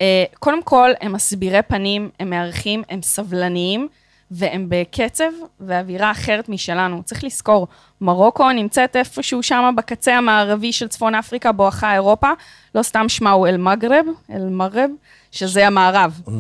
אה, 0.01 0.25
קודם 0.39 0.63
כל, 0.63 0.91
הם 1.01 1.13
מסבירי 1.13 1.63
פנים, 1.69 2.11
הם 2.21 2.31
מארחים, 2.31 2.83
הם 2.89 3.03
סבלניים, 3.03 3.89
והם 4.31 4.67
בקצב 4.69 5.31
ואווירה 5.61 6.11
אחרת 6.11 6.49
משלנו. 6.49 7.03
צריך 7.03 7.25
לזכור, 7.25 7.69
מרוקו 8.01 8.53
נמצאת 8.53 8.97
איפשהו 8.97 9.43
שם 9.43 9.75
בקצה 9.77 10.17
המערבי 10.17 10.73
של 10.73 10.89
צפון 10.89 11.15
אפריקה, 11.15 11.53
בואכה 11.53 11.95
אירופה, 11.95 12.31
לא 12.75 12.83
סתם 12.83 13.09
שמה 13.09 13.31
הוא 13.31 13.47
אל-מגרב, 13.47 14.07
אל-מגרב, 14.31 14.91
שזה 15.31 15.67
המערב. 15.67 16.21
Mm. 16.27 16.31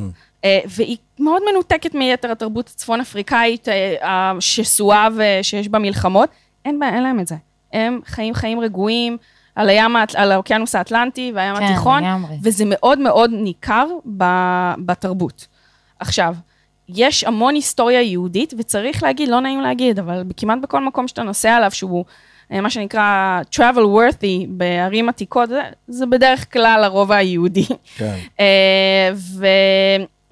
אה, 0.44 0.58
והיא 0.66 0.96
מאוד 1.18 1.42
מנותקת 1.50 1.94
מיתר 1.94 2.30
התרבות 2.30 2.68
הצפון 2.68 3.00
אפריקאית 3.00 3.68
אה, 3.68 3.94
השסועה 4.02 5.08
ושיש 5.16 5.68
בה 5.68 5.78
מלחמות. 5.78 6.28
אין, 6.64 6.78
בה, 6.78 6.88
אין 6.88 7.02
להם 7.02 7.20
את 7.20 7.26
זה. 7.26 7.36
הם 7.72 8.00
חיים 8.06 8.34
חיים 8.34 8.60
רגועים 8.60 9.16
על, 9.54 9.68
הים, 9.68 9.96
על 10.14 10.32
האוקיינוס 10.32 10.74
האטלנטי 10.74 11.32
והים 11.34 11.56
כן, 11.56 11.62
התיכון, 11.62 12.04
לגמרי. 12.04 12.36
וזה 12.42 12.64
מאוד 12.66 12.98
מאוד 12.98 13.30
ניכר 13.32 13.86
ב, 14.16 14.24
בתרבות. 14.78 15.46
עכשיו, 15.98 16.34
יש 16.94 17.24
המון 17.24 17.54
היסטוריה 17.54 18.02
יהודית, 18.02 18.54
וצריך 18.58 19.02
להגיד, 19.02 19.28
לא 19.28 19.40
נעים 19.40 19.60
להגיד, 19.60 19.98
אבל 19.98 20.22
כמעט 20.36 20.58
בכל 20.62 20.84
מקום 20.84 21.08
שאתה 21.08 21.22
נוסע 21.22 21.56
עליו, 21.56 21.70
שהוא 21.70 22.04
אה, 22.52 22.60
מה 22.60 22.70
שנקרא 22.70 23.40
travel 23.54 23.84
worthy 23.96 24.46
בערים 24.48 25.08
עתיקות, 25.08 25.48
זה, 25.48 25.62
זה 25.88 26.06
בדרך 26.06 26.52
כלל 26.52 26.84
הרובע 26.84 27.16
היהודי. 27.16 27.66
כן. 27.96 28.16
אה, 28.40 29.10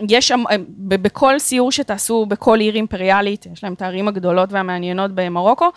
ויש, 0.01 0.31
אה, 0.31 0.37
בכל 0.79 1.39
סיור 1.39 1.73
שתעשו 1.73 2.27
בכל 2.27 2.61
עיר 2.61 2.75
אימפריאלית, 2.75 3.47
יש 3.53 3.65
להם 3.65 3.73
את 3.73 3.83
הערים 3.83 4.09
הגדולות 4.09 4.53
והמעניינות 4.53 5.11
במרוקו, 5.15 5.69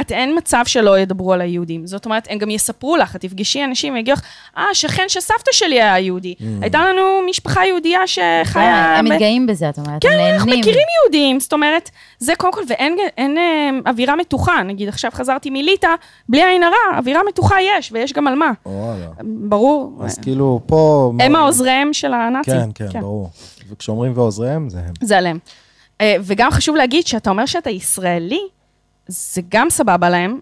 את, 0.00 0.12
אין 0.12 0.38
מצב 0.38 0.62
שלא 0.66 0.98
ידברו 0.98 1.32
על 1.32 1.40
היהודים. 1.40 1.86
זאת 1.86 2.04
אומרת, 2.04 2.26
הם 2.30 2.38
גם 2.38 2.50
יספרו 2.50 2.96
לך, 2.96 3.16
את 3.16 3.20
תפגשי 3.20 3.64
אנשים, 3.64 3.96
יגידו 3.96 4.12
לך, 4.12 4.22
אה, 4.58 4.64
שכן 4.72 5.04
של 5.08 5.20
סבתא 5.20 5.52
שלי 5.52 5.82
היה 5.82 5.98
יהודי. 5.98 6.34
הייתה 6.60 6.78
לנו 6.88 7.02
משפחה 7.28 7.66
יהודייה 7.66 8.06
שחיה... 8.06 8.96
הם 8.98 9.08
ב- 9.08 9.12
מתגאים 9.12 9.46
בזה, 9.46 9.68
את 9.68 9.78
אומרת, 9.78 10.02
כן, 10.02 10.08
הם 10.08 10.34
אנחנו 10.34 10.46
נהנים. 10.46 10.60
מכירים 10.60 10.86
יהודים, 11.02 11.40
זאת 11.40 11.52
אומרת, 11.52 11.90
זה 12.18 12.32
קודם 12.36 12.52
כל, 12.52 12.60
ואין 12.68 12.96
אין, 13.16 13.38
אה, 13.38 13.90
אווירה 13.90 14.16
מתוחה. 14.16 14.62
נגיד, 14.62 14.88
עכשיו 14.88 15.10
חזרתי 15.14 15.50
מליטא, 15.50 15.94
בלי 16.28 16.44
עין 16.44 16.62
הרע, 16.62 16.98
אווירה 16.98 17.20
מתוחה 17.28 17.56
יש, 17.78 17.92
ויש 17.92 18.12
גם 18.12 18.26
על 18.26 18.34
מה. 18.34 18.52
וואלה. 18.66 19.06
ברור. 19.48 20.00
אז 20.04 20.18
כאילו, 20.18 20.60
פה... 20.66 21.12
הם 21.20 21.36
העוזריהם 21.36 21.92
של 21.92 22.12
הנאצים. 22.12 22.72
כן, 22.74 22.88
כן, 22.92 23.00
ברור. 23.00 23.30
וכשאומרים 23.70 24.12
ועוזריהם, 24.14 24.68
זה 24.70 24.78
הם. 24.78 24.92
זה 25.00 25.18
עליהם. 25.18 25.38
אה, 26.00 26.16
וגם 26.20 26.50
חשוב 26.50 26.76
להגיד, 26.76 27.06
שאתה 27.06 27.30
אומר 27.30 27.46
שאתה 27.46 27.70
ישראלי, 27.70 28.40
זה 29.06 29.40
גם 29.48 29.70
סבבה 29.70 30.10
להם. 30.10 30.40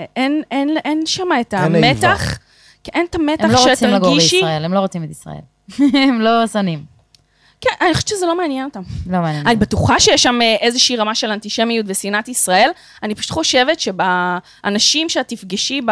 אה, 0.00 0.04
אין, 0.16 0.42
אין, 0.50 0.76
אין 0.84 1.06
שם 1.06 1.28
את 1.40 1.54
אין. 1.54 1.84
המתח, 1.84 2.38
כן, 2.84 2.92
אין 2.94 3.06
את 3.10 3.14
המתח 3.14 3.44
הם 3.44 3.50
לא 3.50 3.70
רוצים 3.70 3.88
לגור 3.88 4.08
שתרגישי. 4.08 4.36
בישראל, 4.36 4.64
הם 4.64 4.74
לא 4.74 4.80
רוצים 4.80 5.04
את 5.04 5.10
ישראל. 5.10 5.40
הם 6.08 6.20
לא 6.20 6.46
שונאים. 6.46 6.84
כן, 7.60 7.70
אני 7.80 7.94
חושבת 7.94 8.08
שזה 8.08 8.26
לא 8.26 8.36
מעניין 8.36 8.64
אותם. 8.64 8.82
לא 9.06 9.20
מעניין. 9.20 9.46
אני 9.46 9.56
בטוחה 9.56 10.00
שיש 10.00 10.22
שם 10.22 10.38
אה, 10.42 10.56
איזושהי 10.60 10.96
רמה 10.96 11.14
של 11.14 11.30
אנטישמיות 11.30 11.86
ושנאת 11.88 12.28
ישראל. 12.28 12.70
אני 13.02 13.14
פשוט 13.14 13.30
חושבת 13.30 13.80
שבאנשים 13.80 15.08
שאת 15.08 15.28
תפגשי 15.28 15.80
ב... 15.86 15.90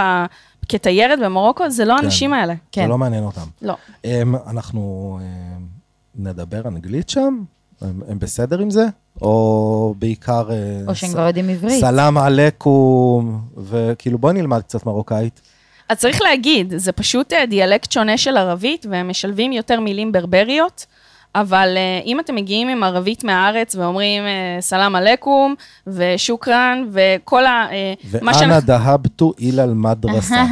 כתיירת 0.69 1.19
במרוקו, 1.19 1.71
זה 1.71 1.85
לא 1.85 1.97
האנשים 1.97 2.33
האלה. 2.33 2.55
זה 2.55 2.61
כן. 2.73 2.89
לא 2.89 2.99
מעניין 2.99 3.25
אותם. 3.25 3.47
לא. 3.63 3.77
הם, 4.05 4.35
אנחנו 4.35 5.19
אמ, 5.23 5.67
נדבר 6.15 6.69
אנגלית 6.69 7.09
שם? 7.09 7.43
הם, 7.81 8.01
הם 8.09 8.19
בסדר 8.19 8.59
עם 8.59 8.71
זה? 8.71 8.87
או 9.23 9.95
בעיקר... 9.99 10.51
אה, 10.51 10.57
או 10.89 10.95
שהם 10.95 11.11
כבר 11.11 11.27
יודעים 11.27 11.49
עברית. 11.49 11.81
סלאם 11.81 12.19
עליכום, 12.19 13.41
וכאילו 13.57 14.19
בואי 14.19 14.35
נלמד 14.35 14.63
קצת 14.63 14.87
מרוקאית. 14.87 15.41
אז 15.89 15.99
צריך 15.99 16.23
להגיד, 16.23 16.73
זה 16.77 16.93
פשוט 16.93 17.33
אה, 17.33 17.47
דיאלקט 17.47 17.93
שונה 17.93 18.19
של 18.19 18.37
ערבית, 18.37 18.87
והם 18.91 19.09
משלבים 19.09 19.53
יותר 19.53 19.81
מילים 19.81 20.13
ברבריות, 20.13 20.87
אבל 21.35 21.75
אה, 21.77 22.01
אם 22.07 22.21
אתם 22.21 22.35
מגיעים 22.35 22.69
עם 22.69 22.83
ערבית 22.83 23.25
מהארץ 23.25 23.75
ואומרים 23.75 24.23
אה, 24.23 24.57
סלאם 24.61 24.97
עליכום 24.97 25.55
ושוכרן 25.87 26.85
וכל 26.93 27.47
ה... 27.47 27.67
אה, 27.71 27.93
שאנחנו- 28.35 28.67
דהבתו 28.67 29.33
איל 29.41 29.61
אל 29.61 29.75
מדרסה. 29.75 30.45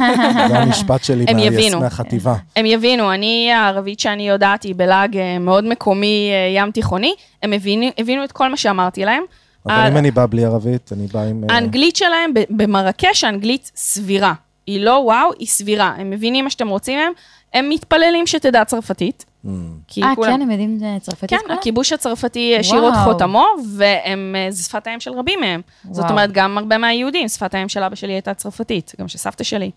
זה 0.49 0.57
המשפט 0.59 1.03
שלי. 1.03 1.25
מהחטיבה. 1.79 2.35
הם 2.55 2.65
יבינו, 2.65 3.13
אני, 3.13 3.51
הערבית 3.53 3.99
שאני 3.99 4.29
יודעת 4.29 4.63
היא 4.63 4.75
בלעג 4.75 5.17
אה, 5.17 5.39
מאוד 5.39 5.63
מקומי, 5.63 6.29
ים 6.55 6.71
תיכוני, 6.71 7.13
הם 7.43 7.53
הבינו, 7.53 7.85
הבינו 7.97 8.23
את 8.23 8.31
כל 8.31 8.49
מה 8.49 8.57
שאמרתי 8.57 9.05
להם. 9.05 9.23
אבל 9.65 9.87
אם 9.91 9.97
אני 9.97 10.11
בא 10.11 10.25
בלי 10.25 10.45
ערבית, 10.45 10.93
אני 10.93 11.07
בא 11.07 11.23
עם... 11.23 11.43
האנגלית 11.49 11.95
שלהם, 11.95 12.31
במרקש 12.49 13.23
האנגלית 13.23 13.71
סבירה. 13.75 14.33
היא 14.67 14.81
לא 14.81 14.91
וואו, 14.91 15.29
היא 15.39 15.47
סבירה. 15.47 15.93
הם 15.97 16.09
מבינים 16.09 16.43
מה 16.43 16.49
שאתם 16.49 16.67
רוצים 16.67 16.99
מהם, 16.99 17.11
הם 17.53 17.69
מתפללים 17.69 18.27
שתדע 18.27 18.65
צרפתית. 18.65 19.25
אה, 20.03 20.15
כולם- 20.15 20.31
כן, 20.35 20.41
הם 20.41 20.51
יודעים 20.51 20.79
צרפתית 21.01 21.29
כן, 21.29 21.37
כולם? 21.47 21.57
הכיבוש 21.57 21.93
הצרפתי 21.93 22.57
השאיר 22.59 22.89
את. 22.89 22.93
חותמו, 23.03 23.45
והם, 23.75 24.35
אה, 24.37 24.51
זה 24.51 24.63
שפת 24.63 24.87
האם 24.87 24.99
של 24.99 25.11
רבים 25.11 25.39
מהם. 25.39 25.61
זאת 25.91 25.97
וואו. 25.97 26.09
אומרת, 26.09 26.31
גם 26.31 26.57
הרבה 26.57 26.77
מהיהודים, 26.77 27.27
שפת 27.27 27.53
האם 27.55 27.69
של 27.69 27.83
אבא 27.83 27.95
שלי 27.95 28.13
הייתה 28.13 28.33
צרפתית, 28.33 28.93
גם 29.01 29.07
של 29.07 29.17
סבתא 29.17 29.43
שלי. 29.43 29.71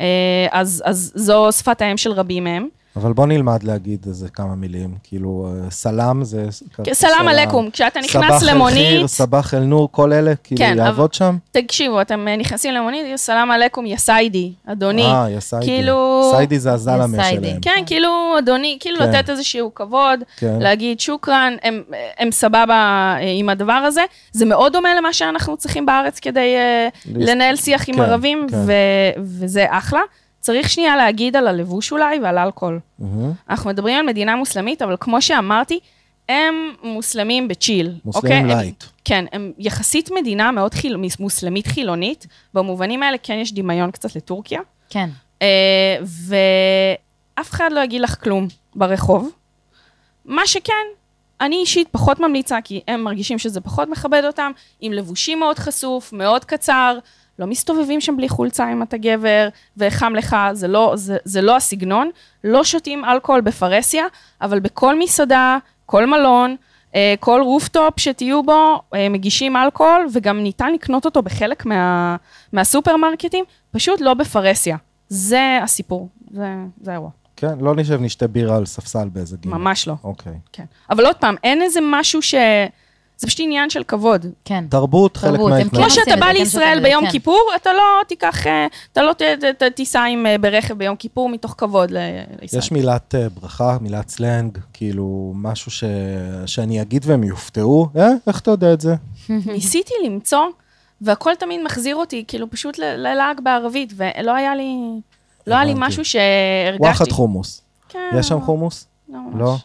אה, 0.00 0.06
אז, 0.50 0.82
אז 0.86 1.12
זו 1.14 1.52
שפת 1.52 1.82
האם 1.82 1.96
של 1.96 2.12
רבים 2.12 2.44
מהם. 2.44 2.68
אבל 2.96 3.12
בוא 3.12 3.26
נלמד 3.26 3.62
להגיד 3.62 4.04
איזה 4.06 4.28
כמה 4.28 4.54
מילים. 4.54 4.94
כאילו, 5.02 5.48
סלאם 5.70 6.24
זה... 6.24 6.46
סלאם 6.92 7.28
עליכום, 7.28 7.70
כשאתה 7.70 8.00
נכנס 8.00 8.12
סבח 8.32 8.42
אל 8.42 8.50
למונית, 8.54 8.76
חיר, 8.88 9.06
סבח 9.08 9.54
אל 9.54 9.60
נור, 9.60 9.88
כל 9.92 10.12
אלה, 10.12 10.32
כאילו, 10.44 10.58
כן, 10.58 10.78
אבל- 10.78 10.86
יעבוד 10.86 11.14
שם? 11.14 11.36
תקשיבו, 11.52 12.00
אתם 12.00 12.28
אה, 12.28 12.36
נכנסים 12.36 12.74
למונית, 12.74 13.16
סלאם 13.16 13.50
עליכום, 13.50 13.86
יא 13.86 13.96
סיידי, 13.96 14.52
אדוני. 14.66 15.02
אה, 15.06 15.26
יא 15.30 15.40
סיידי. 15.40 15.66
כאילו- 15.66 16.32
סיידי 16.36 16.58
זה 16.58 16.72
הזלמה 16.72 17.22
סיידי. 17.22 17.46
שלהם. 17.46 17.60
כן, 17.62 17.82
כאילו, 17.86 18.08
אדוני, 18.38 18.76
כאילו 18.80 18.98
כן. 18.98 19.10
לתת 19.10 19.30
איזשהו 19.30 19.74
כבוד, 19.74 20.20
כן. 20.36 20.56
להגיד 20.60 21.00
שוכרן, 21.00 21.52
הם, 21.62 21.82
הם 22.18 22.30
סבבה 22.32 22.74
אה, 23.20 23.32
עם 23.38 23.48
הדבר 23.48 23.72
הזה. 23.72 24.02
זה 24.32 24.44
מאוד 24.44 24.72
דומה 24.72 24.94
למה 24.94 25.12
שאנחנו 25.12 25.56
צריכים 25.56 25.86
בארץ 25.86 26.18
כדי 26.20 26.54
אה, 26.56 26.88
לנהל 27.14 27.56
שיח 27.56 27.88
עם 27.88 27.94
כן, 27.94 28.00
ערבים, 28.02 28.46
כן. 28.50 28.56
ו- 28.66 28.72
וזה 29.22 29.64
אחלה. 29.68 30.00
צריך 30.42 30.68
שנייה 30.70 30.96
להגיד 30.96 31.36
על 31.36 31.46
הלבוש 31.48 31.92
אולי 31.92 32.18
ועל 32.18 32.38
אלכוהול. 32.38 32.80
מהמם. 32.98 33.32
אנחנו 33.50 33.70
מדברים 33.70 33.96
על 33.98 34.06
מדינה 34.06 34.36
מוסלמית, 34.36 34.82
אבל 34.82 34.96
כמו 35.00 35.22
שאמרתי, 35.22 35.78
הם 36.28 36.54
מוסלמים 36.82 37.48
ב 37.48 37.54
chill. 37.54 37.92
מוסלמים 38.04 38.32
אוקיי? 38.44 38.52
הם- 38.54 38.58
light. 38.60 38.84
כן, 39.04 39.24
הם 39.32 39.52
יחסית 39.58 40.10
מדינה 40.20 40.50
מאוד 40.50 40.74
chill, 40.74 40.96
מוסלמית 41.20 41.66
חילונית. 41.66 42.26
במובנים 42.54 43.02
האלה 43.02 43.16
כן 43.22 43.34
יש 43.34 43.52
דמיון 43.54 43.90
קצת 43.90 44.16
לטורקיה. 44.16 44.60
כן. 44.90 45.08
אה, 45.42 45.96
ואף 47.36 47.50
אחד 47.50 47.70
לא 47.72 47.80
יגיד 47.80 48.00
לך 48.00 48.24
כלום 48.24 48.48
ברחוב. 48.74 49.30
מה 50.24 50.46
שכן, 50.46 50.72
אני 51.40 51.56
אישית 51.56 51.88
פחות 51.90 52.20
ממליצה, 52.20 52.58
כי 52.64 52.80
הם 52.88 53.04
מרגישים 53.04 53.38
שזה 53.38 53.60
פחות 53.60 53.88
מכבד 53.88 54.22
אותם, 54.26 54.52
עם 54.80 54.92
לבושים 54.92 55.40
מאוד 55.40 55.58
חשוף, 55.58 56.12
מאוד 56.12 56.44
קצר, 56.44 56.98
לא 57.38 57.46
מסתובבים 57.46 58.00
שם 58.00 58.16
בלי 58.16 58.28
חולצה 58.28 58.72
אם 58.72 58.82
אתה 58.82 58.96
גבר, 58.96 59.48
וחם 59.76 60.12
לך, 60.16 60.36
זה 60.52 60.68
לא, 60.68 60.92
זה, 60.96 61.16
זה 61.24 61.42
לא 61.42 61.56
הסגנון. 61.56 62.10
לא 62.44 62.64
שותים 62.64 63.04
אלכוהול 63.04 63.40
בפרהסיה, 63.40 64.04
אבל 64.40 64.60
בכל 64.60 64.98
מסעדה, 64.98 65.58
כל 65.86 66.06
מלון, 66.06 66.56
אה, 66.94 67.14
כל 67.20 67.40
רופטופ 67.44 68.00
שתהיו 68.00 68.42
בו, 68.42 68.82
אה, 68.94 69.08
מגישים 69.08 69.56
אלכוהול, 69.56 70.06
וגם 70.12 70.42
ניתן 70.42 70.72
לקנות 70.72 71.04
אותו 71.04 71.22
בחלק 71.22 71.66
מה, 71.66 72.16
מהסופרמרקטים, 72.52 73.44
פשוט 73.70 74.00
לא 74.00 74.14
בפרהסיה. 74.14 74.76
זה 75.08 75.58
הסיפור, 75.62 76.08
זה, 76.30 76.54
זה 76.80 76.90
האירוע. 76.90 77.10
כן, 77.36 77.58
לא 77.60 77.74
נשב 77.74 78.00
נשתה 78.00 78.28
בירה 78.28 78.56
על 78.56 78.66
ספסל 78.66 79.08
באיזה 79.08 79.36
גיל. 79.36 79.52
ממש 79.52 79.88
לא. 79.88 79.94
אוקיי. 80.04 80.32
כן. 80.52 80.64
אבל 80.90 81.06
עוד 81.06 81.16
פעם, 81.16 81.34
אין 81.44 81.62
איזה 81.62 81.80
משהו 81.82 82.22
ש... 82.22 82.34
זה 83.22 83.26
פשוט 83.26 83.40
עניין 83.40 83.70
של 83.70 83.82
כבוד. 83.84 84.26
כן. 84.44 84.64
תרבות, 84.68 85.16
חלק 85.16 85.40
מההתנהגות. 85.40 85.70
כן 85.72 85.76
כמו 85.78 85.90
שאתה 85.90 86.14
את 86.14 86.18
בא 86.20 86.26
לישראל 86.26 86.80
ביום 86.82 87.04
כן. 87.04 87.10
כיפור, 87.10 87.40
אתה 87.56 87.72
לא 87.72 87.82
תיקח, 88.08 88.46
אה, 88.46 88.66
אתה 88.92 89.02
לא 89.02 89.12
ת- 89.12 89.22
ת- 89.22 89.62
ת- 89.62 89.72
תיסע 89.76 90.02
עם 90.04 90.26
אה, 90.26 90.38
ברכב 90.38 90.74
ביום 90.78 90.96
כיפור 90.96 91.28
מתוך 91.28 91.54
כבוד 91.58 91.90
לישראל. 91.90 92.58
יש 92.62 92.72
מילת 92.72 93.14
אה, 93.14 93.28
ברכה, 93.28 93.76
מילת 93.80 94.08
סלנג, 94.08 94.58
כאילו, 94.72 95.32
משהו 95.36 95.70
ש... 95.70 95.84
שאני 96.46 96.82
אגיד 96.82 97.04
והם 97.06 97.24
יופתעו, 97.24 97.88
אה, 97.96 98.08
איך 98.26 98.40
אתה 98.40 98.50
יודע 98.50 98.72
את 98.72 98.80
זה? 98.80 98.94
ניסיתי 99.46 99.94
למצוא, 100.06 100.44
והכל 101.00 101.32
תמיד 101.38 101.60
מחזיר 101.64 101.96
אותי, 101.96 102.24
כאילו, 102.28 102.50
פשוט 102.50 102.78
ללעג 102.78 103.40
בערבית, 103.42 103.92
ולא 103.96 104.34
היה 104.34 104.54
לי... 104.54 104.76
לא 105.46 105.54
היה 105.54 105.64
לי. 105.64 105.72
משהו 105.76 106.04
שהרגשתי. 106.04 106.82
וואחד 106.82 107.10
חומוס. 107.10 107.62
כן, 107.88 107.98
יש 108.18 108.28
שם 108.28 108.40
חומוס? 108.40 108.86
לא, 109.08 109.18
לא? 109.18 109.22
ממש. 109.30 109.40
לא. 109.40 109.56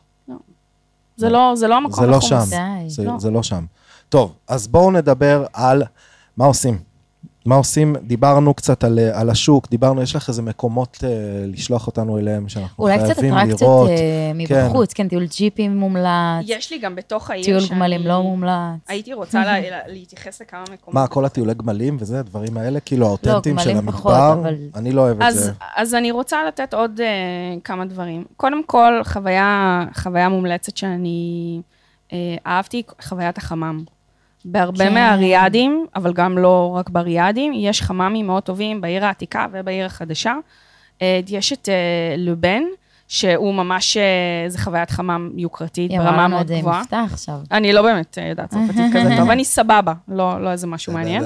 זה 1.17 1.29
לא, 1.29 1.53
זה 1.55 1.67
לא 1.67 1.75
המקום 1.75 2.05
זה 2.05 2.11
לא. 2.11 2.21
שם. 2.21 2.39
זה, 2.87 3.03
לא. 3.03 3.19
זה 3.19 3.31
לא 3.31 3.43
שם. 3.43 3.65
טוב, 4.09 4.33
אז 4.47 4.67
בואו 4.67 4.91
נדבר 4.91 5.45
על 5.53 5.83
מה 6.37 6.45
עושים. 6.45 6.79
מה 7.47 7.55
עושים? 7.55 7.95
דיברנו 8.01 8.53
קצת 8.53 8.83
על, 8.83 8.99
אה, 8.99 9.19
על 9.19 9.29
השוק, 9.29 9.69
דיברנו, 9.69 10.01
יש 10.01 10.15
לך 10.15 10.29
איזה 10.29 10.41
מקומות 10.41 10.97
אה, 11.03 11.09
לשלוח 11.47 11.87
אותנו 11.87 12.19
אליהם 12.19 12.49
שאנחנו 12.49 12.83
אולי 12.83 12.97
קצת 12.97 13.19
חייבים 13.19 13.33
אטרקציות 13.33 13.61
לראות. 13.61 13.89
אה, 13.89 14.31
מבחוץ, 14.35 14.93
כן, 14.93 15.07
טיול 15.07 15.25
ג'יפים 15.37 15.77
מומלץ, 15.77 16.07
יש 16.45 16.71
לי 16.71 16.77
גם 16.79 16.95
בתוך 16.95 17.29
העיר 17.29 17.43
טיול 17.45 17.59
שאני- 17.59 17.75
גמלים 17.79 18.07
לא 18.07 18.23
מומלץ. 18.23 18.51
הייתי 18.87 19.13
רוצה 19.13 19.45
לה- 19.45 19.59
לה- 19.71 19.87
להתייחס 19.87 20.41
לכמה 20.41 20.63
מקומות. 20.73 20.93
מה, 20.93 21.07
כל 21.07 21.25
הטיולי 21.25 21.53
גמלים 21.53 21.97
וזה, 21.99 22.19
הדברים 22.19 22.57
האלה? 22.57 22.79
כאילו 22.79 23.05
האותנטיים 23.07 23.57
של 23.59 23.63
גמלים 23.69 23.77
המדבר? 23.77 23.97
פחות, 23.97 24.13
אבל- 24.13 24.55
אני 24.75 24.91
לא 24.91 25.01
אוהב 25.01 25.21
את 25.21 25.27
אז, 25.27 25.35
זה. 25.35 25.51
אז 25.75 25.95
אני 25.95 26.11
רוצה 26.11 26.37
לתת 26.47 26.73
עוד 26.73 26.99
uh, 26.99 27.03
כמה 27.63 27.85
דברים. 27.85 28.23
קודם 28.37 28.63
כל, 28.63 29.01
חוויה, 29.03 29.83
חוויה 29.93 30.29
מומלצת 30.29 30.77
שאני 30.77 31.61
uh, 32.09 32.13
אהבתי, 32.47 32.83
חוויית 33.01 33.37
החמם. 33.37 33.83
בהרבה 34.51 34.85
כן. 34.85 34.93
מהריאדים, 34.93 35.85
אבל 35.95 36.13
גם 36.13 36.37
לא 36.37 36.75
רק 36.75 36.89
בריאדים, 36.89 37.53
יש 37.55 37.81
חממים 37.81 38.27
מאוד 38.27 38.43
טובים 38.43 38.81
בעיר 38.81 39.05
העתיקה 39.05 39.45
ובעיר 39.51 39.85
החדשה. 39.85 40.33
Uh, 40.99 41.01
יש 41.27 41.53
את 41.53 41.65
uh, 41.65 42.19
לובן, 42.19 42.63
שהוא 43.07 43.53
ממש, 43.53 43.97
uh, 43.97 44.49
זה 44.49 44.59
חוויית 44.59 44.89
חמם 44.89 45.29
יוקרתית 45.35 45.91
היא 45.91 45.99
ברמה 45.99 46.09
אמרה 46.11 46.23
לנו 46.23 46.29
מאוד 46.29 46.41
את 46.41 46.47
זה 46.47 46.53
עם 46.53 46.59
גבוהה. 46.59 46.81
מבטח 46.81 47.13
עכשיו. 47.13 47.35
אני 47.51 47.73
לא 47.73 47.81
באמת 47.81 48.17
אה, 48.17 48.27
יודעת 48.27 48.49
צרפתית 48.49 48.93
כזה 48.93 49.09
טוב, 49.19 49.29
אני 49.29 49.45
סבבה, 49.45 49.93
לא, 50.07 50.43
לא 50.43 50.51
איזה 50.51 50.67
משהו 50.67 50.93
מעניין. 50.93 51.23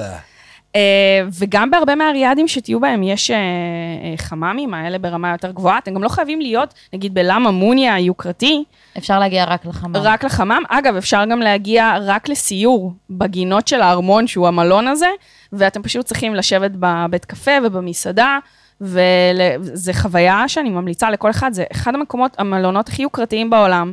אה, 0.76 1.26
וגם 1.38 1.70
בהרבה 1.70 1.94
מהריאדים 1.94 2.48
שתהיו 2.48 2.80
בהם 2.80 3.02
יש 3.02 3.30
אה, 3.30 3.36
אה, 3.36 4.14
חממים 4.16 4.74
האלה 4.74 4.98
ברמה 4.98 5.32
יותר 5.32 5.50
גבוהה. 5.50 5.78
אתם 5.78 5.94
גם 5.94 6.02
לא 6.02 6.08
חייבים 6.08 6.40
להיות, 6.40 6.74
נגיד 6.92 7.14
בלמה 7.14 7.50
מוניה 7.50 7.94
היוקרתי, 7.94 8.64
אפשר 8.98 9.18
להגיע 9.18 9.44
רק 9.44 9.66
לחמם. 9.66 9.96
רק 9.96 10.24
לחמם. 10.24 10.62
אגב, 10.68 10.96
אפשר 10.96 11.24
גם 11.30 11.40
להגיע 11.40 11.96
רק 12.00 12.28
לסיור 12.28 12.92
בגינות 13.10 13.68
של 13.68 13.80
הארמון, 13.80 14.26
שהוא 14.26 14.48
המלון 14.48 14.88
הזה, 14.88 15.08
ואתם 15.52 15.82
פשוט 15.82 16.06
צריכים 16.06 16.34
לשבת 16.34 16.70
בבית 16.74 17.24
קפה 17.24 17.52
ובמסעדה, 17.64 18.38
וזו 18.80 19.92
חוויה 19.92 20.48
שאני 20.48 20.70
ממליצה 20.70 21.10
לכל 21.10 21.30
אחד, 21.30 21.52
זה 21.52 21.64
אחד 21.72 21.94
המקומות, 21.94 22.34
המלונות 22.38 22.88
הכי 22.88 23.02
יוקרתיים 23.02 23.50
בעולם. 23.50 23.92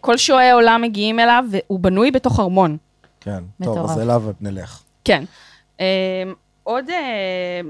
כל 0.00 0.16
שועי 0.16 0.50
עולם 0.50 0.82
מגיעים 0.82 1.20
אליו, 1.20 1.44
והוא 1.50 1.80
בנוי 1.80 2.10
בתוך 2.10 2.40
ארמון. 2.40 2.76
כן, 3.20 3.42
טוב, 3.64 3.72
מטורף. 3.72 3.90
אז 3.90 3.98
אליו 3.98 4.22
נלך. 4.40 4.82
כן. 5.04 5.24
אה, 5.82 6.32
עוד 6.64 6.90
אה, 6.90 6.96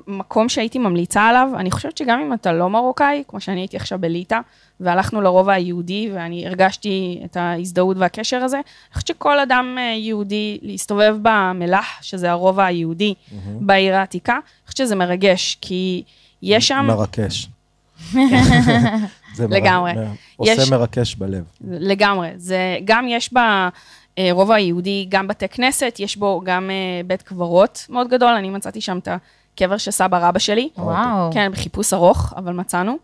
מקום 0.07 0.49
שהייתי 0.49 0.79
ממליצה 0.79 1.23
עליו, 1.23 1.49
אני 1.57 1.71
חושבת 1.71 1.99
שגם 1.99 2.21
אם 2.21 2.33
אתה 2.33 2.53
לא 2.53 2.71
מרוקאי, 2.71 3.23
כמו 3.29 3.41
שאני 3.41 3.61
הייתי 3.61 3.77
עכשיו 3.77 3.99
בליטא, 3.99 4.39
והלכנו 4.81 5.21
לרובע 5.21 5.53
היהודי, 5.53 6.11
ואני 6.15 6.47
הרגשתי 6.47 7.21
את 7.25 7.37
ההזדהות 7.37 7.97
והקשר 8.01 8.37
הזה, 8.37 8.57
אני 8.57 8.65
חושבת 8.95 9.07
שכל 9.07 9.41
אדם 9.41 9.77
אה, 9.79 9.95
יהודי, 9.97 10.59
להסתובב 10.63 11.17
במלח, 11.23 11.87
שזה 12.03 12.31
הרובע 12.31 12.65
היהודי 12.65 13.15
בעיר 13.61 13.95
העתיקה, 13.97 14.33
אני 14.33 14.41
חושבת 14.67 14.77
שזה 14.87 14.95
מרגש, 14.97 15.59
כי 15.61 16.03
יש 16.43 16.69
שם... 16.69 16.85
מרקש. 16.89 17.49
זה 19.35 19.49
מר- 19.49 19.57
לגמרי. 19.57 19.93
יש- 19.93 20.59
עושה 20.59 20.71
מרקש 20.77 21.15
בלב. 21.15 21.45
לגמרי. 21.71 22.29
זה 22.37 22.59
גם 22.85 23.07
יש 23.09 23.33
ברובע 24.19 24.55
היהודי, 24.55 25.07
גם 25.09 25.29
בתי 25.29 25.49
כנסת, 25.49 25.97
יש 25.99 26.17
בו 26.17 26.41
גם 26.45 26.71
אה, 26.71 27.01
בית 27.07 27.23
קברות 27.23 27.87
מאוד 27.89 28.09
גדול, 28.09 28.35
אני 28.35 28.51
מצאתי 28.51 28.81
שם 28.81 28.99
את 28.99 29.09
הקבר 29.55 29.77
של 29.77 29.91
סבא 29.91 30.29
רבא 30.29 30.39
שלי. 30.39 30.69
וואו. 30.77 31.33
כן, 31.33 31.53
בחיפוש 31.53 31.93
ארוך, 31.93 32.35
אבל 32.37 32.53
מצאנו. 32.53 32.97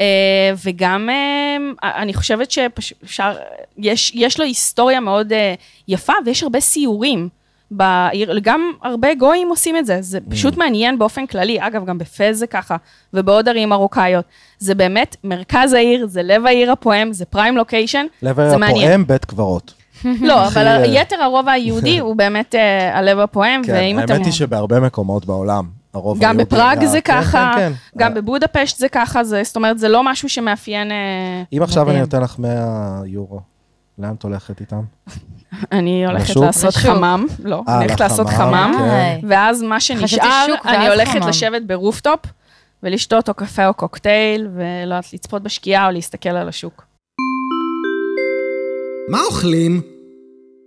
אה, 0.00 0.52
וגם 0.64 1.08
אה, 1.10 1.56
אני 2.02 2.14
חושבת 2.14 2.50
שאפשר, 2.50 3.36
יש, 3.78 4.12
יש 4.14 4.38
לו 4.38 4.44
היסטוריה 4.44 5.00
מאוד 5.00 5.32
אה, 5.32 5.54
יפה, 5.88 6.12
ויש 6.24 6.42
הרבה 6.42 6.60
סיורים. 6.60 7.28
בעיר, 7.70 8.38
גם 8.42 8.72
הרבה 8.82 9.14
גויים 9.14 9.48
עושים 9.48 9.76
את 9.76 9.86
זה, 9.86 10.02
זה 10.02 10.18
פשוט 10.30 10.56
מעניין 10.56 10.98
באופן 10.98 11.26
כללי, 11.26 11.58
אגב, 11.60 11.84
גם 11.84 11.98
בפז 11.98 12.38
זה 12.38 12.46
ככה, 12.46 12.76
ובעוד 13.14 13.48
ערים 13.48 13.68
מרוקאיות. 13.68 14.24
זה 14.58 14.74
באמת 14.74 15.16
מרכז 15.24 15.72
העיר, 15.72 16.06
זה 16.06 16.22
לב 16.22 16.46
העיר 16.46 16.72
הפועם, 16.72 17.12
זה 17.12 17.24
פריים 17.24 17.56
לוקיישן, 17.56 18.06
לב 18.22 18.36
זה 18.50 18.56
מעניין. 18.56 18.84
הפועם, 18.84 19.06
בית 19.06 19.24
קברות. 19.24 19.74
לא, 20.20 20.46
אבל 20.48 20.66
אה, 20.66 20.86
יתר 20.86 21.16
הרובע 21.22 21.52
היהודי 21.52 21.98
הוא 21.98 22.16
באמת 22.16 22.54
אה, 22.54 22.98
הלב 22.98 23.18
הפועם, 23.18 23.62
כן, 23.64 23.72
ואם 23.72 23.98
אתם... 23.98 24.12
האמת 24.14 24.24
היא 24.26 24.32
שבהרבה 24.32 24.80
מקומות 24.80 25.26
בעולם, 25.26 25.64
הרוב 25.94 26.18
גם 26.20 26.36
בפראג 26.36 26.78
היה- 26.78 26.88
זה 26.88 27.00
כן, 27.00 27.20
ככה, 27.22 27.52
כן, 27.56 27.72
כן. 27.92 27.98
גם 27.98 28.14
בבודפשט 28.14 28.78
זה 28.78 28.88
ככה, 28.88 29.24
זה- 29.24 29.42
זאת 29.44 29.56
אומרת, 29.56 29.78
זה 29.78 29.88
לא 29.88 30.02
משהו 30.04 30.28
שמאפיין... 30.28 30.90
אה, 30.92 30.96
אם 31.52 31.62
עכשיו 31.62 31.90
אני. 31.90 32.00
נותן 32.00 32.20
לך 32.22 32.38
100 32.38 32.50
יורו, 33.06 33.40
לאן 33.98 34.14
את 34.18 34.22
הולכת 34.22 34.60
איתם? 34.60 34.80
אני 35.72 36.06
הולכת? 36.06 36.36
לעשות. 36.36 36.74
חמם, 36.74 37.26
לא, 37.44 37.62
אה, 37.68 37.74
אני 37.76 37.84
הולכת 37.84 38.00
לעשות 38.00 38.26
חמם. 38.28 38.72
ואז 39.28 39.62
מה 39.62 39.80
שנשאר, 39.80 40.46
אני 40.64 40.88
הולכת. 40.88 41.20
לשבת 41.28 41.62
ברופטופ, 41.66 42.20
ולשתות 42.82 43.28
או 43.28 43.34
קפה 43.34 43.66
או 43.66 43.74
קוקטייל, 43.74 44.48
ולא 44.54 44.64
יודעת, 44.94 45.12
לצפות 45.12 45.42
בשקיעה 45.42 45.86
או 45.86 45.90
להסתכל 45.90 46.28
על 46.28 46.48
השוק. 46.48 46.84
מה 49.10 49.18
אוכלים? 49.26 49.82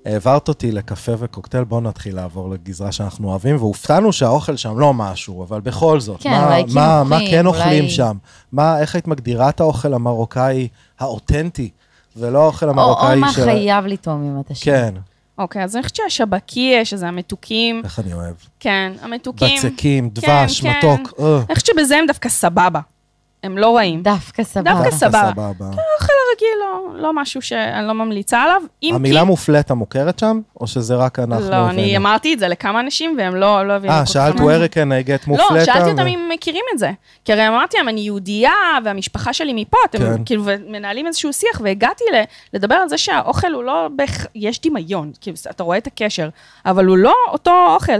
העברת 0.05 0.47
אותי 0.47 0.71
לקפה 0.71 1.11
וקוקטייל, 1.17 1.63
בואו 1.63 1.81
נתחיל 1.81 2.15
לעבור 2.15 2.49
לגזרה 2.49 2.91
שאנחנו 2.91 3.29
אוהבים, 3.29 3.55
והופתענו 3.55 4.13
שהאוכל 4.13 4.55
שם 4.55 4.79
לא 4.79 4.93
משהו, 4.93 5.43
אבל 5.43 5.61
בכל 5.61 5.99
זאת, 5.99 6.21
כן, 6.21 6.29
מה, 6.29 6.45
אולי 6.47 6.63
מה, 6.73 7.03
מה 7.03 7.17
קינוחים, 7.19 7.31
כן 7.31 7.45
אוכלים 7.45 7.79
אולי- 7.83 7.89
שם? 7.89 8.17
מה, 8.51 8.79
איך 8.79 8.95
היית 8.95 9.07
מגדירה 9.07 9.49
את 9.49 9.59
האוכל 9.59 9.93
המרוקאי 9.93 10.67
האותנטי, 10.99 11.69
ולא 12.17 12.43
האוכל 12.43 12.65
או- 12.69 12.73
או 12.73 12.79
המרוקאי 12.81 13.19
מה 13.19 13.33
של... 13.33 13.43
חייב 13.43 13.85
לטעום 13.85 14.23
אם 14.35 14.41
אתה 14.41 14.55
שם. 14.55 14.65
כן, 14.65 14.93
אוקיי, 15.37 15.63
אז 15.63 15.75
אני 15.75 15.83
חושבת 15.83 15.95
שהשבקיה, 15.95 16.85
שזה 16.85 17.07
המתוקים, 17.07 17.81
איך 17.83 17.99
אני 17.99 18.13
אוהב. 18.13 18.35
כן, 18.59 18.93
המתוקים. 19.01 19.57
בצקים, 19.57 20.09
כן, 20.09 20.21
דבש, 20.21 20.61
כן. 20.61 20.73
מתוק. 20.77 21.13
אה. 21.19 21.37
אני 21.49 21.55
חושבת 21.55 21.65
שבזה 21.65 21.95
הם 21.97 22.05
דווקא 22.07 22.29
סבבה. 22.29 22.79
הם 23.43 23.57
לא 23.57 23.75
רעים. 23.75 24.01
דווקא 24.03 24.43
סבבה. 24.43 24.73
דווקא 24.73 24.91
סבבה. 24.91 25.31
סבבה. 25.33 25.65
אוכל 25.65 26.00
רגיל, 26.35 26.47
לא, 26.59 27.01
לא 27.01 27.13
משהו 27.13 27.41
שאני 27.41 27.87
לא 27.87 27.93
ממליצה 27.93 28.41
עליו. 28.43 28.61
המילה 28.95 29.19
כי... 29.21 29.25
מופלטה 29.25 29.73
מוכרת 29.73 30.19
שם, 30.19 30.39
או 30.61 30.67
שזה 30.67 30.95
רק 30.95 31.19
אנחנו 31.19 31.49
לא, 31.49 31.69
אני? 31.69 31.97
אמרתי 31.97 32.33
את 32.33 32.39
זה 32.39 32.47
לכמה 32.47 32.79
אנשים, 32.79 33.15
והם 33.17 33.35
לא, 33.35 33.67
לא 33.67 33.73
הבינו. 33.73 33.93
אה, 33.93 34.05
שאלת 34.05 34.35
מה. 34.35 34.43
ווריקן, 34.45 34.89
I 34.91 35.05
get 35.07 35.27
מופלטה? 35.27 35.53
לא, 35.55 35.65
שאלתי 35.65 35.91
אותם 35.91 36.07
אם 36.07 36.29
מכירים 36.33 36.63
את 36.73 36.79
זה. 36.79 36.91
כי 37.25 37.33
הרי 37.33 37.47
אמרתי 37.47 37.77
להם, 37.77 37.89
אני 37.89 38.01
יהודייה, 38.01 38.51
והמשפחה 38.85 39.33
שלי 39.33 39.53
מפה, 39.55 39.77
אתם 39.89 39.97
כן. 39.97 40.23
כאילו 40.25 40.43
מנהלים 40.67 41.07
איזשהו 41.07 41.33
שיח, 41.33 41.61
והגעתי 41.63 42.03
ל- 42.13 42.23
לדבר 42.57 42.75
על 42.75 42.89
זה 42.89 42.97
שהאוכל 42.97 43.53
הוא 43.53 43.63
לא, 43.63 43.89
בהכ- 43.95 44.27
יש 44.35 44.61
דמיון, 44.61 45.11
כאילו, 45.21 45.37
אתה 45.49 45.63
רואה 45.63 45.77
את 45.77 45.87
הקשר, 45.87 46.29
אבל 46.65 46.85
הוא 46.85 46.97
לא 46.97 47.13
אותו 47.31 47.51
אוכל. 47.75 47.93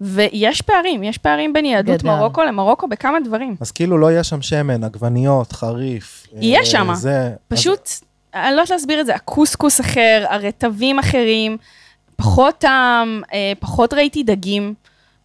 ויש 0.00 0.62
פערים, 0.62 1.02
יש 1.02 1.18
פערים 1.18 1.52
בין 1.52 1.64
יהדות 1.64 1.98
גדל. 2.02 2.08
מרוקו 2.10 2.42
למרוקו 2.44 2.88
בכמה 2.88 3.20
דברים. 3.24 3.56
אז 3.60 3.70
כאילו 3.70 3.98
לא 3.98 4.10
יהיה 4.10 4.24
שם 4.24 4.42
שמן, 4.42 4.84
עגבניות, 4.84 5.52
חריף. 5.52 6.26
יהיה 6.40 6.60
אה, 6.60 6.64
שמה. 6.64 6.94
זה... 6.94 7.30
פשוט, 7.48 7.88
אני 8.34 8.42
לא 8.44 8.60
יודעת 8.60 8.70
להסביר 8.70 9.00
את 9.00 9.06
זה, 9.06 9.14
הקוסקוס 9.14 9.80
אחר, 9.80 10.24
הרטבים 10.28 10.98
אחרים, 10.98 11.56
פחות 12.16 12.54
טעם, 12.58 13.22
אה, 13.34 13.52
פחות 13.60 13.94
ראיתי 13.94 14.22
דגים. 14.22 14.74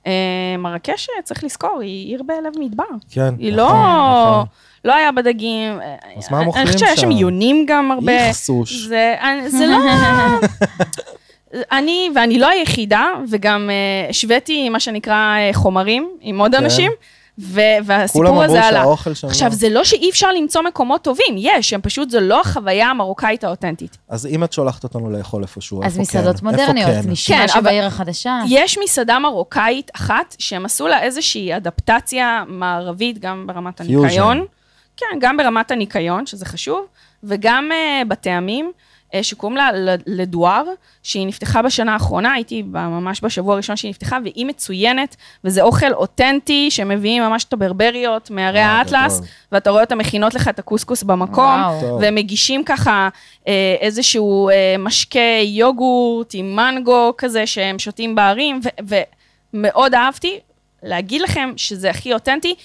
אה, 0.07 0.11
מרקש, 0.59 1.07
אה, 1.17 1.21
צריך 1.21 1.43
לזכור, 1.43 1.79
היא 1.81 2.07
עיר 2.07 2.23
בלב 2.23 2.53
מדבר. 2.59 2.83
אז, 2.95 3.13
כן. 3.13 3.33
היא 3.37 3.53
נכון, 3.53 3.65
לא, 3.65 4.31
נכון. 4.31 4.45
לא 4.85 4.95
היה 4.95 5.11
בדגים. 5.11 5.81
אה, 5.81 5.95
אז 6.17 6.31
מה 6.31 6.37
אני 6.37 6.45
מוכרים 6.45 6.65
חושבת 6.65 6.79
שיש 6.79 6.89
שם 6.99 7.01
שם? 7.01 7.09
עיונים 7.09 7.65
גם 7.67 7.91
הרבה. 7.91 8.11
איכסוש. 8.27 8.85
זה, 8.87 9.15
אני- 9.21 9.49
זה 9.49 9.65
לא... 9.67 9.77
אני, 11.53 12.09
ואני 12.15 12.39
לא 12.39 12.47
היחידה, 12.47 13.05
וגם 13.29 13.69
אה, 13.69 14.09
השוויתי 14.09 14.69
מה 14.69 14.79
שנקרא 14.79 15.13
אה, 15.37 15.49
חומרים 15.53 16.09
עם 16.21 16.41
עוד 16.41 16.55
כן. 16.55 16.63
אנשים, 16.63 16.91
ו- 17.39 17.59
והסיפור 17.85 18.43
הזה 18.43 18.63
עלה. 18.63 18.83
עכשיו, 19.23 19.49
לא- 19.49 19.55
זה 19.55 19.69
לא 19.69 19.83
שאי 19.83 20.09
אפשר 20.09 20.31
למצוא 20.31 20.61
מקומות 20.61 21.01
טובים, 21.01 21.35
יש, 21.37 21.73
הם 21.73 21.81
פשוט, 21.81 22.09
זו 22.09 22.19
לא 22.19 22.41
החוויה 22.41 22.87
המרוקאית 22.87 23.43
האותנטית. 23.43 23.97
אז 24.09 24.25
אם 24.25 24.43
את 24.43 24.53
שולחת 24.53 24.83
אותנו 24.83 25.09
לאכול 25.09 25.41
איפשהו, 25.41 25.83
אז 25.83 25.85
איפה 25.85 25.95
כן? 25.95 26.01
מסעדות 26.01 26.35
איפה 26.35 26.45
מודרניות, 26.45 26.89
כן? 26.89 27.01
נשמע 27.11 27.37
כן, 27.37 27.47
שבעיר 27.47 27.85
החדשה. 27.85 28.39
יש 28.49 28.77
מסעדה 28.83 29.19
מרוקאית 29.19 29.91
אחת, 29.95 30.35
שהם 30.39 30.65
עשו 30.65 30.87
לה 30.87 31.01
איזושהי 31.03 31.57
אדפטציה 31.57 32.43
מערבית, 32.47 33.19
גם 33.19 33.47
ברמת 33.47 33.81
פיוז'ן. 33.81 34.05
הניקיון. 34.05 34.45
כן, 34.97 35.19
גם 35.19 35.37
ברמת 35.37 35.71
הניקיון, 35.71 36.25
שזה 36.25 36.45
חשוב, 36.45 36.85
וגם 37.23 37.69
uh, 37.71 38.05
בטעמים, 38.07 38.71
שקוראים 39.21 39.57
לה 39.57 39.71
ל- 39.71 39.95
לדואר, 40.05 40.63
שהיא 41.03 41.27
נפתחה 41.27 41.61
בשנה 41.61 41.93
האחרונה, 41.93 42.33
הייתי 42.33 42.61
ממש 42.63 43.23
בשבוע 43.23 43.53
הראשון 43.53 43.75
שהיא 43.75 43.89
נפתחה, 43.89 44.17
והיא 44.23 44.45
מצוינת, 44.45 45.15
וזה 45.43 45.61
אוכל 45.61 45.93
אותנטי, 45.93 46.71
שמביאים 46.71 47.23
ממש 47.23 47.43
את 47.43 47.53
הברבריות 47.53 48.31
מהרי 48.31 48.59
אה, 48.59 48.65
האטלס. 48.67 49.21
ואתה 49.51 49.69
רואה 49.69 49.83
אותם 49.83 49.97
מכינות 49.97 50.33
לך 50.33 50.47
את 50.47 50.59
הקוסקוס 50.59 51.03
במקום. 51.03 51.45
והם 52.01 52.15
מגישים 52.15 52.63
ככה 52.63 53.09
אה, 53.47 53.75
איזשהו 53.79 54.49
אה, 54.49 54.75
משקה 54.79 55.19
יוגורט 55.45 56.31
עם 56.33 56.55
מנגו 56.55 57.13
כזה 57.17 57.45
שהם 57.47 57.79
שותים 57.79 58.15
בערים, 58.15 58.59
ומאוד 59.53 59.93
אהבתי. 59.95 60.39
להגיד 60.83 61.21
לכם 61.21 61.53
שזה 61.55 61.89
הכי 61.89 62.13
אותנטי, 62.13 62.55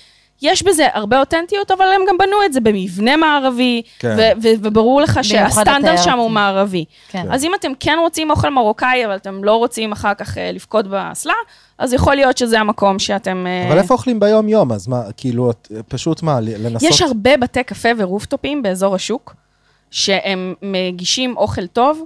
יש 0.43 0.63
בזה 0.63 0.87
הרבה 0.93 1.21
אותנטיות, 1.21 1.71
אבל 1.71 1.85
הם 1.85 2.01
גם 2.09 2.19
בנו 2.19 2.37
את 2.47 2.53
זה 2.53 2.61
במבנה 2.61 3.17
מערבי, 3.17 3.83
כן. 3.99 4.17
ו- 4.19 4.43
ו- 4.43 4.49
וברור 4.63 5.01
לך 5.01 5.19
שהסטנדרט 5.23 5.99
שם 5.99 6.19
הוא. 6.19 6.31
מערבי. 6.31 6.85
כן. 7.09 7.27
אז 7.31 7.45
אם 7.45 7.55
אתם 7.55 7.73
כן 7.81 7.97
רוצים 8.01 8.31
אוכל 8.31 8.51
מרוקאי, 8.51 9.07
אבל 9.07 9.17
אתם 9.17 9.45
לא 9.45 9.57
רוצים 9.57 9.93
אחר 9.93 10.15
כך 10.15 10.39
אה, 10.39 10.53
לבכות 10.53 10.87
באסלה, 10.87 11.35
אז 11.79 11.93
יכול 11.93 12.15
להיות 12.15 12.39
שזה 12.39 12.61
המקום 12.61 12.99
שאתם... 12.99 13.47
אה, 13.47 13.69
אבל 13.69 13.79
איפה 13.79 13.95
אוכלים 13.95 14.21
ביום-יום? 14.21 14.73
אז 14.73 14.89
מה, 14.89 15.03
כאילו, 15.17 15.53
פשוט 15.89 16.23
מה, 16.23 16.41
לנסות... 16.41 16.91
יש 16.91 17.03
הרבה 17.03 17.37
בתי 17.37 17.63
קפה 17.63 17.89
ורופטופים 17.99 18.63
באזור 18.63 18.95
השוק, 18.95 19.35
שהם 19.91 20.55
מגישים 20.63 21.37
אוכל 21.37 21.67
טוב. 21.67 22.05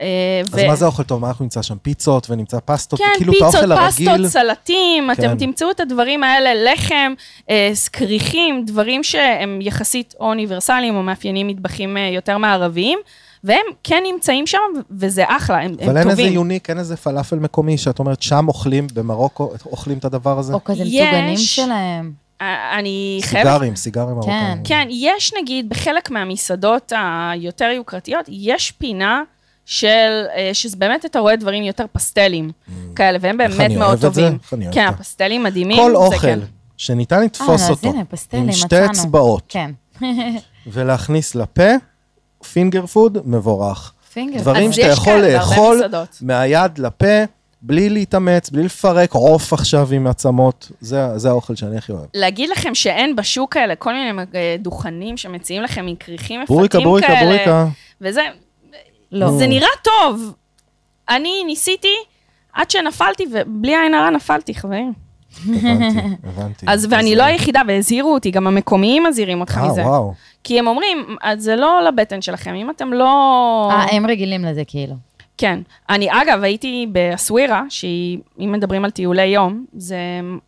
אה, 0.00 0.42
אז 0.52 0.64
מה 0.68 0.76
זה 0.76 0.86
אוכל 0.86 1.02
טוב? 1.02 1.20
מה 1.20 1.28
אנחנו 1.28 1.44
נמצא 1.44 1.62
שם? 1.62 1.76
פיצות 1.82 2.30
ונמצא 2.30 2.58
פסטות? 2.64 2.98
כן, 2.98 3.04
כאילו 3.16 3.32
פיצות? 3.32 3.64
פסטות, 3.86 4.26
סלטים, 4.26 5.10
כן. 5.16 5.30
אתם 5.30 5.38
תמצאו 5.38 5.70
את 5.70 5.80
הדברים 5.80 6.24
האלה, 6.24 6.72
לחם, 6.72 7.12
אה, 7.50 7.72
כריכים, 7.92 8.64
דברים 8.66 9.04
שהם 9.04 9.58
יחסית 9.62 10.14
או 10.20 10.26
אוניברסליים 10.26 10.94
או 10.96 11.02
מאפיינים 11.02 11.46
מטבחים 11.46 11.96
אה, 11.96 12.08
יותר 12.08 12.38
מערביים, 12.38 12.98
והם 13.44 13.64
כן 13.84 14.02
נמצאים 14.12 14.46
שם, 14.46 14.58
וזה 14.90 15.24
אחלה, 15.26 15.58
הם, 15.58 15.76
הם 15.80 15.88
אבל 15.88 15.98
אין 15.98 16.08
איזה 16.08 16.22
טובים. 16.22 16.32
יוניק, 16.32 16.70
אין 16.70 16.78
איזה 16.78 16.96
פלאפל 16.96 17.36
מקומי 17.36 17.78
שאת 17.78 17.98
אומרת, 17.98 18.22
שם 18.22 18.48
אוכלים, 18.48 18.86
במרוקו, 18.94 19.52
אוכלים 19.66 19.98
את 19.98 20.04
הדבר 20.04 20.38
הזה? 20.38 20.52
או 20.52 20.64
כזה 20.64 20.82
יש. 20.84 21.02
מסוגנים 21.02 21.36
שלהם. 21.36 22.12
אני 22.78 23.20
חייבת 23.22 23.50
סיגרים, 23.50 23.76
סיגרים 23.76 24.14
מרוקאים. 24.14 24.62
כן, 24.64 24.88
יש 24.90 25.32
נגיד 25.40 25.68
בחלק 25.68 26.10
מהמסעדות 26.10 26.92
היותר 26.96 27.64
יוקרתיות, 27.64 28.24
יש 28.28 28.70
פינה 28.70 29.22
של, 29.70 30.24
אה, 30.36 30.50
שזה 30.52 30.76
באמת 30.76 31.04
אתה 31.04 31.18
רואה 31.18 31.36
דברים 31.36 31.62
יותר 31.62 31.84
פסטלים 31.92 32.50
כאלה, 32.96 33.18
והם 33.20 33.40
Mm. 33.40 33.42
איך 33.42 33.50
באמת 33.50 33.66
אני 33.70 33.76
מאוד 33.76 33.88
אוהב 33.88 34.04
את 34.04 34.14
זה? 34.14 34.20
טובים. 34.20 34.38
איך 34.42 34.54
אני 34.54 34.64
אוהב 34.64 34.74
כן, 34.74 34.80
את 34.88 34.92
זה. 34.92 34.94
הפסטלים 34.96 35.42
מדהימים. 35.42 35.76
כל 35.76 35.90
זה 35.90 35.96
אוכל 35.96 36.18
כן. 36.18 36.38
שניתן 36.76 37.16
אה, 37.16 37.24
לתפוס 37.24 37.62
אז 37.62 37.70
אותו 37.70 37.88
הנה, 37.88 38.04
פסטלים, 38.04 38.42
עם 38.42 38.52
שתי 38.52 38.66
מצאנו. 38.66 38.90
אצבעות 38.90 39.42
כן. 39.48 39.70
ולהכניס 40.72 41.34
לפה, 41.34 41.70
פינגר 42.52 42.86
פוד, 42.86 43.18
מבורך. 43.24 43.92
פינגר. 44.12 44.40
דברים 44.40 44.72
שאתה 44.72 44.86
יכול 44.86 45.04
כאלה 45.04 45.34
לאכול. 45.38 45.82
מהיד 46.22 46.78
לפה, 46.78 47.24
בלי 47.62 47.90
להתאמץ, 47.90 48.50
בלי 48.50 48.62
לפרק 48.62 49.12
עוף 49.12 49.52
עכשיו 49.52 49.88
עם 49.92 50.06
עצמות. 50.06 50.70
זה 50.80 51.18
זה 51.18 51.28
האוכל 51.28 51.54
שאני 51.54 51.76
הכי 51.76 51.92
אוהב. 51.92 52.04
להגיד 52.14 52.50
לכם 52.50 52.74
שאין 52.74 53.16
בשוק 53.16 53.56
האלה 53.56 53.74
כל 53.74 53.92
מיני 53.94 54.22
אה, 54.34 54.56
דוכנים 54.58 55.16
שמציעים 55.16 55.62
לכם 55.62 55.86
עם 55.86 55.96
כריכים 55.96 56.40
בוריקה, 56.48 56.78
מפתים 56.78 56.88
בוריקה, 56.88 57.06
כאלה, 57.06 57.24
בוריקה. 57.24 57.66
וזה, 58.00 58.20
לא. 59.12 59.30
זה 59.38 59.46
נראה 59.46 59.68
טוב. 59.82 60.34
אני 61.08 61.42
ניסיתי 61.46 61.94
עד 62.52 62.70
שנפלתי, 62.70 63.24
ובלי 63.32 63.76
עין 63.76 63.94
הרע 63.94 64.10
נפלתי, 64.10 64.54
חברים. 64.54 64.92
הבנתי, 65.48 65.98
הבנתי. 66.24 66.66
אז 66.68 66.86
ואני 66.90 67.16
לא 67.16 67.22
היחידה, 67.22 67.60
והזהירו 67.68 68.14
אותי, 68.14 68.30
גם 68.30 68.46
המקומיים 68.46 69.04
מזהירים 69.04 69.40
אותך 69.40 69.58
אה, 69.58 69.68
מזה. 69.68 69.82
וואו. 69.82 70.14
כי 70.44 70.58
הם 70.58 70.66
אומרים, 70.66 71.16
"אז 71.22 71.42
זה 71.42 71.56
לא 71.56 71.80
לבטן 71.88 72.22
שלכם, 72.22 72.54
אם 72.54 72.70
אתם 72.70 72.92
לא... 72.92 73.68
אה, 73.72 73.96
הם 73.96 74.06
רגילים 74.06 74.44
לזה 74.44 74.62
כאילו. 74.66 74.94
כן. 75.40 75.60
אני, 75.90 76.08
אגב, 76.10 76.42
הייתי 76.42 76.86
באסווירה, 76.92 77.62
שהיא, 77.68 78.18
אם 78.40 78.52
מדברים 78.52 78.84
על 78.84 78.90
טיולי 78.90 79.26
יום, 79.26 79.64
זה 79.72 79.96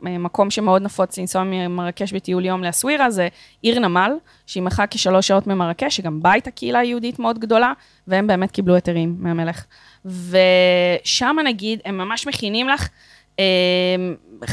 מקום 0.00 0.50
שמאוד 0.50 0.82
נפוץ 0.82 1.18
לנסוע 1.18 1.42
ממרקש 1.44 2.12
בטיול 2.12 2.44
יום 2.44 2.64
לאסווירה, 2.64 3.10
זה 3.10 3.28
עיר 3.62 3.78
נמל, 3.78 4.12
שהיא 4.46 4.62
מרחק 4.62 4.88
כשלוש 4.90 5.28
שעות 5.28 5.46
ממרקש, 5.46 5.96
שגם 5.96 6.22
בה 6.22 6.32
הייתה 6.32 6.50
קהילה 6.50 6.84
יהודית 6.84 7.18
מאוד 7.18 7.38
גדולה, 7.38 7.72
והם 8.08 8.26
באמת 8.26 8.50
קיבלו 8.50 8.74
היתרים 8.74 9.16
מהמלך. 9.18 9.64
ושם 10.04 11.36
נגיד, 11.44 11.80
הם 11.84 11.98
ממש 11.98 12.26
מכינים 12.26 12.68
לך 12.68 12.82
אה, 12.82 12.88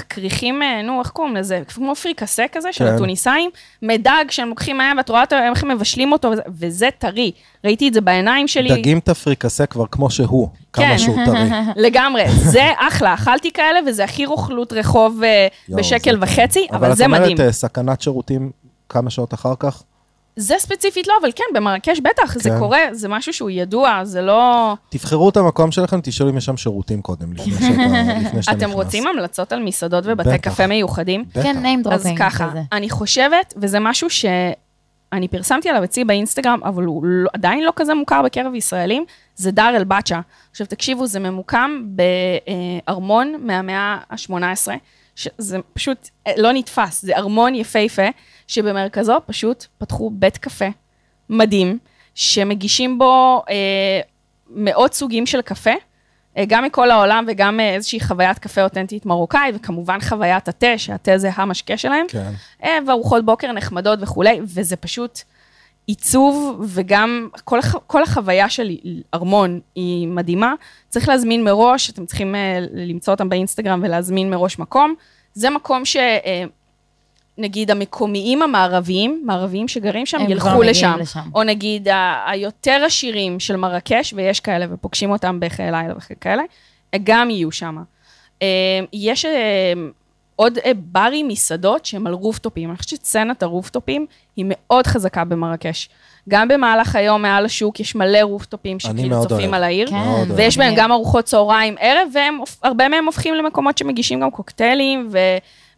כריכים, 0.10 0.62
אה, 0.62 0.82
נו, 0.82 1.00
איך 1.00 1.10
קוראים 1.10 1.36
לזה? 1.36 1.62
כמו 1.68 1.96
פריקסה 1.96 2.46
כזה 2.52 2.74
של 2.74 2.86
כן. 2.86 2.96
הטוניסאים, 2.96 3.50
מדג 3.82 4.26
שהם 4.30 4.50
לוקחים 4.50 4.78
מהם, 4.78 4.98
ואת 4.98 5.10
רואה 5.10 5.24
איך 5.52 5.64
הם 5.64 5.70
מבשלים 5.70 6.12
אותו, 6.12 6.32
וזה, 6.48 6.90
טרי. 6.98 7.32
ראיתי 7.64 7.88
את 7.88 7.94
זה 7.94 8.02
בעיניים 8.02 8.48
שלי. 8.48 8.70
דגים 8.70 8.98
את 8.98 9.10
הפריקסה 9.10 9.66
כבר 9.66 9.86
כמו 9.92 10.10
שהוא, 10.10 10.48
כן. 10.74 10.84
כמה 10.88 11.00
שהוא 11.00 11.18
טרי. 11.26 11.40
לגמרי, 11.86 12.30
זה 12.30 12.72
אחלה, 12.78 13.14
אכלתי 13.14 13.52
כאלה, 13.52 13.80
וזה 13.88 14.04
הכי 14.04 14.26
רוכלות 14.26 14.74
רחוב 14.74 15.24
אה, 15.24 15.48
בשקל 15.70 16.18
וחצי, 16.22 16.68
אבל 16.72 16.96
זה 16.96 17.06
אבל 17.06 17.14
מדהים. 17.14 17.36
את 17.36 17.40
אומרת, 17.40 17.48
אה, 17.48 17.52
סכנת 17.52 18.02
שירותים 18.02 18.52
כמה 18.90 19.10
שעות 19.10 19.34
אחר 19.34 19.54
כך? 19.60 19.84
זה 20.40 20.56
ספציפית 20.60 21.08
לא, 21.08 21.14
אבל 21.22 21.32
כן, 21.36 21.44
במרקש 21.54 22.00
בטח, 22.00 22.38
זה 22.38 22.50
כן. 22.50 22.60
קורה, 22.60 22.80
זה 22.92 23.08
משהו 23.08 23.34
שהוא 23.34 23.50
ידוע, 23.50 24.00
זה 24.04 24.22
לא... 24.22 24.74
תבחרו 24.90 25.30
את 25.30 25.38
המקום 25.38 25.72
שלכם, 25.72 26.00
תשאלו 26.04 26.30
אם 26.30 26.38
יש 26.38 26.46
שם 26.46 26.58
שירותים 26.58 27.02
קודם, 27.02 27.34
לפני 27.34 27.54
שאתה 27.54 27.68
לפני 27.68 28.44
שאתה 28.44 28.56
נכנס. 28.56 28.64
אתם 28.64 28.72
רוצים 28.72 29.08
המלצות 29.08 29.54
על 29.54 29.64
מסעדות 29.64 30.04
ובתי 30.08 30.30
בטח. 30.30 30.52
קפה 30.52 30.68
מיוחדים? 30.68 31.26
בטח. 31.30 31.44
כן, 31.44 31.66
name 31.66 31.90
אז 31.92 32.06
dropping 32.06 32.18
ככה, 32.18 32.50
כזה. 32.50 32.62
אני 32.72 32.90
חושבת, 32.90 33.54
וזה 33.58 33.80
משהו 33.80 34.10
שאני 34.10 35.28
פרסמתי 35.28 35.70
עליו 35.70 35.84
אצלי 35.84 36.04
באינסטגרם, 36.04 36.60
אבל 36.64 36.84
הוא 36.84 37.06
לא, 37.06 37.30
עדיין 37.34 37.64
לא 37.64 37.72
כזה 37.76 37.94
מוכר 37.94 38.22
בקרב 38.22 38.56
ישראלים, 38.56 39.06
זה 39.36 39.52
דאר 39.52 39.76
אל 39.76 39.84
באצ'ה. 39.84 40.20
עכשיו 40.52 40.68
תקשיבו, 40.68 41.08
זה 41.08 41.20
ממוקם 41.20 41.84
בארמון 42.88 43.36
מהמאה 43.40 43.98
ה-18, 44.10 44.68
שזה 45.16 45.58
פשוט 45.74 46.10
אה, 46.28 46.32
לא 46.38 46.52
נתפס, 46.54 47.02
זה 47.02 47.18
ארמון 47.18 47.56
יפהפה, 47.56 48.08
שבמרכזו 48.50 49.18
פשוט 49.26 49.66
פתחו 49.78 50.10
בית 50.14 50.38
קפה 50.38 50.66
מדהים, 51.30 51.78
שמגישים 52.16 52.98
בו 52.98 53.44
אה, 53.50 54.02
מאות 54.50 54.94
סוגים 54.94 55.26
של 55.26 55.42
קפה, 55.42 55.74
אה, 56.38 56.44
גם 56.48 56.64
מכל 56.64 56.92
העולם 56.92 57.26
וגם 57.28 57.60
אה, 57.60 57.76
איזושהי 57.76 58.00
חוויית 58.00 58.40
קפה 58.40 58.64
אותנטית 58.64 59.06
מרוקאי, 59.06 59.52
וכמובן 59.54 60.00
חוויית 60.02 60.48
התה, 60.48 60.78
שהתה 60.78 61.18
זה 61.18 61.30
המשקה 61.36 61.78
שלהם, 61.78 62.06
כן. 62.10 62.32
אה, 62.64 62.78
וארוחות 62.88 63.26
בוקר 63.26 63.52
נחמדות 63.52 64.00
וכולי, 64.02 64.40
וזה 64.44 64.76
פשוט 64.76 65.20
עיצוב, 65.88 66.62
וגם 66.68 67.30
כל, 67.44 67.60
הח, 67.60 67.76
כל 67.88 68.04
החוויה 68.04 68.50
של 68.50 68.78
ארמון 69.14 69.60
היא 69.76 70.08
מדהימה. 70.08 70.54
צריך 70.90 71.10
להזמין 71.10 71.44
מראש, 71.44 71.90
אתם 71.90 72.06
צריכים 72.06 72.36
אה, 72.36 72.60
למצוא 72.74 73.14
אותם 73.14 73.30
באינסטגרם 73.30 73.80
ולהזמין 73.84 74.30
מראש 74.30 74.60
מקום. 74.60 74.94
זה 75.34 75.50
מקום 75.50 75.86
ש... 75.86 75.96
אה, 75.98 76.44
נגיד 77.40 77.72
המקומיים 77.72 78.42
המערביים, 78.42 79.22
מערביים 79.26 79.68
שגרים 79.68 80.06
שם, 80.06 80.18
ילכו 80.30 80.64
לשם. 80.64 80.98
לשם. 81.00 81.20
או 81.36 81.44
נגיד 81.44 81.88
ה- 81.88 82.24
היותר 82.28 82.84
עשירים 82.86 83.40
של 83.40 83.56
מרקש, 83.56 84.14
ויש 84.14 84.40
כאלה, 84.40 84.66
ופוגשים 84.70 85.12
אותם 85.12 85.40
בחיי 85.40 85.72
לילה 85.72 85.94
וכאלה, 86.12 86.44
גם 87.04 87.30
יהיו 87.30 87.52
שם. 87.52 87.78
אה, 88.42 88.48
יש 88.94 89.26
אה, 89.26 89.74
עוד 90.36 90.58
אה, 90.66 90.72
ברים, 90.76 91.28
מסעדות 91.28 91.86
שהם 91.86 92.08
על 92.08 92.14
רופטופים. 92.14 92.70
אני 92.70 92.78
חושבת 92.78 92.90
שסצנת 92.90 93.44
הרופטופים 93.44 94.06
היא 94.36 94.46
מאוד 94.48 94.88
חזקה 94.88 95.24
במרקש. 95.26 95.90
גם 96.30 96.48
במהלך 96.48 96.96
היום 96.96 97.22
מעל 97.22 97.46
השוק 97.46 97.80
יש 97.80 97.96
מלא 97.96 98.20
רופטופים 98.22 98.80
שכאילו 98.80 99.28
צופים. 99.28 99.54
על 99.54 99.64
העיר. 99.64 99.90
כן. 99.90 99.96
ויש 100.36 100.58
בהם. 100.58 100.74
גם 100.78 100.92
ארוחות 100.92 101.26
צהריים 101.26 101.76
ערב, 101.80 102.10
והרבה 102.64 102.88
מהם 102.88 103.06
הופכים 103.06 103.34
למקומות 103.34 103.78
שמגישים 103.78 104.20
גם 104.20 104.32
קוקטיילים, 104.32 105.08
ובערב... 105.08 105.20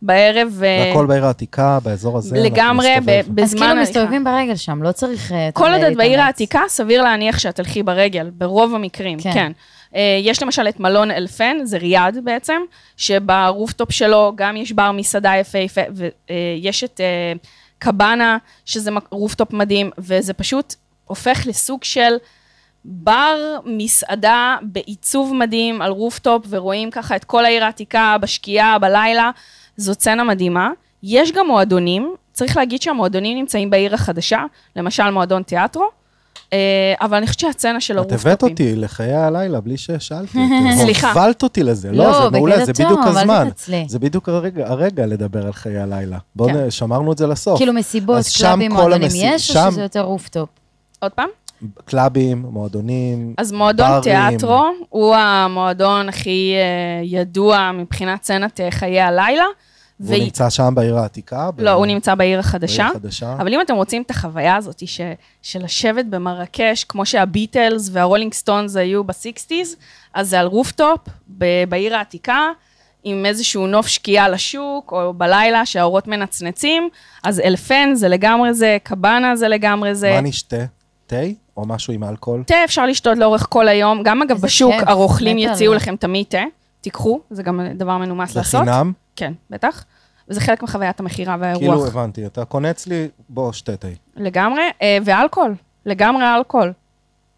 אה, 0.09 0.43
והכל 0.49 1.05
בעיר 1.05 1.25
העתיקה, 1.25 1.79
באזור 1.83 2.17
הזה. 2.17 2.39
לגמרי, 2.39 2.89
נסתובב. 2.89 3.11
ב- 3.11 3.19
אז 3.19 3.29
בזמן... 3.29 3.67
כאילו. 3.67 3.81
מסתובבים 3.81 4.23
ברגל 4.23 4.55
שם, 4.55 4.83
לא 4.83 4.91
צריך... 4.91 5.31
אה, 5.31 5.49
כל 5.53 5.71
עוד 5.73 5.83
את 5.83 5.97
בעיר. 5.97 6.21
העתיקה, 6.21 6.61
סביר 6.67 7.03
להניח 7.03 7.39
שאת 7.39 7.55
תלכי 7.55 7.83
ברגל, 7.83 8.29
ברוב 8.33 8.75
המקרים, 8.75 9.19
כן. 9.19 9.33
כן. 9.33 9.51
אה, 9.95 10.19
יש 10.21 10.43
למשל 10.43 10.69
את 10.69 10.79
מלון 10.79 11.11
אלפן, 11.11 11.57
זה 11.63 11.77
ריאד 11.77 12.17
בעצם, 12.23 12.61
שברופטופ 12.97 13.91
שלו 13.91 14.33
גם 14.35 14.57
יש 14.57 14.71
בר 14.71 14.91
מסעדה 14.91 15.31
יפהפה, 15.35 15.81
ויש 15.91 16.83
את 16.83 17.01
קבאנה, 17.79 18.37
שזה 18.65 18.91
rooftop 19.11 19.53
מדהים, 19.53 19.89
וזה 19.97 20.33
פשוט 20.33 20.75
הופך 21.05 21.43
לסוג 21.47 21.83
של 21.83 22.13
בר, 22.85 23.57
מסעדה, 23.65 24.57
בעיצוב 24.61 25.33
מדהים 25.33 25.81
על 25.81 25.91
rooftop, 25.91 26.45
ורואים 26.49 26.91
ככה 26.91 27.15
את 27.15 27.23
כל 27.23 27.45
העיר 27.45 27.63
העתיקה 27.63 28.15
בשקיעה, 28.21 28.79
בלילה. 28.79 29.31
זו 29.81 29.93
סצנה 29.93 30.23
מדהימה. 30.23 30.69
יש 31.03 31.31
גם 31.31 31.47
מועדונים, 31.47 32.13
צריך 32.33 32.57
להגיד 32.57 32.81
שהמועדונים 32.81 33.37
נמצאים 33.37 33.69
בעיר 33.69 33.93
החדשה, 33.93 34.43
למשל 34.75 35.09
מועדון 35.09 35.43
תיאטרו, 35.43 35.85
אה, 36.53 36.57
אבל 37.01 37.17
אני 37.17 37.27
חושבת 37.27 37.39
שהסצנה 37.39 37.81
של 37.81 37.93
את 37.93 37.97
ה 37.97 38.00
rooftop 38.00 38.18
ים... 38.18 38.31
הבאת 38.31 38.43
אותי 38.43 38.75
לחיי 38.75 39.15
הלילה 39.15 39.61
בלי 39.61 39.77
ששאלתי. 39.77 40.37
סליחה. 40.81 41.11
הובלת 41.11 41.43
אותי 41.43 41.63
לזה. 41.63 41.91
לא, 41.91 42.03
לא, 42.03 42.23
זה 42.23 42.29
מעולה, 42.29 42.65
זה 42.65 42.73
בדיוק 42.73 42.99
הזמן. 43.03 43.49
זה 43.87 43.99
בדיוק 43.99 44.29
הרגע, 44.59 45.05
לדבר 45.05 45.45
על 45.45 45.53
חיי 45.53 45.79
הלילה. 45.79 46.17
בואו, 46.35 46.49
כן. 46.49 46.71
שמרנו 46.71 47.11
את 47.11 47.17
זה 47.17 47.27
לסוף. 47.27 47.57
כאילו 47.57 47.73
מסיבות, 47.73 48.25
קלאבים, 48.37 48.71
כל 48.71 48.77
מועדונים 48.77 49.09
יש, 49.13 49.49
או 49.49 49.53
שם- 49.55 49.71
שזה 49.71 49.81
יותר 49.81 50.01
rooftop? 50.01 50.49
עוד 50.99 51.11
פעם? 51.11 51.27
קלאבים, 51.85 52.45
מועדונים, 52.49 53.33
אז 53.37 53.51
מועדון 53.51 53.87
ברים. 53.89 54.01
תיאטרו 54.01 54.63
הוא 54.89 55.15
המועדון 55.15 56.09
הכי 56.09 56.53
אה, 56.55 57.03
ידוע 57.03 57.71
מבחינת 57.73 58.23
סצנת 58.23 58.59
חיי 58.69 59.01
הלילה. 59.01 59.45
והוא 60.01 60.23
נמצא 60.23 60.49
שם 60.49 60.73
בעיר 60.75 60.97
העתיקה. 60.97 61.51
ב- 61.51 61.61
לא, 61.61 61.71
הוא 61.71 61.85
נמצא 61.85 62.15
בעיר 62.15 62.39
החדשה. 62.39 62.83
בעיר 62.83 62.91
החדשה. 62.97 63.33
אבל 63.33 63.53
אם 63.53 63.61
אתם 63.61 63.75
רוצים 63.75 64.01
את 64.01 64.11
החוויה 64.11 64.55
הזאת 64.55 64.87
ש... 64.87 65.01
של 65.41 65.63
לשבת 65.63 66.05
במרקש, 66.05 66.83
כמו 66.83 67.05
שהביטלס 67.05 67.89
והרולינג 67.91 68.33
סטונס 68.33 68.75
היו 68.75 69.03
ב 69.03 69.11
sixties, 69.11 69.75
אז 70.13 70.29
זה 70.29 70.39
על 70.39 70.45
רופטופ, 70.45 70.99
ב... 71.37 71.45
בעיר 71.69 71.95
העתיקה, 71.95 72.47
עם 73.03 73.25
איזשהו 73.25 73.67
נוף 73.67 73.87
שקיעה 73.87 74.29
לשוק, 74.29 74.91
או 74.91 75.13
בלילה 75.13 75.65
שהאורות 75.65 76.07
מנצנצים, 76.07 76.89
אז 77.23 77.39
אלפן 77.39 77.95
זה 77.95 78.07
לגמרי 78.07 78.53
זה, 78.53 78.77
קבאנה 78.83 79.35
זה 79.35 79.47
לגמרי 79.47 79.95
זה. 79.95 80.11
מה 80.15 80.21
נשתה? 80.21 80.65
תה 81.07 81.15
או 81.57 81.65
משהו 81.65 81.93
עם 81.93 82.03
אלכוהול? 82.03 82.43
תה 82.47 82.55
אפשר 82.63 82.85
לשתות 82.85 83.17
לאורך 83.17 83.47
כל 83.49 83.67
היום, 83.67 84.03
גם 84.03 84.21
אגב 84.21 84.41
בשוק 84.41 84.73
הרוכלים 84.85 85.37
יציעו 85.37 85.73
זה. 85.73 85.75
לכם 85.77 85.95
תמיד 85.95 86.25
תה, 86.29 86.41
תיקחו, 86.81 87.19
זה 87.29 87.43
גם 87.43 87.61
דבר 87.75 87.97
מנומס 87.97 88.33
זה 88.33 88.39
לעשות. 88.39 88.61
חינם? 88.61 88.91
כן, 89.15 89.33
בטח. 89.49 89.85
וזה 90.29 90.41
חלק 90.41 90.63
מחוויית 90.63 90.99
המכירה 90.99 91.35
והאירוח. 91.39 91.61
כאילו 91.61 91.87
הבנתי, 91.87 92.25
אתה 92.25 92.45
קונה 92.45 92.71
אצלי, 92.71 93.07
בוא, 93.29 93.53
שתה 93.53 93.77
תה. 93.77 93.87
לגמרי, 94.15 94.61
אה, 94.81 94.97
ואלכוהול, 95.05 95.55
לגמרי 95.85 96.23
אלכוהול. 96.37 96.73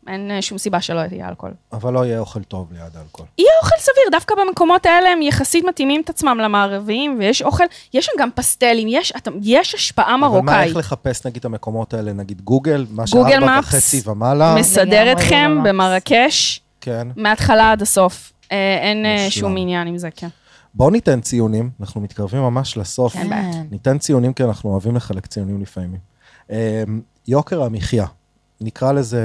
אין 0.08 0.32
אה, 0.32 0.42
שום 0.42 0.58
סיבה 0.58 0.82
שלא 0.82 1.02
יהיה 1.12 1.30
אלכוהול. 1.30 1.56
אבל 1.74 1.94
לא 1.94 2.06
יהיה 2.06 2.20
אוכל 2.20 2.44
טוב 2.44 2.74
ליד 2.74 2.98
אלכוהול. 3.04 3.28
יהיה 3.38 3.52
אוכל 3.64 3.76
סביר, 3.80 4.04
דווקא 4.12 4.36
במקומות 4.36 4.86
האלה 4.86 5.10
הם 5.10 5.22
יחסית 5.22 5.66
מתאימים 5.66 6.02
את 6.02 6.10
עצמם 6.10 6.38
למערביים, 6.44 7.16
ויש 7.20 7.42
אוכל, 7.42 7.64
יש 7.94 8.06
שם 8.06 8.12
גם 8.20 8.30
פסטלים, 8.36 8.88
יש, 8.92 9.14
אתה, 9.18 9.32
יש 9.42 9.76
השפעה 9.76 10.06
אבל 10.06 10.16
מה, 10.16 10.28
מרוקאית. 10.28 10.68
איך 10.68 10.78
לחפש 10.78 11.26
נגיד 11.26 11.38
את 11.40 11.46
המקומות 11.46 11.94
האלה, 11.94 12.14
נגיד 12.14 12.42
גוגל, 12.42 12.86
מה 12.90 13.04
גוגל 13.12 13.32
שארבע 13.32 13.60
מפס. 13.60 13.74
וחצי 13.74 14.10
ומעלה, 14.10 14.56
מסדר 14.56 15.12
אתכם 15.12 15.58
במרקש, 15.64 16.62
כן. 16.82 17.08
מההתחלה 17.16 17.72
עד 17.72 17.82
הסוף. 17.82 18.34
אה, 18.52 18.78
אין. 18.82 19.30
שום 19.30 19.58
עניין 19.58 19.88
עם 19.88 19.98
זה, 19.98 20.10
כן. 20.16 20.28
בואו 20.74 20.90
ניתן 20.90 21.22
ציונים, 21.22 21.70
אנחנו 21.82 22.02
מתקרבים 22.02 22.42
ממש 22.42 22.78
לסוף. 22.78 23.16
אין 23.16 23.30
בעיה. 23.30 23.64
ניתן 23.72 23.98
ציונים 23.98 24.34
כי 24.34 24.44
אנחנו 24.44 24.70
אוהבים 24.70 24.96
לחלק 24.96 25.26
ציונים 25.26 25.62
לפעמים. 25.62 26.00
אה, 26.52 26.84
יוקר 27.28 27.64
המחיה, 27.64 28.06
נקרא 28.62 28.92
לזה, 28.92 29.24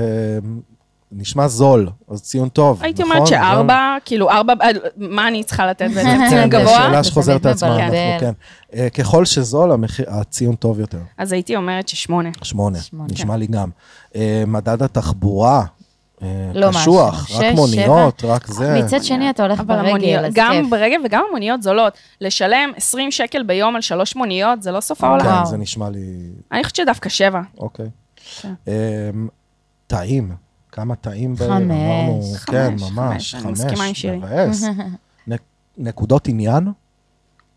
נשמע 1.13 1.49
זול, 1.49 1.91
אז 2.09 2.23
ציון 2.23 2.49
טוב, 2.49 2.83
הייתי 2.83 3.03
נכון? 3.03 3.17
אומרת 3.17 3.33
גם- 3.33 3.39
שארבע, 3.39 3.97
כאילו 4.05 4.31
ארבע, 4.31 4.53
אה, 4.63 4.69
מה 4.97 5.29
אני 5.29 5.45
צריכה 5.45 5.67
לתת 5.67 5.89
בעצם? 5.95 6.19
ציון 6.29 6.43
כן, 6.43 6.49
גבוה? 6.49 6.77
שאלה 6.89 7.03
זה 7.03 7.09
שחוזרת 7.09 7.43
תמיד 7.43 7.51
את 7.51 7.57
עצמה, 7.57 7.77
אנחנו. 7.85 7.97
כן. 8.21 8.33
אה, 8.75 8.91
ככל 8.91 9.25
שזול, 9.25 9.71
הציון 10.07 10.55
טוב 10.55 10.81
יותר. 10.81 10.99
אז 11.19 11.33
הייתי 11.33 11.57
אומרת 11.57 11.89
ששמונה. 11.89 12.29
שמונה, 12.43 12.79
שמונה. 12.81 13.13
נשמע 13.13 13.37
לי 13.37 13.47
גם. 13.47 13.71
אה, 14.17 14.45
מדד 14.47 14.83
התחבורה, 14.83 15.65
לא 16.55 16.69
קשוח, 16.69 17.25
משהו. 17.25 17.39
רק 17.39 17.43
שש, 17.43 17.55
מוניות, 17.55 18.25
רק 18.25 18.47
זה. 18.47 18.81
מצד 18.85 19.05
שני, 19.05 19.31
אתה 19.31 19.43
הולך 19.43 19.61
ברגל, 19.67 19.87
המוניות, 19.89 20.25
אז 20.25 20.33
גם 20.35 20.53
כיף. 20.53 20.71
ברגל 20.71 20.97
וגם 21.05 21.25
המוניות 21.29 21.63
זולות. 21.63 21.93
לשלם 22.21 22.71
20 22.77 23.11
שקל 23.11 23.43
ביום 23.43 23.77
על 23.77 23.81
שלוש 23.81 24.17
מוניות, 24.17 24.63
זה 24.63 24.73
לא 24.73 24.81
סוף 24.81 25.05
העולם. 25.05 25.27
וואו. 25.27 25.39
כן, 25.39 25.45
זה 25.45 25.57
נשמע 25.57 25.91
לי, 25.91 26.31
אני 26.53 26.65
חושבת 26.65 26.77
שדווקא 26.77 27.09
שבע. 27.09 27.41
אוקיי. 27.59 27.87
כן. 28.41 28.53
אה, 28.69 29.11
טעים, 29.87 30.33
כמה 30.73 30.95
טעים 30.95 31.35
בעיר, 31.35 31.51
חמש. 31.51 31.71
אמרנו, 31.71 32.23
חמש, 32.23 32.45
כן, 32.45 32.79
חמש, 32.79 32.91
ממש, 32.93 33.35
אני 33.35 33.43
חמש, 33.43 33.61
מסכימה 33.61 33.85
עם 33.85 33.95
שירי. 33.95 34.19
נקודות 35.79 36.29
עניין? 36.29 36.69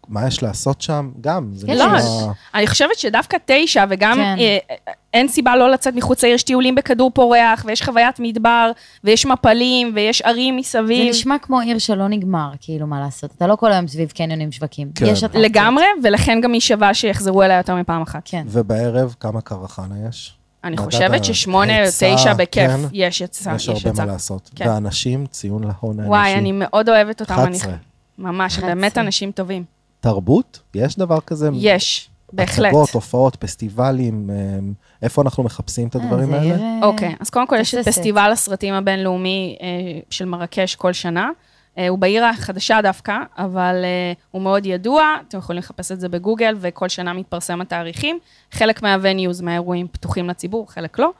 מה 0.09 0.27
יש 0.27 0.43
לעשות 0.43 0.81
שם? 0.81 1.11
גם, 1.21 1.49
זה 1.53 1.67
יש. 1.69 1.79
לא, 1.79 1.85
נשמע... 1.97 2.31
אני 2.55 2.67
חושבת 2.67 2.97
שדווקא 2.97 3.37
תשע, 3.45 3.85
וגם 3.89 4.15
כן. 4.15 4.21
אה, 4.39 4.57
אה, 4.71 4.75
אין 5.13 5.27
סיבה 5.27 5.55
לא 5.55 5.71
לצאת 5.71 5.93
מחוץ 5.95 6.23
לעיר, 6.23 6.35
יש 6.35 6.43
טיולים 6.43 6.75
בכדור 6.75 7.11
פורח, 7.13 7.63
ויש 7.65 7.81
חוויית 7.83 8.15
מדבר, 8.19 8.71
ויש 9.03 9.25
מפלים, 9.25 9.91
ויש 9.95 10.21
ערים 10.21 10.53
זה 10.53 10.59
מסביב. 10.59 11.09
נשמע 11.09 11.35
כמו 11.41 11.59
עיר 11.59 11.77
שלא 11.77 12.07
נגמר, 12.07 12.49
כאילו, 12.61 12.87
מה 12.87 12.99
לעשות. 12.99 13.31
אתה 13.37 13.47
לא 13.47 13.55
כל 13.55 13.71
היום 13.71 13.87
סביב 13.87 14.11
קניונים 14.11 14.51
שווקים. 14.51 14.91
כן. 14.95 15.05
יש 15.05 15.23
אטרקציות. 15.23 15.43
לגמרי, 15.45 15.83
ולכן 16.03 16.41
גם 16.41 16.53
היא 16.53 16.61
שווה 16.61 16.93
שיחזרו 16.93 17.43
אליה 17.43 17.57
יותר 17.57 17.75
מפעם 17.75 18.01
אחת. 18.01 18.21
כן. 18.25 18.43
ובערב, 18.47 19.15
כמה 19.19 19.41
קרחנה 19.41 19.95
יש? 20.09 20.37
אני 20.63 20.77
חושבת 20.77 21.25
ששמונה 21.25 21.83
או 21.83 21.87
תשע 21.99 22.33
בכיף, 22.33 22.71
כן. 22.71 22.79
יש 22.93 23.19
היצע, 23.19 23.53
יש 23.55 23.67
יש 23.67 23.85
הרבה. 23.85 24.05
מה 24.05 24.11
לעשות. 24.11 24.49
כן. 24.55 24.69
ואנשים, 24.69 25.25
ציון 25.25 25.63
להון 25.63 25.99
האנושי. 25.99 26.07
וואי, 26.09 26.33
אני 26.35 26.51
מאוד 26.51 26.89
אוהבת 26.89 27.21
אותם. 27.21 27.33
אני- 27.33 27.41
11. 27.57 27.73
ממש, 28.17 28.53
הם 28.57 28.63
11. 28.63 28.75
באמת 28.75 28.97
אנשים 28.97 29.31
טובים. 29.31 29.80
תרבות? 30.01 30.59
יש 30.75 30.97
דבר 30.97 31.19
כזה? 31.19 31.49
יש, 31.53 32.09
בהחלט. 32.33 32.67
הצגות, 32.67 32.89
הופעות, 32.89 33.35
פסטיבלים, 33.35 34.29
אמ, 34.29 34.73
איפה 35.01 35.21
אנחנו 35.21 35.43
מחפשים 35.43 35.87
את 35.87 35.95
הדברים 35.95 36.33
אה, 36.33 36.39
זה 36.39 36.51
האלה? 36.51 36.63
אה, 36.63 36.79
אוקיי, 36.83 37.15
אז 37.19 37.29
קודם 37.29 37.47
כל 37.47 37.55
יש 37.59 37.75
את. 37.75 37.85
פסטיבל 37.87 38.31
הסרטים 38.31 38.73
הבינלאומי 38.73 39.57
אה, 39.61 39.67
של 40.09 40.25
מרקש 40.25 40.75
כל 40.75 40.93
שנה. 40.93 41.29
אה, 41.77 41.87
הוא 41.87 41.99
בעיר 41.99 42.25
החדשה 42.25 42.79
דווקא, 42.83 43.17
אבל 43.37 43.75
אה, 43.83 44.13
הוא 44.31 44.41
מאוד 44.41 44.65
ידוע, 44.65 45.15
אתם 45.27 45.37
יכולים 45.37 45.59
לחפש 45.59 45.91
את 45.91 45.99
זה 45.99 46.09
בגוגל, 46.09 46.55
וכל 46.59 46.89
שנה 46.89 47.13
מתפרסם 47.13 47.61
התאריכים. 47.61 48.19
חלק 48.51 48.83
מהווניוז, 48.83 49.41
מהאירועים 49.41 49.87
פתוחים 49.87 50.29
לציבור, 50.29 50.71
חלק 50.71 50.99
לא. 50.99 51.11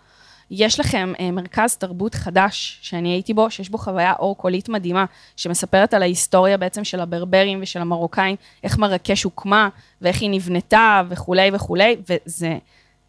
יש 0.51 0.79
לכם 0.79 1.13
אה, 1.19 1.31
מרכז 1.31 1.75
תרבות 1.75 2.15
חדש 2.15 2.79
שאני 2.81 3.09
הייתי 3.09 3.33
בו, 3.33 3.51
שיש 3.51 3.69
בו 3.69 3.77
חוויה 3.77 4.13
אור 4.19 4.37
קולית 4.37 4.69
מדהימה, 4.69 5.05
שמספרת 5.35 5.93
על 5.93 6.01
ההיסטוריה 6.01 6.57
בעצם 6.57 6.83
של 6.83 6.99
הברברים 6.99 7.59
ושל 7.61 7.81
המרוקאים, 7.81 8.35
איך 8.63 8.77
מרקש 8.77 9.23
הוקמה, 9.23 9.69
ואיך 10.01 10.21
היא 10.21 10.29
נבנתה 10.29 11.01
וכולי 11.09 11.49
וכולי, 11.53 11.95
וזה 12.09 12.57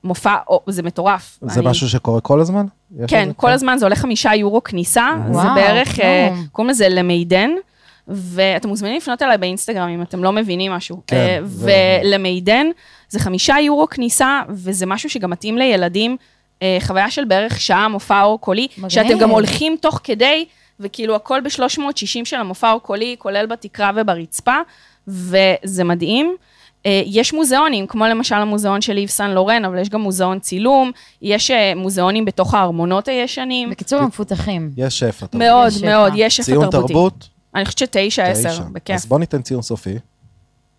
מופע, 0.05 0.34
או, 0.49 0.61
זה 0.66 0.82
מטורף. 0.82 1.38
זה 1.43 1.61
אני- 1.61 1.68
משהו 1.68 1.88
שקורה 1.88 2.20
כל 2.20 2.40
הזמן? 2.40 2.66
כן? 3.09 3.28
כל 3.36 3.51
הזמן 3.51 3.76
זה 3.78 3.84
עולה 3.86 3.97
חמישה 3.97 4.34
יורו 4.34 4.64
כניסה, 4.64 5.09
זה 5.26 5.32
וואו, 5.38 5.55
בערך, 5.55 6.01
אה. 6.01 6.34
קוראים 6.53 6.70
לזה 6.70 6.88
למידן, 6.88 7.51
ואתם 8.09 8.68
מוזמנים 8.68 8.97
לפנות 8.97 9.22
אליי 9.22 9.38
באינסטגרם 9.38 9.88
אם 9.88 10.03
אתם 10.03 10.24
לא 10.24 10.32
מבינים 10.32 10.72
משהו. 10.72 11.01
כן, 11.07 11.16
אה, 11.16 11.38
ולמידן 11.45 12.66
זה 13.09 13.18
חמישה 13.18 13.55
יורו 13.61 13.88
כניסה, 13.88 14.40
וזה 14.49 14.86
משהו 14.86 15.11
שגם 15.11 15.30
מתאים 15.30 15.59
לילדים, 15.59 16.16
חוויה 16.81 17.11
של 17.11 17.25
בערך 17.25 17.61
שעה 17.61 17.89
מופע 17.89 18.23
אור 18.23 18.41
קולי. 18.41 18.69
שאתם 18.89 19.19
גם 19.19 19.31
הולכים 19.31 19.77
תוך 19.81 20.01
כדי, 20.05 20.45
וכאילו 20.81 21.15
הכל 21.17 21.41
ב-360 21.41 22.25
של 22.25 22.37
המופע 22.37 22.73
אור 22.73 22.81
קולי, 22.81 23.17
כולל 23.19 23.47
בתקרה 23.47 23.91
וברצפה, 23.97 24.57
וזה 25.09 25.85
מדהים. 25.85 26.37
אה, 26.87 27.03
יש 27.07 27.33
מוזיאונים, 27.33 27.87
כמו 27.87 28.07
למשל 28.07 28.35
המוזיאון 28.35 28.81
של 28.81 28.97
איב 28.97 29.09
סן 29.09 29.31
לורן, 29.31 29.65
אבל 29.65 29.79
יש 29.79 29.89
גם 29.89 30.01
מוזיאון 30.01 30.39
צילום, 30.39 30.91
יש 31.23 31.51
אה, 31.51 31.73
מוזיאונים 31.77 32.25
בתוך 32.25 32.55
הארמונות 32.55 33.09
הישנים. 33.09 33.71
בקיצור, 33.71 33.99
הם 33.99 34.07
מפותחים. 34.07 34.71
יש 34.77 34.99
שפע. 34.99 35.27
מאוד. 35.35 35.73
מאוד, 35.85 36.13
יש 36.17 36.37
שפע 36.37 36.45
ציון 36.45 36.71
תרבותי. 36.71 36.93
תרבות? 36.93 37.29
אני 37.55 37.65
חושבת 37.65 37.79
שתשע, 37.79 38.25
עשר. 38.25 38.63
בכיף. 38.73 38.97
אז 38.97 39.07
בוא 39.07 39.19
ניתן 39.19 39.43
ציון 39.43 39.63
סופי. 39.63 39.99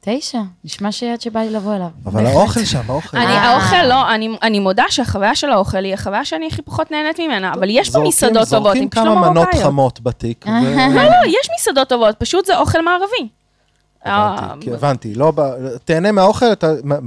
תשע, 0.06 0.40
נשמע 0.64 0.92
שעד 0.92 1.22
שבא 1.22 1.40
לי 1.40 1.50
לבוא 1.50 1.76
אליו. 1.76 1.88
אבל 2.06 2.26
האוכל 2.26 2.66
שם, 2.66 2.82
האוכל. 2.88 3.18
אני, 3.18 3.26
אה. 3.26 3.42
האוכל 3.42 3.84
לא, 3.88 4.14
אני, 4.16 4.30
אני 4.42 4.60
מודה 4.60 4.84
שהחוויה 4.90 5.36
של 5.36 5.50
האוכל 5.50 5.78
היא 5.84 5.94
החוויה 5.94 6.26
שאני 6.26 6.48
הכי 6.48 6.62
פחות 6.62 6.92
נהנית 6.92 7.20
ממנה, 7.20 7.54
אבל 7.54 7.68
יש 7.70 7.88
פה 7.88 7.92
זורקים- 7.92 8.08
מסעדות 8.10 8.34
טובות, 8.50 8.50
זורקים 8.64 8.84
הן 8.84 8.90
פשוט 8.90 9.04
כמה 9.04 9.16
לא 9.16 9.32
מנות. 9.32 9.48
חמות 9.64 10.02
בתיק. 10.02 10.46
ו- 10.48 10.96
לא, 10.96 11.04
לא, 11.04 11.16
יש 11.28 11.48
מסעדות 11.60 11.90
טובות, 11.90 12.16
פשוט 12.20 12.46
זה 12.46 12.58
אוכל 12.58 12.82
מערבי. 12.82 13.28
הבנתי, 14.06 14.70
אה, 14.70 14.76
הבנתי, 14.76 15.16
לא, 15.16 15.34
תהנה 15.86 16.12
מהאוכל, 16.12 16.46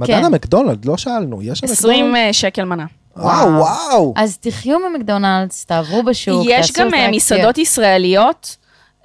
כן. 0.05 0.25
המקדונלד, 0.25 0.85
לא 0.85 0.97
שאלנו, 0.97 1.41
יש 1.41 1.59
שם 1.59 1.65
20 1.65 2.05
מקדונלד? 2.05 2.15
אה, 2.27 2.33
שקל 2.33 2.63
מנה. 2.63 2.85
וואו, 3.17 3.47
וואו. 3.57 4.13
אז 4.17 4.37
תחיו 4.37 4.77
ממקדונלדס, 4.79 5.65
תעברו 5.65 6.03
בשוק, 6.03 6.45
יש 6.49 6.67
תעשו 6.71 6.79
גם 6.79 6.93
אה, 6.93 6.99
אטרקציות. 6.99 7.15
מסעדות 7.15 7.57
ישראליות, 7.57 8.55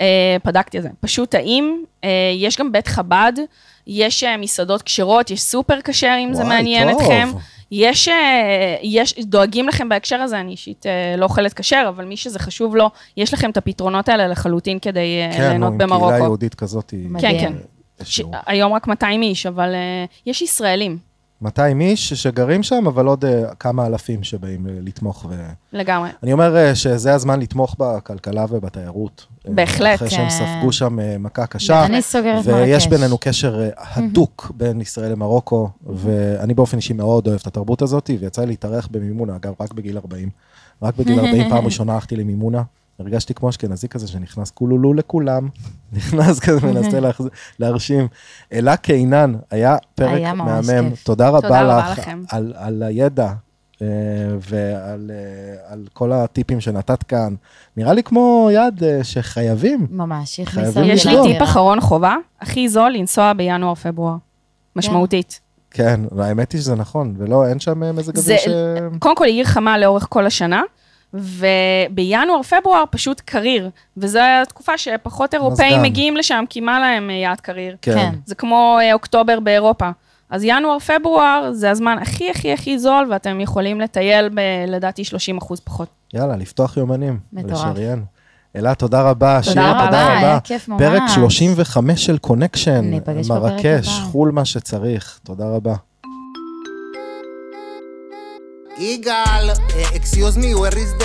אה, 0.01 0.07
בדקתי 0.45 0.79
את 0.79 0.83
זה, 0.83 0.89
פשוט 1.01 1.31
טעים, 1.31 1.85
אה, 2.05 2.09
יש 2.37 2.59
גם 2.59 2.73
בית 2.73 2.87
חב"ד, 2.89 3.33
יש 3.87 4.25
אה, 4.25 4.37
מסעדות 4.37 4.83
כשרות, 4.83 5.31
יש 5.31 5.43
סופר 5.43 5.81
כשר 5.85 6.17
אם 6.25 6.35
זה 6.35 6.43
וואי, 6.43 6.55
מעניין 6.57 6.93
טוב. 6.93 7.01
אתכם. 7.03 7.29
יש, 7.71 8.09
אה, 8.09 8.15
יש, 8.83 9.19
דואגים 9.19 9.69
לכם 9.69 9.89
בהקשר 9.89 10.17
הזה, 10.21 10.41
אני 10.41 10.53
אישית 10.53 10.87
אה, 10.87 11.15
לא 11.17 11.25
אוכלת 11.25 11.53
כשר, 11.55 11.85
אבל 11.89 12.05
מי 12.05 12.17
שזה 12.17 12.39
חשוב 12.39 12.77
לו, 12.77 12.91
יש 13.17 13.35
לכם 13.35 13.51
את 13.51 13.57
הפתרונות 13.57 14.09
האלה 14.09 14.29
לחלוטין 14.29 14.79
כדי 14.79 15.01
כן, 15.33 15.39
נו, 15.43 15.49
ליהנות 15.49 15.73
עם 15.73 15.79
קהילה 15.79 15.97
במרוקו. 15.97 16.25
יהודית 16.25 16.55
כזאת. 16.55 16.91
היא- 16.91 17.05
כן, 17.05 17.13
מדהים. 17.13 17.41
כן. 17.41 18.05
ש... 18.05 18.21
היום 18.47 18.73
רק 18.73 18.87
200 18.87 19.23
איש, 19.23 19.47
אבל 19.47 19.75
אה, 19.75 20.05
יש 20.27 20.43
ישראלים, 20.43 20.99
200 21.43 21.81
איש 21.81 22.13
שגרים 22.13 22.63
שם, 22.63 22.87
אבל 22.87 23.07
עוד 23.07 23.25
אה, 23.25 23.55
כמה 23.55 23.87
אלפים 23.87 24.23
שבאים 24.23 24.67
אה, 24.67 24.73
לתמוך. 24.83 25.27
ו... 25.31 25.35
לגמרי. 25.73 26.11
אני 26.23 26.33
אומר 26.33 26.57
אה, 26.57 26.75
שזה 26.75 27.15
הזמן 27.15 27.41
לתמוך 27.41 27.77
בכלכלה 27.79 28.45
ובתיירות. 28.49 29.27
בהחלט. 29.45 29.95
אחרי 29.95 30.11
שהם. 30.11 30.31
ספגו 30.31 30.73
שם 30.73 31.23
מכה 31.23 31.47
קשה. 31.47 31.85
אני 31.85 32.03
סוגרת 32.03 32.47
מרקש. 32.47 32.49
ויש 32.49 32.87
בינינו 32.87 33.19
קשר 33.21 33.71
הדוק 33.77 34.53
בין 34.57 34.81
ישראל 34.81 35.13
למרוקו, 35.13 35.69
ואני 35.87 36.55
באופן 36.55 36.77
אישי 36.77 36.93
מאוד 36.93 37.27
אוהב 37.27 37.41
את 37.41 37.47
התרבות 37.47 37.83
הזאת, 37.83 38.11
ויצא 38.21 38.43
לי 38.43 38.47
להתארח 38.47 38.89
במימונה, 38.91 39.37
אגב, 39.37 39.53
רק 39.61 39.73
בגיל 39.73 39.97
40. 39.97 40.29
רק 40.83 40.97
בגיל 40.97 41.21
40 41.21 41.49
פעם 41.51 41.65
ראשונה 41.65 41.95
הלכתי 41.95 42.17
למימונה. 42.17 42.63
הרגשתי 43.03 43.35
כמו 43.35 43.49
אשכנזי 43.49 43.89
כזה 43.89 44.09
שנכנס 44.09 44.51
כולולו 44.51 44.95
לכולם, 44.95 45.49
נכנס 45.93 46.41
כזה, 46.41 46.67
מנסה 46.67 46.99
להרשים. 47.59 48.09
אלה 48.53 48.77
קינן, 48.77 49.35
היה 49.51 49.77
פרק 49.95 50.11
היה 50.15 50.35
ממש 50.35 50.67
מהמם. 50.69 50.91
כיף. 50.91 51.05
תודה 51.05 51.29
רבה 51.29 51.41
תודה 51.41 51.63
רבה 51.63 51.93
לך 51.93 51.99
לכם. 51.99 52.23
על, 52.31 52.53
על 52.57 52.83
הידע 52.83 53.33
אה, 53.83 53.87
ועל 54.51 55.11
אה, 55.15 55.73
על 55.73 55.87
כל 55.93 56.13
הטיפים 56.13 56.61
שנתת 56.61 57.03
כאן. 57.03 57.35
נראה 57.77 57.93
לי 57.93 58.03
כמו 58.03 58.49
יד 58.53 58.85
אה, 58.85 59.05
שחייבים. 59.05 59.87
ממש, 59.91 60.41
הכניסה 60.41 60.81
יש 60.81 61.07
לי. 61.07 61.17
טיפ 61.23 61.43
אחרון 61.43 61.81
חובה, 61.81 62.15
הכי 62.41 62.69
זול 62.69 62.93
לנסוע 62.93 63.33
בינואר-פברואר. 63.33 64.15
משמעותית. 64.77 65.41
כן, 65.71 66.01
האמת 66.19 66.53
היא 66.53 66.61
שזה 66.61 66.75
נכון, 66.75 67.15
ולא, 67.19 67.47
אין 67.47 67.61
שם 67.61 67.97
מזג 67.97 68.17
זה- 68.17 68.37
אוויר 68.45 68.89
ש... 68.91 68.99
קודם 68.99 69.17
כל, 69.17 69.25
היא 69.25 69.35
עיר 69.35 69.45
חמה 69.47 69.79
לאורך 69.79 70.07
כל 70.11 70.27
השנה, 70.27 70.63
ובינואר-פברואר 71.15 72.85
פשוט 72.91 73.21
קריר, 73.21 73.71
וזו 73.97 74.21
התקופה 74.43 74.79
שפחות 74.79 75.35
אירופאים 75.35 75.73
מזגן. 75.73 75.83
מגיעים 75.83 76.17
לשם, 76.17 76.45
כי 76.49 76.61
מה 76.61 76.81
להם 76.81 77.11
אה, 77.11 77.15
יעד 77.15 77.41
קריר? 77.41 77.77
כן. 77.83 77.95
כן. 77.95 78.15
זה 78.27 78.35
כמו 78.35 78.79
אה, 78.81 78.93
אוקטובר 78.93 79.41
באירופה. 79.41 79.91
אז 80.31 80.45
ינואר-פברואר 80.45 81.51
זה 81.53 81.71
הזמן 81.71 81.99
הכי 82.01 82.31
הכי 82.31 82.53
הכי 82.53 82.79
זול, 82.79 83.07
ואתם 83.11 83.41
יכולים 83.41 83.81
לטייל 83.81 84.29
ב... 84.29 84.41
לדעתי 84.69 85.05
30 85.05 85.39
אחוז 85.39 85.61
פחות. 85.61 85.89
יאללה, 86.15 86.37
לפתוח 86.37 86.77
יומנים. 86.77 87.19
מטורף. 87.33 87.65
ולשריין. 87.67 88.05
אלה, 88.57 88.75
תודה 88.75 89.03
רבה. 89.03 89.43
שיר, 89.43 89.53
רבה, 89.63 89.85
תודה 89.87 90.07
היה 90.07 90.19
רבה. 90.19 90.41
כיף 90.41 90.69
ממש. 90.69 90.83
פרק 90.83 91.03
35 91.15 92.07
של 92.07 92.19
קונקשן. 92.19 92.81
ניפגש 92.81 93.27
בפרק 93.27 93.53
מרקש. 93.53 93.89
חו"ל 93.89 94.31
מה 94.31 94.45
שצריך. 94.45 95.19
תודה 95.25 95.45
רבה. 95.49 95.75
יגאל, 98.79 99.51
אקסיוז 99.97 100.37
מי, 100.37 100.55
where 100.55 100.75
is 100.75 101.03
the... 101.03 101.05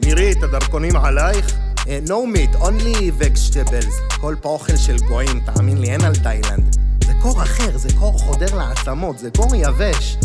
נירית, 0.00 0.42
הדרכונים 0.42 0.96
עלייך? 0.96 1.54
אה, 1.88 1.98
no 2.06 2.36
meat, 2.36 2.56
only 2.56 3.22
vegetables. 3.22 4.16
כל 4.20 4.34
פה 4.40 4.48
אוכל 4.48 4.76
של 4.76 4.98
גויים, 4.98 5.40
תאמין 5.40 5.78
לי, 5.78 5.90
אין 5.90 6.04
על 6.04 6.14
תאילנד. 6.16 6.76
זה 7.04 7.12
קור 7.22 7.42
אחר, 7.42 7.78
זה 7.78 7.88
קור 7.98 8.18
חודר 8.18 8.54
לעצמות, 8.54 9.18
זה 9.18 9.30
קור 9.36 9.54
יבש. 9.54 10.16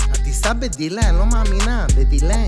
הטיסה 0.00 0.54
בדילה, 0.54 1.08
אני 1.08 1.18
לא 1.18 1.26
מאמינה, 1.26 1.86
בדילה. 1.96 2.44